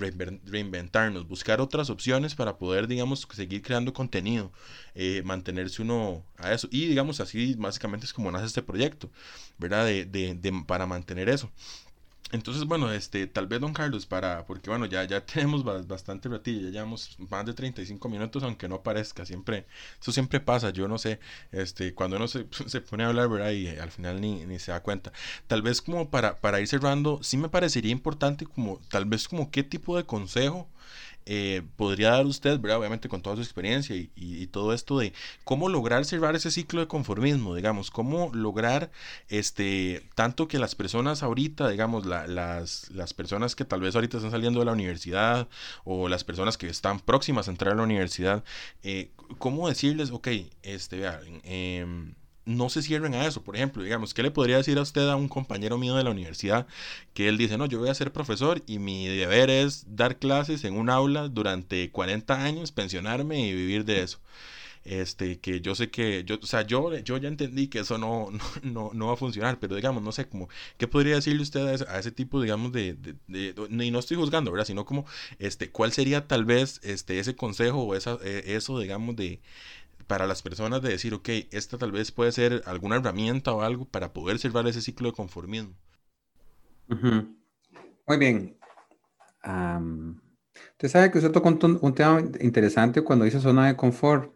reinventarnos, 0.45 1.27
buscar 1.27 1.61
otras 1.61 1.89
opciones 1.89 2.35
para 2.35 2.57
poder, 2.57 2.87
digamos, 2.87 3.27
seguir 3.33 3.61
creando 3.61 3.93
contenido, 3.93 4.51
eh, 4.95 5.21
mantenerse 5.25 5.81
uno 5.81 6.23
a 6.37 6.53
eso. 6.53 6.67
Y 6.71 6.87
digamos 6.87 7.19
así, 7.19 7.55
básicamente 7.55 8.05
es 8.05 8.13
como 8.13 8.31
nace 8.31 8.45
este 8.45 8.61
proyecto, 8.61 9.09
¿verdad? 9.57 9.85
De, 9.85 10.05
de, 10.05 10.35
de 10.35 10.63
para 10.67 10.85
mantener 10.85 11.29
eso. 11.29 11.51
Entonces, 12.31 12.65
bueno, 12.65 12.91
este, 12.91 13.27
tal 13.27 13.47
vez 13.47 13.59
don 13.59 13.73
Carlos, 13.73 14.05
para, 14.05 14.45
porque 14.45 14.69
bueno, 14.69 14.85
ya, 14.85 15.03
ya 15.03 15.25
tenemos 15.25 15.63
bastante 15.87 16.29
ratillo, 16.29 16.61
ya 16.61 16.69
llevamos 16.69 17.17
más 17.29 17.45
de 17.45 17.53
35 17.53 18.07
minutos, 18.09 18.43
aunque 18.43 18.67
no 18.69 18.81
parezca, 18.83 19.25
siempre, 19.25 19.65
eso 19.99 20.11
siempre 20.11 20.39
pasa, 20.39 20.69
yo 20.69 20.87
no 20.87 20.97
sé, 20.97 21.19
este, 21.51 21.93
cuando 21.93 22.15
uno 22.17 22.27
se, 22.27 22.47
se 22.67 22.81
pone 22.81 23.03
a 23.03 23.07
hablar, 23.07 23.29
¿verdad? 23.29 23.51
Y 23.51 23.67
al 23.67 23.91
final 23.91 24.21
ni, 24.21 24.45
ni 24.45 24.59
se 24.59 24.71
da 24.71 24.81
cuenta. 24.81 25.11
Tal 25.47 25.61
vez 25.61 25.81
como 25.81 26.09
para, 26.09 26.39
para 26.39 26.59
ir 26.61 26.67
cerrando, 26.67 27.19
sí 27.21 27.37
me 27.37 27.49
parecería 27.49 27.91
importante 27.91 28.45
como, 28.45 28.79
tal 28.89 29.05
vez 29.05 29.27
como 29.27 29.51
qué 29.51 29.63
tipo 29.63 29.97
de 29.97 30.05
consejo 30.05 30.69
eh, 31.25 31.61
podría 31.75 32.11
dar 32.11 32.25
usted, 32.25 32.59
¿verdad? 32.59 32.79
obviamente 32.79 33.09
con 33.09 33.21
toda 33.21 33.35
su 33.35 33.41
experiencia 33.41 33.95
y, 33.95 34.47
todo 34.51 34.73
esto 34.73 34.97
de 34.99 35.13
cómo 35.45 35.69
lograr 35.69 36.03
cerrar 36.03 36.35
ese 36.35 36.51
ciclo 36.51 36.81
de 36.81 36.87
conformismo, 36.87 37.55
digamos, 37.55 37.89
cómo 37.89 38.31
lograr 38.33 38.91
este, 39.29 40.03
tanto 40.15 40.47
que 40.47 40.59
las 40.59 40.75
personas 40.75 41.23
ahorita, 41.23 41.69
digamos, 41.69 42.05
las, 42.05 42.89
las 42.91 43.13
personas 43.13 43.55
que 43.55 43.63
tal 43.63 43.79
vez 43.81 43.95
ahorita 43.95 44.17
están 44.17 44.31
saliendo 44.31 44.59
de 44.59 44.65
la 44.65 44.73
universidad 44.73 45.47
o 45.85 46.09
las 46.09 46.23
personas 46.23 46.57
que 46.57 46.67
están 46.67 46.99
próximas 46.99 47.47
a 47.47 47.51
entrar 47.51 47.73
a 47.73 47.77
la 47.77 47.83
universidad, 47.83 48.43
eh, 48.83 49.11
cómo 49.37 49.69
decirles, 49.69 50.11
ok, 50.11 50.27
este, 50.63 50.97
vean, 50.97 51.41
em, 51.43 52.13
no 52.45 52.69
se 52.69 52.81
cierren 52.81 53.13
a 53.13 53.25
eso. 53.25 53.43
Por 53.43 53.55
ejemplo, 53.55 53.83
digamos, 53.83 54.13
¿qué 54.13 54.23
le 54.23 54.31
podría 54.31 54.57
decir 54.57 54.77
a 54.77 54.81
usted 54.81 55.07
a 55.09 55.15
un 55.15 55.29
compañero 55.29 55.77
mío 55.77 55.95
de 55.95 56.03
la 56.03 56.11
universidad 56.11 56.67
que 57.13 57.27
él 57.27 57.37
dice, 57.37 57.57
no, 57.57 57.65
yo 57.65 57.79
voy 57.79 57.89
a 57.89 57.93
ser 57.93 58.11
profesor 58.11 58.63
y 58.67 58.79
mi 58.79 59.07
deber 59.07 59.49
es 59.49 59.85
dar 59.95 60.17
clases 60.17 60.63
en 60.63 60.75
un 60.75 60.89
aula 60.89 61.27
durante 61.29 61.91
40 61.91 62.43
años, 62.43 62.71
pensionarme 62.71 63.47
y 63.47 63.53
vivir 63.53 63.85
de 63.85 64.03
eso? 64.03 64.19
Este, 64.83 65.39
que 65.39 65.61
yo 65.61 65.75
sé 65.75 65.91
que, 65.91 66.23
yo, 66.25 66.39
o 66.41 66.45
sea, 66.47 66.63
yo, 66.63 66.97
yo 66.97 67.17
ya 67.17 67.27
entendí 67.27 67.67
que 67.67 67.79
eso 67.79 67.99
no, 67.99 68.29
no, 68.63 68.89
no, 68.93 69.07
va 69.07 69.13
a 69.13 69.15
funcionar, 69.17 69.59
pero 69.59 69.75
digamos, 69.75 70.01
no 70.01 70.11
sé, 70.11 70.27
como, 70.27 70.49
¿qué 70.77 70.87
podría 70.87 71.15
decirle 71.15 71.43
usted 71.43 71.67
a 71.67 71.73
ese, 71.73 71.85
a 71.87 71.99
ese 71.99 72.11
tipo, 72.11 72.41
digamos, 72.41 72.71
de, 72.71 72.95
de, 73.27 73.53
y 73.85 73.91
no 73.91 73.99
estoy 73.99 74.17
juzgando, 74.17 74.51
¿verdad? 74.51 74.65
Sino 74.65 74.85
como, 74.85 75.05
este, 75.39 75.69
¿cuál 75.69 75.91
sería 75.91 76.27
tal 76.27 76.45
vez, 76.45 76.79
este, 76.83 77.19
ese 77.19 77.35
consejo 77.35 77.83
o 77.83 77.95
esa, 77.95 78.17
e, 78.23 78.55
eso, 78.55 78.79
digamos, 78.79 79.15
de, 79.15 79.39
para 80.07 80.27
las 80.27 80.41
personas 80.41 80.81
de 80.81 80.89
decir, 80.89 81.13
ok, 81.13 81.29
esta 81.51 81.77
tal 81.77 81.91
vez 81.91 82.11
puede 82.11 82.31
ser 82.31 82.61
alguna 82.65 82.97
herramienta 82.97 83.53
o 83.53 83.61
algo 83.61 83.85
para 83.85 84.13
poder 84.13 84.39
cerrar 84.39 84.67
ese 84.67 84.81
ciclo 84.81 85.09
de 85.09 85.15
conformismo. 85.15 85.75
Muy 86.87 88.17
bien. 88.17 88.57
usted 89.43 90.87
sabe 90.87 91.11
que 91.11 91.17
usted 91.19 91.31
tocó 91.31 91.49
un, 91.49 91.95
tema 91.95 92.21
interesante 92.41 93.01
cuando 93.01 93.25
dice 93.25 93.39
zona 93.39 93.67
de 93.67 93.75
confort. 93.75 94.33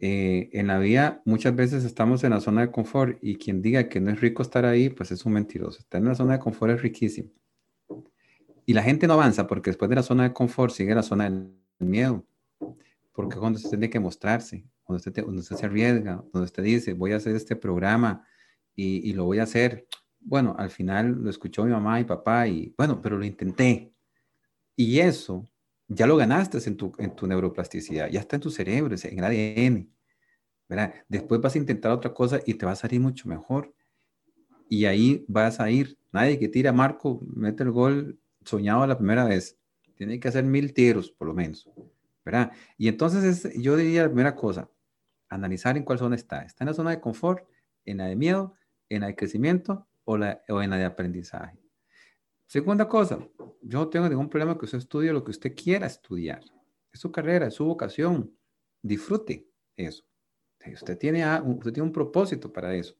Eh, 0.00 0.50
en 0.52 0.68
la 0.68 0.78
vida 0.78 1.22
muchas 1.24 1.56
veces 1.56 1.84
estamos 1.84 2.22
en 2.22 2.30
la 2.30 2.40
zona 2.40 2.60
de 2.60 2.70
confort 2.70 3.18
y 3.20 3.34
quien 3.34 3.60
diga 3.62 3.88
que 3.88 3.98
no 3.98 4.12
es 4.12 4.20
rico 4.20 4.42
estar 4.42 4.64
ahí, 4.64 4.90
pues 4.90 5.10
es 5.10 5.24
un 5.24 5.32
mentiroso. 5.32 5.78
Estar 5.80 6.00
en 6.00 6.08
la 6.08 6.14
zona 6.14 6.34
de 6.34 6.38
confort 6.38 6.74
es 6.74 6.82
riquísimo. 6.82 7.30
Y 8.66 8.74
la 8.74 8.82
gente 8.82 9.06
no 9.06 9.14
avanza 9.14 9.46
porque 9.46 9.70
después 9.70 9.88
de 9.88 9.96
la 9.96 10.02
zona 10.02 10.24
de 10.24 10.32
confort 10.32 10.72
sigue 10.72 10.94
la 10.94 11.02
zona 11.02 11.24
del 11.24 11.50
miedo 11.78 12.26
porque 13.18 13.36
cuando 13.36 13.56
usted 13.56 13.70
tiene 13.70 13.90
que 13.90 13.98
mostrarse, 13.98 14.64
cuando 14.84 14.98
usted, 14.98 15.24
cuando 15.24 15.40
usted 15.40 15.56
se 15.56 15.66
arriesga, 15.66 16.18
cuando 16.30 16.44
usted 16.44 16.62
dice, 16.62 16.92
voy 16.92 17.10
a 17.10 17.16
hacer 17.16 17.34
este 17.34 17.56
programa 17.56 18.24
y, 18.76 19.10
y, 19.10 19.12
lo 19.12 19.24
voy 19.24 19.40
a 19.40 19.42
hacer, 19.42 19.88
bueno, 20.20 20.54
al 20.56 20.70
final 20.70 21.20
lo 21.20 21.28
escuchó 21.28 21.64
mi 21.64 21.72
mamá 21.72 21.98
y 21.98 22.04
papá 22.04 22.46
y 22.46 22.72
bueno, 22.78 23.02
pero 23.02 23.18
lo 23.18 23.24
intenté. 23.24 23.92
Y 24.76 25.00
eso 25.00 25.50
ya 25.88 26.06
lo 26.06 26.16
ganaste 26.16 26.58
en 26.64 26.76
tu, 26.76 26.92
en 26.96 27.16
tu 27.16 27.26
neuroplasticidad, 27.26 28.08
ya 28.08 28.20
está 28.20 28.36
en 28.36 28.42
tu 28.42 28.52
cerebro, 28.52 28.94
en 29.02 29.18
el 29.18 29.24
ADN. 29.24 29.90
¿verdad? 30.68 30.94
Después 31.08 31.40
vas 31.40 31.56
a 31.56 31.58
intentar 31.58 31.90
otra 31.90 32.14
cosa 32.14 32.38
y 32.46 32.54
te 32.54 32.66
va 32.66 32.70
a 32.70 32.76
salir 32.76 33.00
mucho 33.00 33.28
mejor. 33.28 33.74
Y 34.68 34.84
ahí 34.84 35.24
vas 35.26 35.58
a 35.58 35.68
ir. 35.72 35.98
Nadie 36.12 36.38
que 36.38 36.46
tira 36.46 36.72
Marco 36.72 37.20
mete 37.34 37.64
el 37.64 37.72
gol 37.72 38.20
soñado 38.44 38.86
la 38.86 38.96
primera 38.96 39.24
vez. 39.24 39.58
Tiene 39.96 40.20
que 40.20 40.28
hacer 40.28 40.44
mil 40.44 40.72
tiros, 40.72 41.10
por 41.10 41.26
lo 41.26 41.34
menos. 41.34 41.68
Y 42.76 42.88
entonces 42.88 43.52
yo 43.56 43.76
diría 43.76 44.02
la 44.02 44.08
primera 44.08 44.34
cosa, 44.34 44.70
analizar 45.28 45.76
en 45.76 45.84
cuál 45.84 45.98
zona 45.98 46.16
está. 46.16 46.42
¿Está 46.42 46.64
en 46.64 46.68
la 46.68 46.74
zona 46.74 46.90
de 46.90 47.00
confort, 47.00 47.48
en 47.84 47.98
la 47.98 48.06
de 48.06 48.16
miedo, 48.16 48.54
en 48.88 49.02
la 49.02 49.08
de 49.08 49.16
crecimiento 49.16 49.86
o, 50.04 50.16
la, 50.16 50.42
o 50.48 50.62
en 50.62 50.70
la 50.70 50.76
de 50.76 50.84
aprendizaje? 50.84 51.58
Segunda 52.46 52.88
cosa, 52.88 53.18
yo 53.62 53.78
no 53.78 53.88
tengo 53.88 54.08
ningún 54.08 54.28
problema 54.28 54.56
que 54.56 54.64
usted 54.64 54.78
estudie 54.78 55.12
lo 55.12 55.22
que 55.22 55.32
usted 55.32 55.54
quiera 55.54 55.86
estudiar. 55.86 56.40
Es 56.92 57.00
su 57.00 57.12
carrera, 57.12 57.46
es 57.46 57.54
su 57.54 57.64
vocación. 57.66 58.34
Disfrute 58.82 59.46
eso. 59.76 60.04
Usted 60.72 60.98
tiene, 60.98 61.24
usted 61.42 61.72
tiene 61.72 61.86
un 61.86 61.92
propósito 61.92 62.52
para 62.52 62.74
eso. 62.74 62.96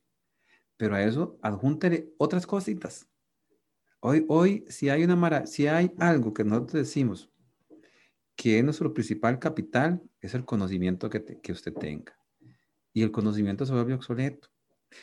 Pero 0.77 0.95
a 0.95 1.03
eso 1.03 1.39
adjúntele 1.43 2.13
otras 2.19 2.47
cositas. 2.47 3.09
Hoy, 4.01 4.25
hoy 4.29 4.65
si, 4.69 4.89
hay 4.91 5.03
una 5.05 5.47
si 5.47 5.67
hay 5.67 5.93
algo 5.99 6.33
que 6.33 6.45
nosotros 6.45 6.75
decimos, 6.75 7.31
que 8.39 8.63
nuestro 8.63 8.95
principal 8.95 9.41
capital 9.41 10.01
es 10.21 10.33
el 10.33 10.45
conocimiento 10.45 11.11
que, 11.11 11.53
usted 11.53 11.75
tenga. 11.75 12.17
Y 12.93 13.03
el 13.03 13.11
conocimiento 13.11 13.67
se 13.67 13.73
vuelve 13.73 13.95
obsoleto. 13.95 14.49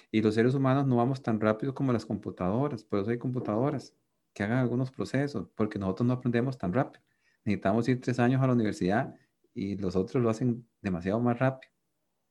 Y 0.10 0.22
los 0.22 0.36
seres 0.36 0.56
humanos 0.56 0.88
no 0.88 0.96
vamos 0.96 1.22
tan 1.22 1.42
rápido 1.42 1.76
como 1.76 1.92
las 1.92 2.06
computadoras. 2.06 2.86
Por 2.86 3.02
eso 3.02 3.12
hay 3.12 3.18
computadoras 3.18 3.94
que 4.34 4.44
hagan 4.44 4.60
algunos 4.60 4.90
procesos, 4.90 5.50
porque 5.54 5.78
nosotros 5.78 6.08
no 6.08 6.14
aprendemos 6.14 6.58
tan 6.58 6.72
rápido. 6.72 7.04
Necesitamos 7.44 7.90
ir 7.90 8.00
tres 8.00 8.20
años 8.20 8.42
a 8.42 8.48
la 8.48 8.54
universidad 8.54 9.14
y 9.54 9.76
los 9.76 9.98
otros 9.98 10.24
lo 10.24 10.30
hacen 10.30 10.66
demasiado 10.82 11.20
más 11.20 11.38
rápido. 11.38 11.74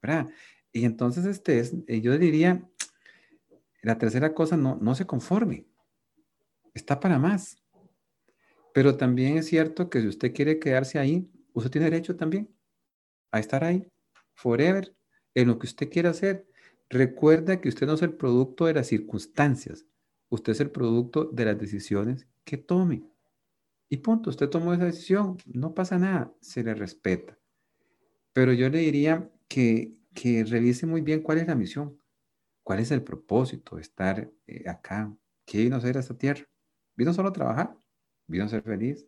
¿verdad? 0.01 0.29
Y 0.73 0.87
entonces, 0.87 1.27
este 1.27 1.59
es, 1.59 1.75
eh, 1.87 2.01
yo 2.01 2.17
diría, 2.17 2.67
la 3.83 3.99
tercera 3.99 4.33
cosa, 4.33 4.57
no, 4.57 4.79
no 4.81 4.95
se 4.95 5.05
conforme. 5.05 5.67
Está 6.73 6.99
para 6.99 7.19
más. 7.19 7.63
Pero 8.75 8.97
también 8.97 9.39
es 9.39 9.47
cierto 9.47 9.89
que 9.89 10.01
si 10.01 10.09
usted 10.09 10.35
quiere 10.35 10.59
quedarse 10.59 10.99
ahí, 10.99 11.31
usted 11.53 11.71
tiene 11.71 11.89
derecho 11.89 12.17
también 12.17 12.53
a 13.31 13.39
estar 13.39 13.63
ahí, 13.63 13.87
forever, 14.35 14.97
en 15.35 15.49
lo 15.49 15.61
que 15.61 15.69
usted 15.69 15.89
quiera 15.89 16.11
hacer. 16.11 16.49
Recuerda 16.91 17.61
que 17.61 17.69
usted 17.69 17.87
no 17.87 17.95
es 17.95 18.03
el 18.03 18.15
producto 18.15 18.67
de 18.67 18.75
las 18.75 18.89
circunstancias, 18.89 19.87
usted 20.29 20.53
es 20.53 20.61
el 20.61 20.73
producto 20.73 21.27
de 21.27 21.45
las 21.45 21.59
decisiones 21.59 22.27
que 22.45 22.59
tome. 22.59 23.05
Y 23.89 23.99
punto, 23.99 24.31
usted 24.31 24.49
tomó 24.51 24.75
esa 24.75 24.87
decisión, 24.87 25.39
no 25.47 25.73
pasa 25.73 25.99
nada, 25.99 26.35
se 26.41 26.65
le 26.65 26.75
respeta. 26.75 27.39
Pero 28.33 28.53
yo 28.53 28.69
le 28.71 28.79
diría 28.81 29.31
que, 29.49 29.95
que 30.15 30.45
revise 30.45 30.87
muy 30.87 31.03
bien 31.03 31.23
cuál 31.23 31.39
es 31.39 31.47
la 31.47 31.55
misión, 31.55 32.01
cuál 32.65 32.81
es 32.81 32.91
el 32.91 33.05
propósito 33.05 33.77
de 33.77 33.83
estar 33.83 34.33
eh, 34.49 34.69
acá, 34.69 35.17
qué 35.47 35.59
vino 35.59 35.77
a 35.77 35.79
hacer 35.79 35.97
a 35.97 36.01
esta 36.01 36.19
tierra. 36.19 36.45
¿Vino 36.97 37.15
solo 37.15 37.31
a 37.31 37.33
trabajar? 37.33 37.84
¿Vino 38.27 38.45
a 38.45 38.49
ser 38.49 38.63
feliz? 38.63 39.07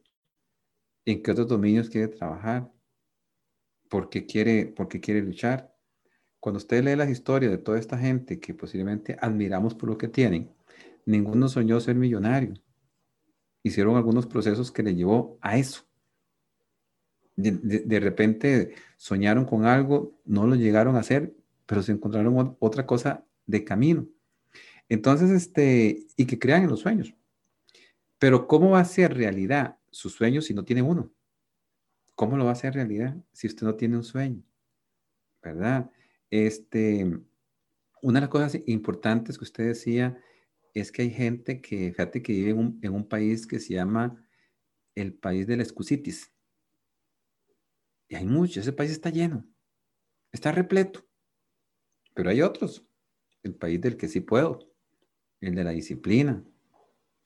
¿En 1.04 1.22
qué 1.22 1.30
otros 1.30 1.48
dominios 1.48 1.88
quiere 1.88 2.08
trabajar? 2.08 2.70
¿Por 3.88 4.10
qué 4.10 4.26
quiere, 4.26 4.66
por 4.66 4.88
qué 4.88 5.00
quiere 5.00 5.22
luchar? 5.22 5.74
Cuando 6.40 6.58
usted 6.58 6.84
lee 6.84 6.96
las 6.96 7.10
historias 7.10 7.50
de 7.50 7.58
toda 7.58 7.78
esta 7.78 7.98
gente 7.98 8.38
que 8.38 8.54
posiblemente 8.54 9.16
admiramos 9.20 9.74
por 9.74 9.88
lo 9.88 9.98
que 9.98 10.08
tienen, 10.08 10.52
ninguno 11.04 11.48
soñó 11.48 11.80
ser 11.80 11.96
millonario. 11.96 12.54
Hicieron 13.62 13.96
algunos 13.96 14.26
procesos 14.26 14.70
que 14.70 14.82
le 14.82 14.94
llevó 14.94 15.38
a 15.40 15.56
eso. 15.56 15.84
De, 17.36 17.50
de, 17.52 18.00
repente 18.00 18.74
soñaron 18.96 19.44
con 19.44 19.66
algo, 19.66 20.18
no 20.24 20.46
lo 20.46 20.54
llegaron 20.54 20.96
a 20.96 21.00
hacer, 21.00 21.34
pero 21.66 21.82
se 21.82 21.92
encontraron 21.92 22.56
otra 22.60 22.86
cosa 22.86 23.26
de 23.44 23.62
camino. 23.62 24.06
Entonces, 24.88 25.30
este, 25.30 26.06
y 26.16 26.26
que 26.26 26.38
crean 26.38 26.62
en 26.62 26.70
los 26.70 26.80
sueños. 26.80 27.14
Pero 28.18 28.46
¿cómo 28.46 28.70
va 28.70 28.80
a 28.80 28.84
ser 28.84 29.14
realidad 29.14 29.78
su 29.90 30.08
sueño 30.10 30.40
si 30.40 30.54
no 30.54 30.64
tiene 30.64 30.82
uno? 30.82 31.12
¿Cómo 32.14 32.36
lo 32.36 32.44
va 32.44 32.50
a 32.50 32.54
hacer 32.54 32.74
realidad 32.74 33.16
si 33.32 33.46
usted 33.46 33.66
no 33.66 33.74
tiene 33.74 33.96
un 33.96 34.04
sueño? 34.04 34.42
¿Verdad? 35.42 35.90
Este, 36.30 37.04
una 38.02 38.20
de 38.20 38.20
las 38.22 38.30
cosas 38.30 38.58
importantes 38.66 39.38
que 39.38 39.44
usted 39.44 39.66
decía 39.66 40.18
es 40.74 40.92
que 40.92 41.02
hay 41.02 41.10
gente 41.10 41.60
que, 41.60 41.90
fíjate, 41.90 42.22
que 42.22 42.32
vive 42.32 42.50
en 42.50 42.94
un, 42.94 43.08
país 43.08 43.46
que 43.46 43.58
se 43.58 43.74
llama 43.74 44.26
el 44.94 45.14
país 45.14 45.46
de 45.46 45.56
la 45.56 45.62
excusitis. 45.62 46.32
Y 48.08 48.16
hay 48.16 48.26
muchos, 48.26 48.58
ese 48.58 48.72
país 48.72 48.90
está 48.90 49.10
lleno, 49.10 49.46
está 50.32 50.52
repleto. 50.52 51.06
Pero 52.14 52.30
hay 52.30 52.42
otros, 52.42 52.86
el 53.42 53.54
país 53.54 53.80
del 53.80 53.96
que 53.96 54.08
sí 54.08 54.20
puedo, 54.20 54.70
el 55.40 55.54
de 55.54 55.64
la 55.64 55.70
disciplina, 55.70 56.44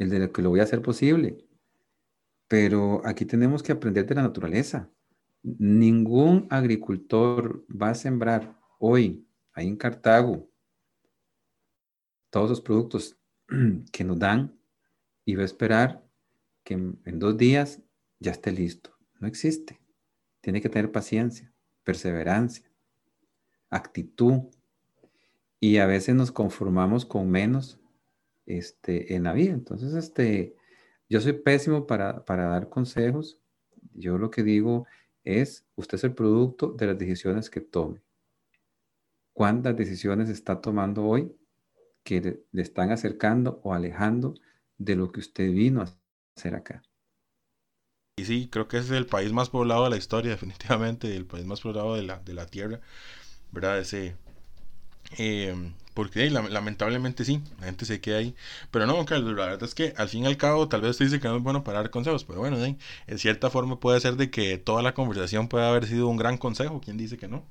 el 0.00 0.08
de 0.08 0.18
lo 0.18 0.32
que 0.32 0.42
lo 0.42 0.48
voy 0.48 0.60
a 0.60 0.64
hacer 0.64 0.80
posible. 0.80 1.44
Pero 2.48 3.02
aquí 3.04 3.26
tenemos 3.26 3.62
que 3.62 3.72
aprender 3.72 4.06
de 4.06 4.14
la 4.14 4.22
naturaleza. 4.22 4.90
Ningún 5.42 6.46
agricultor 6.50 7.64
va 7.70 7.90
a 7.90 7.94
sembrar 7.94 8.58
hoy, 8.78 9.26
ahí 9.52 9.68
en 9.68 9.76
Cartago, 9.76 10.50
todos 12.30 12.48
los 12.48 12.60
productos 12.62 13.18
que 13.92 14.04
nos 14.04 14.18
dan 14.18 14.58
y 15.26 15.34
va 15.34 15.42
a 15.42 15.46
esperar 15.46 16.02
que 16.64 16.74
en, 16.74 17.18
dos 17.18 17.36
días 17.36 17.82
ya 18.20 18.30
esté 18.30 18.52
listo. 18.52 18.96
No 19.18 19.28
existe. 19.28 19.80
Tiene 20.40 20.62
que 20.62 20.70
tener 20.70 20.90
paciencia, 20.90 21.52
perseverancia, 21.84 22.70
actitud. 23.68 24.44
Y 25.60 25.76
a 25.76 25.86
veces 25.86 26.14
nos 26.14 26.32
conformamos 26.32 27.04
con 27.04 27.30
menos 27.30 27.79
este, 28.46 29.14
en 29.14 29.24
la 29.24 29.32
vida. 29.32 29.52
Entonces, 29.52 29.94
este, 29.94 30.56
yo 31.08 31.20
soy 31.20 31.32
pésimo 31.34 31.86
para, 31.86 32.24
para 32.24 32.46
dar 32.46 32.68
consejos. 32.68 33.38
Yo 33.92 34.18
lo 34.18 34.30
que 34.30 34.42
digo 34.42 34.86
es, 35.24 35.66
usted 35.76 35.96
es 35.96 36.04
el 36.04 36.14
producto 36.14 36.72
de 36.72 36.86
las 36.86 36.98
decisiones 36.98 37.50
que 37.50 37.60
tome. 37.60 38.00
¿Cuántas 39.32 39.76
decisiones 39.76 40.28
está 40.28 40.60
tomando 40.60 41.04
hoy 41.04 41.34
que 42.02 42.44
le, 42.52 42.62
están 42.62 42.90
acercando 42.90 43.60
o 43.64 43.74
alejando 43.74 44.34
de 44.78 44.96
lo 44.96 45.12
que 45.12 45.20
usted 45.20 45.50
vino 45.50 45.82
a 45.82 45.88
hacer 46.36 46.54
acá? 46.54 46.82
Y 48.16 48.24
sí, 48.24 48.48
creo 48.50 48.68
que 48.68 48.78
es 48.78 48.90
el 48.90 49.06
país 49.06 49.32
más 49.32 49.48
poblado 49.48 49.84
de 49.84 49.90
la 49.90 49.96
historia, 49.96 50.30
definitivamente, 50.32 51.14
el 51.16 51.26
país 51.26 51.46
más 51.46 51.60
poblado 51.60 51.94
de 51.94 52.02
la, 52.02 52.18
de 52.18 52.34
la 52.34 52.46
Tierra, 52.46 52.80
¿verdad? 53.50 53.78
Ese, 53.78 54.16
eh, 55.18 55.54
porque 55.94 56.30
lamentablemente 56.30 57.24
sí, 57.24 57.42
la 57.58 57.66
gente 57.66 57.84
se 57.84 58.00
queda 58.00 58.18
ahí. 58.18 58.34
Pero 58.70 58.86
no, 58.86 59.04
Carlos, 59.04 59.36
la 59.36 59.46
verdad 59.46 59.64
es 59.64 59.74
que 59.74 59.92
al 59.96 60.08
fin 60.08 60.24
y 60.24 60.26
al 60.26 60.36
cabo, 60.36 60.68
tal 60.68 60.80
vez 60.82 60.92
usted 60.92 61.06
dice 61.06 61.20
que 61.20 61.28
no 61.28 61.36
es 61.36 61.42
bueno 61.42 61.64
para 61.64 61.80
dar 61.80 61.90
consejos, 61.90 62.24
pero 62.24 62.40
bueno, 62.40 62.56
en 62.64 63.18
cierta 63.18 63.50
forma 63.50 63.80
puede 63.80 64.00
ser 64.00 64.16
de 64.16 64.30
que 64.30 64.58
toda 64.58 64.82
la 64.82 64.94
conversación 64.94 65.48
puede 65.48 65.66
haber 65.66 65.86
sido 65.86 66.08
un 66.08 66.16
gran 66.16 66.38
consejo, 66.38 66.80
¿quién 66.84 66.96
dice 66.96 67.18
que 67.18 67.28
no? 67.28 67.44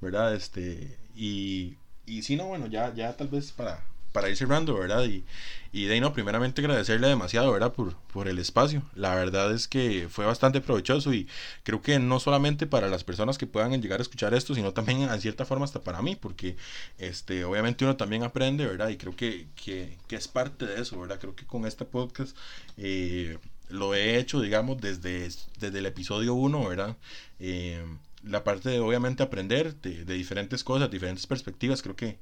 ¿Verdad? 0.00 0.34
Este, 0.34 0.98
y 1.14 1.76
y 2.06 2.22
si 2.22 2.36
no, 2.36 2.46
bueno, 2.46 2.66
ya, 2.68 2.94
ya 2.94 3.16
tal 3.16 3.28
vez 3.28 3.50
para, 3.50 3.84
para 4.16 4.30
ir 4.30 4.36
cerrando, 4.38 4.78
¿verdad? 4.78 5.04
Y, 5.04 5.26
y 5.72 5.84
de 5.84 6.00
no, 6.00 6.14
primeramente 6.14 6.62
agradecerle 6.62 7.06
demasiado, 7.06 7.52
¿verdad? 7.52 7.74
Por, 7.74 7.94
por 8.14 8.28
el 8.28 8.38
espacio. 8.38 8.82
La 8.94 9.14
verdad 9.14 9.52
es 9.52 9.68
que 9.68 10.08
fue 10.08 10.24
bastante 10.24 10.62
provechoso 10.62 11.12
y 11.12 11.28
creo 11.64 11.82
que 11.82 11.98
no 11.98 12.18
solamente 12.18 12.66
para 12.66 12.88
las 12.88 13.04
personas 13.04 13.36
que 13.36 13.46
puedan 13.46 13.78
llegar 13.82 14.00
a 14.00 14.02
escuchar 14.02 14.32
esto, 14.32 14.54
sino 14.54 14.72
también 14.72 15.02
en 15.02 15.20
cierta 15.20 15.44
forma 15.44 15.66
hasta 15.66 15.82
para 15.82 16.00
mí, 16.00 16.16
porque 16.16 16.56
este, 16.96 17.44
obviamente 17.44 17.84
uno 17.84 17.98
también 17.98 18.22
aprende, 18.22 18.64
¿verdad? 18.64 18.88
Y 18.88 18.96
creo 18.96 19.14
que, 19.14 19.48
que, 19.54 19.98
que 20.08 20.16
es 20.16 20.28
parte 20.28 20.64
de 20.64 20.80
eso, 20.80 20.98
¿verdad? 20.98 21.18
Creo 21.20 21.36
que 21.36 21.44
con 21.44 21.66
este 21.66 21.84
podcast 21.84 22.34
eh, 22.78 23.36
lo 23.68 23.94
he 23.94 24.18
hecho, 24.18 24.40
digamos, 24.40 24.80
desde, 24.80 25.28
desde 25.60 25.78
el 25.78 25.84
episodio 25.84 26.32
1, 26.32 26.66
¿verdad? 26.66 26.96
Eh, 27.38 27.84
la 28.26 28.44
parte 28.44 28.70
de 28.70 28.80
obviamente 28.80 29.22
aprender 29.22 29.76
de, 29.80 30.04
de, 30.04 30.14
diferentes 30.14 30.64
cosas, 30.64 30.90
diferentes 30.90 31.26
perspectivas, 31.26 31.82
creo 31.82 31.96
que 31.96 32.18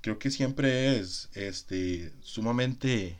creo 0.00 0.18
que 0.18 0.30
siempre 0.30 0.98
es 0.98 1.30
este, 1.34 2.12
sumamente, 2.20 3.18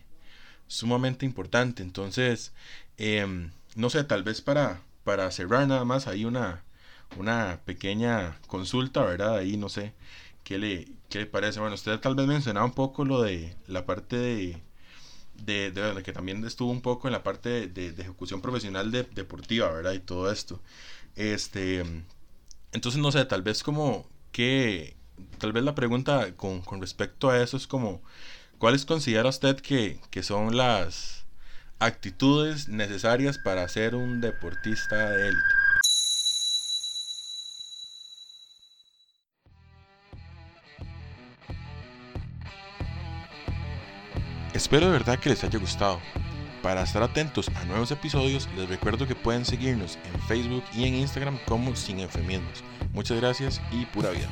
sumamente 0.68 1.26
importante. 1.26 1.82
Entonces, 1.82 2.52
em, 2.98 3.50
no 3.76 3.90
sé, 3.90 4.04
tal 4.04 4.22
vez 4.22 4.40
para, 4.42 4.82
para 5.04 5.30
cerrar 5.30 5.66
nada 5.68 5.84
más, 5.84 6.06
hay 6.06 6.24
una, 6.24 6.64
una 7.18 7.60
pequeña 7.64 8.38
consulta, 8.48 9.04
¿verdad? 9.04 9.36
Ahí 9.38 9.56
no 9.56 9.68
sé 9.68 9.94
qué 10.44 10.58
le, 10.58 10.88
qué 11.10 11.20
le 11.20 11.26
parece. 11.26 11.60
Bueno, 11.60 11.74
usted 11.74 11.98
tal 12.00 12.14
vez 12.16 12.26
mencionaba 12.26 12.66
un 12.66 12.74
poco 12.74 13.04
lo 13.04 13.22
de 13.22 13.56
la 13.66 13.86
parte 13.86 14.16
de, 14.16 14.62
de, 15.44 15.70
de, 15.72 16.02
que 16.02 16.12
también 16.12 16.44
estuvo 16.44 16.70
un 16.70 16.82
poco 16.82 17.08
en 17.08 17.12
la 17.12 17.22
parte 17.22 17.68
de, 17.68 17.92
de 17.92 18.02
ejecución 18.02 18.40
profesional 18.42 18.90
de, 18.92 19.04
deportiva, 19.04 19.70
¿verdad? 19.72 19.92
Y 19.94 20.00
todo 20.00 20.30
esto. 20.32 20.60
Este, 21.16 21.84
entonces, 22.72 23.00
no 23.00 23.12
sé, 23.12 23.24
tal 23.24 23.42
vez 23.42 23.62
como 23.62 24.08
que, 24.32 24.96
tal 25.38 25.52
vez 25.52 25.64
la 25.64 25.74
pregunta 25.74 26.34
con, 26.36 26.62
respecto 26.80 27.30
a 27.30 27.42
eso 27.42 27.56
es 27.56 27.66
como, 27.66 28.02
¿cuáles 28.58 28.84
considera 28.84 29.28
usted 29.28 29.56
que, 29.60 30.00
que, 30.10 30.22
son 30.22 30.56
las 30.56 31.24
actitudes 31.78 32.68
necesarias 32.68 33.38
para 33.38 33.68
ser 33.68 33.94
un 33.94 34.20
deportista 34.20 35.10
de 35.10 35.28
élite? 35.28 35.44
Espero 44.54 44.86
de 44.86 44.92
verdad 44.92 45.18
que 45.18 45.28
les 45.28 45.44
haya 45.44 45.58
gustado. 45.58 46.00
Para 46.66 46.82
estar 46.82 47.00
atentos 47.00 47.48
a 47.54 47.64
nuevos 47.64 47.92
episodios, 47.92 48.48
les 48.56 48.68
recuerdo 48.68 49.06
que 49.06 49.14
pueden 49.14 49.44
seguirnos 49.44 50.00
en 50.12 50.20
Facebook 50.22 50.64
y 50.74 50.82
en 50.82 50.96
Instagram 50.96 51.38
como 51.46 51.76
Sin 51.76 52.00
Eufemismos. 52.00 52.64
Muchas 52.92 53.20
gracias 53.20 53.60
y 53.70 53.84
pura 53.86 54.10
vida. 54.10 54.26